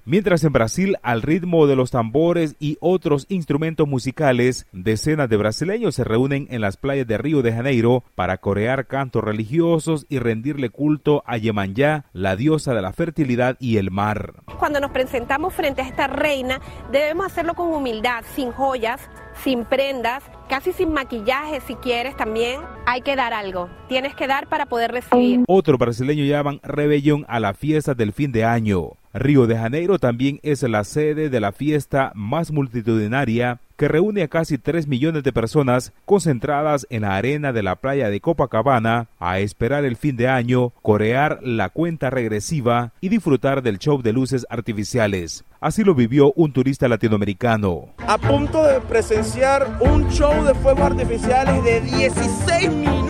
Mientras 0.10 0.44
en 0.44 0.52
Brasil, 0.52 0.98
al 1.04 1.22
ritmo 1.22 1.68
de 1.68 1.76
los 1.76 1.92
tambores 1.92 2.56
y 2.60 2.80
otros 2.82 3.28
instrumentos 3.30 3.88
musicales, 3.88 4.66
decenas 4.72 5.30
de 5.30 5.38
brasileños 5.38 5.94
se 5.94 6.04
reúnen 6.04 6.48
en 6.50 6.62
las 6.62 6.78
playas 6.78 7.06
de 7.06 7.20
Río 7.20 7.44
de 7.44 7.54
Janeiro 7.54 8.04
para 8.16 8.38
corear 8.38 8.88
cantos 8.88 9.24
religiosos 9.24 10.08
y 10.10 10.18
rendirle 10.18 10.72
culto 10.72 11.22
a 11.28 11.38
Yemanjá, 11.38 12.06
la 12.12 12.36
diosa 12.36 12.74
de 12.74 12.82
la 12.82 12.92
fertilidad 12.92 13.56
y 13.60 13.78
el 13.78 13.92
mar. 13.92 14.42
Cuando 14.58 14.80
nos 14.80 14.90
presentamos 14.90 15.54
frente 15.54 15.84
a 15.84 15.88
esta 15.88 16.08
reina, 16.08 16.60
debemos 16.92 17.28
hacerlo 17.28 17.54
con 17.54 17.72
humildad, 17.72 18.24
sin 18.36 18.52
joyas, 18.52 19.00
sin 19.44 19.64
prendas, 19.64 20.24
casi 20.50 20.74
sin 20.74 20.92
maquillaje 20.92 21.62
si 21.62 21.76
quieres 21.76 22.18
también. 22.18 22.60
Hay 22.86 23.02
que 23.02 23.16
dar 23.16 23.34
algo, 23.34 23.70
tienes 23.88 24.16
que 24.16 24.28
dar 24.28 24.50
para 24.50 24.66
poder 24.66 24.92
recibir. 24.92 25.46
Otro 25.48 25.78
brasileño 25.78 26.26
llaman 26.26 26.60
rebelión 26.64 27.24
a 27.30 27.40
la 27.40 27.54
fiesta 27.54 27.94
del 27.94 28.12
fin 28.12 28.32
de 28.32 28.44
año. 28.44 28.94
Río 29.14 29.48
de 29.48 29.58
Janeiro 29.58 30.00
también 30.00 30.40
es 30.44 30.64
la 30.64 30.84
sede 30.84 31.30
de 31.30 31.40
la 31.40 31.52
fiesta 31.52 32.12
más 32.16 32.52
multitudinaria 32.52 33.60
que 33.80 33.88
reúne 33.88 34.24
a 34.24 34.28
casi 34.28 34.58
3 34.58 34.88
millones 34.88 35.24
de 35.24 35.32
personas 35.32 35.94
concentradas 36.04 36.86
en 36.90 37.04
la 37.04 37.16
arena 37.16 37.54
de 37.54 37.64
la 37.64 37.78
playa 37.78 38.10
de 38.10 38.20
Copacabana 38.20 39.08
a 39.20 39.40
esperar 39.40 39.86
el 39.86 39.96
fin 39.96 40.18
de 40.18 40.28
año, 40.28 40.72
corear 40.82 41.40
la 41.44 41.70
cuenta 41.70 42.10
regresiva 42.10 42.92
y 43.00 43.08
disfrutar 43.08 43.64
del 43.64 43.80
show 43.80 44.02
de 44.02 44.12
luces 44.12 44.46
artificiales. 44.50 45.46
Así 45.62 45.86
lo 45.86 45.96
vivió 45.96 46.34
un 46.34 46.52
turista 46.52 46.90
latinoamericano. 46.90 47.94
A 48.06 48.18
punto 48.18 48.66
de 48.66 48.82
presenciar 48.82 49.78
un 49.80 50.10
show 50.10 50.44
de 50.44 50.54
fuegos 50.56 50.84
artificiales 50.84 51.64
de 51.64 51.80
16 51.80 52.72
minutos 52.72 53.09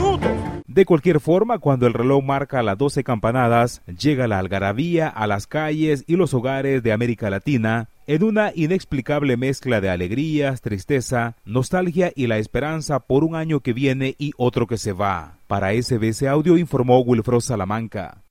de 0.80 0.86
cualquier 0.86 1.20
forma, 1.20 1.60
cuando 1.60 1.88
el 1.88 1.94
reloj 1.94 2.24
marca 2.24 2.64
las 2.64 2.78
12 2.78 3.04
campanadas, 3.04 3.82
llega 3.86 4.30
la 4.30 4.40
algarabía 4.40 5.10
a 5.10 5.28
las 5.28 5.46
calles 5.46 6.06
y 6.08 6.16
los 6.16 6.34
hogares 6.34 6.82
de 6.84 6.94
América 6.94 7.30
Latina 7.30 7.90
en 8.08 8.24
una 8.24 8.54
inexplicable 8.56 9.36
mezcla 9.36 9.82
de 9.82 9.90
alegrías, 9.90 10.62
tristeza, 10.62 11.36
nostalgia 11.44 12.14
y 12.16 12.28
la 12.28 12.38
esperanza 12.38 13.02
por 13.02 13.26
un 13.26 13.36
año 13.36 13.60
que 13.60 13.74
viene 13.74 14.16
y 14.18 14.32
otro 14.38 14.68
que 14.68 14.78
se 14.78 14.94
va. 14.94 15.40
Para 15.48 15.74
SBS 15.74 16.24
Audio 16.24 16.58
informó 16.58 17.02
Wilfredo 17.02 17.42
Salamanca. 17.42 18.24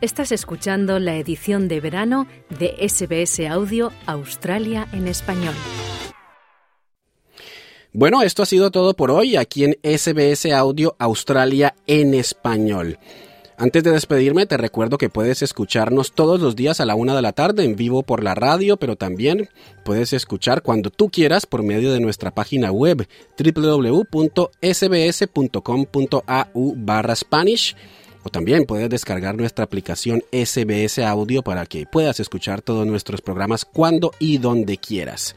Estás 0.00 0.32
escuchando 0.32 0.98
la 1.00 1.16
edición 1.16 1.68
de 1.68 1.80
verano 1.80 2.26
de 2.48 2.74
SBS 2.88 3.46
Audio 3.46 3.92
Australia 4.06 4.88
en 4.92 5.06
español. 5.06 5.54
Bueno, 7.94 8.22
esto 8.22 8.42
ha 8.42 8.46
sido 8.46 8.70
todo 8.70 8.94
por 8.94 9.10
hoy 9.10 9.36
aquí 9.36 9.64
en 9.64 9.76
SBS 9.82 10.50
Audio 10.50 10.96
Australia 10.98 11.74
en 11.86 12.14
español. 12.14 12.98
Antes 13.58 13.84
de 13.84 13.90
despedirme, 13.90 14.46
te 14.46 14.56
recuerdo 14.56 14.96
que 14.96 15.10
puedes 15.10 15.42
escucharnos 15.42 16.12
todos 16.12 16.40
los 16.40 16.56
días 16.56 16.80
a 16.80 16.86
la 16.86 16.94
una 16.94 17.14
de 17.14 17.20
la 17.20 17.34
tarde 17.34 17.64
en 17.64 17.76
vivo 17.76 18.02
por 18.02 18.24
la 18.24 18.34
radio, 18.34 18.78
pero 18.78 18.96
también 18.96 19.50
puedes 19.84 20.14
escuchar 20.14 20.62
cuando 20.62 20.88
tú 20.88 21.10
quieras 21.10 21.44
por 21.44 21.62
medio 21.62 21.92
de 21.92 22.00
nuestra 22.00 22.30
página 22.30 22.72
web 22.72 23.06
www.sbs.com.au 23.38 23.94
barra 26.78 27.14
Spanish. 27.14 27.76
O 28.24 28.30
también 28.30 28.64
puedes 28.64 28.88
descargar 28.88 29.36
nuestra 29.36 29.66
aplicación 29.66 30.22
SBS 30.32 31.00
Audio 31.00 31.42
para 31.42 31.66
que 31.66 31.84
puedas 31.84 32.20
escuchar 32.20 32.62
todos 32.62 32.86
nuestros 32.86 33.20
programas 33.20 33.66
cuando 33.66 34.12
y 34.18 34.38
donde 34.38 34.78
quieras. 34.78 35.36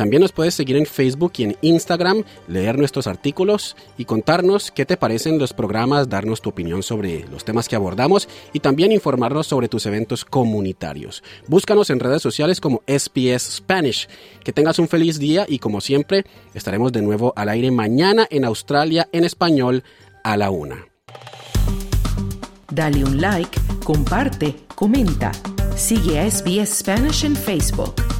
También 0.00 0.22
nos 0.22 0.32
puedes 0.32 0.54
seguir 0.54 0.78
en 0.78 0.86
Facebook 0.86 1.32
y 1.36 1.42
en 1.42 1.56
Instagram, 1.60 2.24
leer 2.48 2.78
nuestros 2.78 3.06
artículos 3.06 3.76
y 3.98 4.06
contarnos 4.06 4.70
qué 4.70 4.86
te 4.86 4.96
parecen 4.96 5.38
los 5.38 5.52
programas, 5.52 6.08
darnos 6.08 6.40
tu 6.40 6.48
opinión 6.48 6.82
sobre 6.82 7.26
los 7.28 7.44
temas 7.44 7.68
que 7.68 7.76
abordamos 7.76 8.26
y 8.54 8.60
también 8.60 8.92
informarnos 8.92 9.46
sobre 9.46 9.68
tus 9.68 9.84
eventos 9.84 10.24
comunitarios. 10.24 11.22
Búscanos 11.48 11.90
en 11.90 12.00
redes 12.00 12.22
sociales 12.22 12.62
como 12.62 12.80
SPS 12.86 13.56
Spanish. 13.56 14.08
Que 14.42 14.54
tengas 14.54 14.78
un 14.78 14.88
feliz 14.88 15.18
día 15.18 15.44
y 15.46 15.58
como 15.58 15.82
siempre 15.82 16.24
estaremos 16.54 16.92
de 16.92 17.02
nuevo 17.02 17.34
al 17.36 17.50
aire 17.50 17.70
mañana 17.70 18.26
en 18.30 18.46
Australia 18.46 19.06
en 19.12 19.24
español 19.24 19.84
a 20.24 20.38
la 20.38 20.48
una. 20.48 20.86
Dale 22.72 23.04
un 23.04 23.20
like, 23.20 23.60
comparte, 23.84 24.56
comenta. 24.74 25.30
Sigue 25.76 26.20
a 26.20 26.30
SBS 26.30 26.78
Spanish 26.78 27.26
en 27.26 27.36
Facebook. 27.36 28.19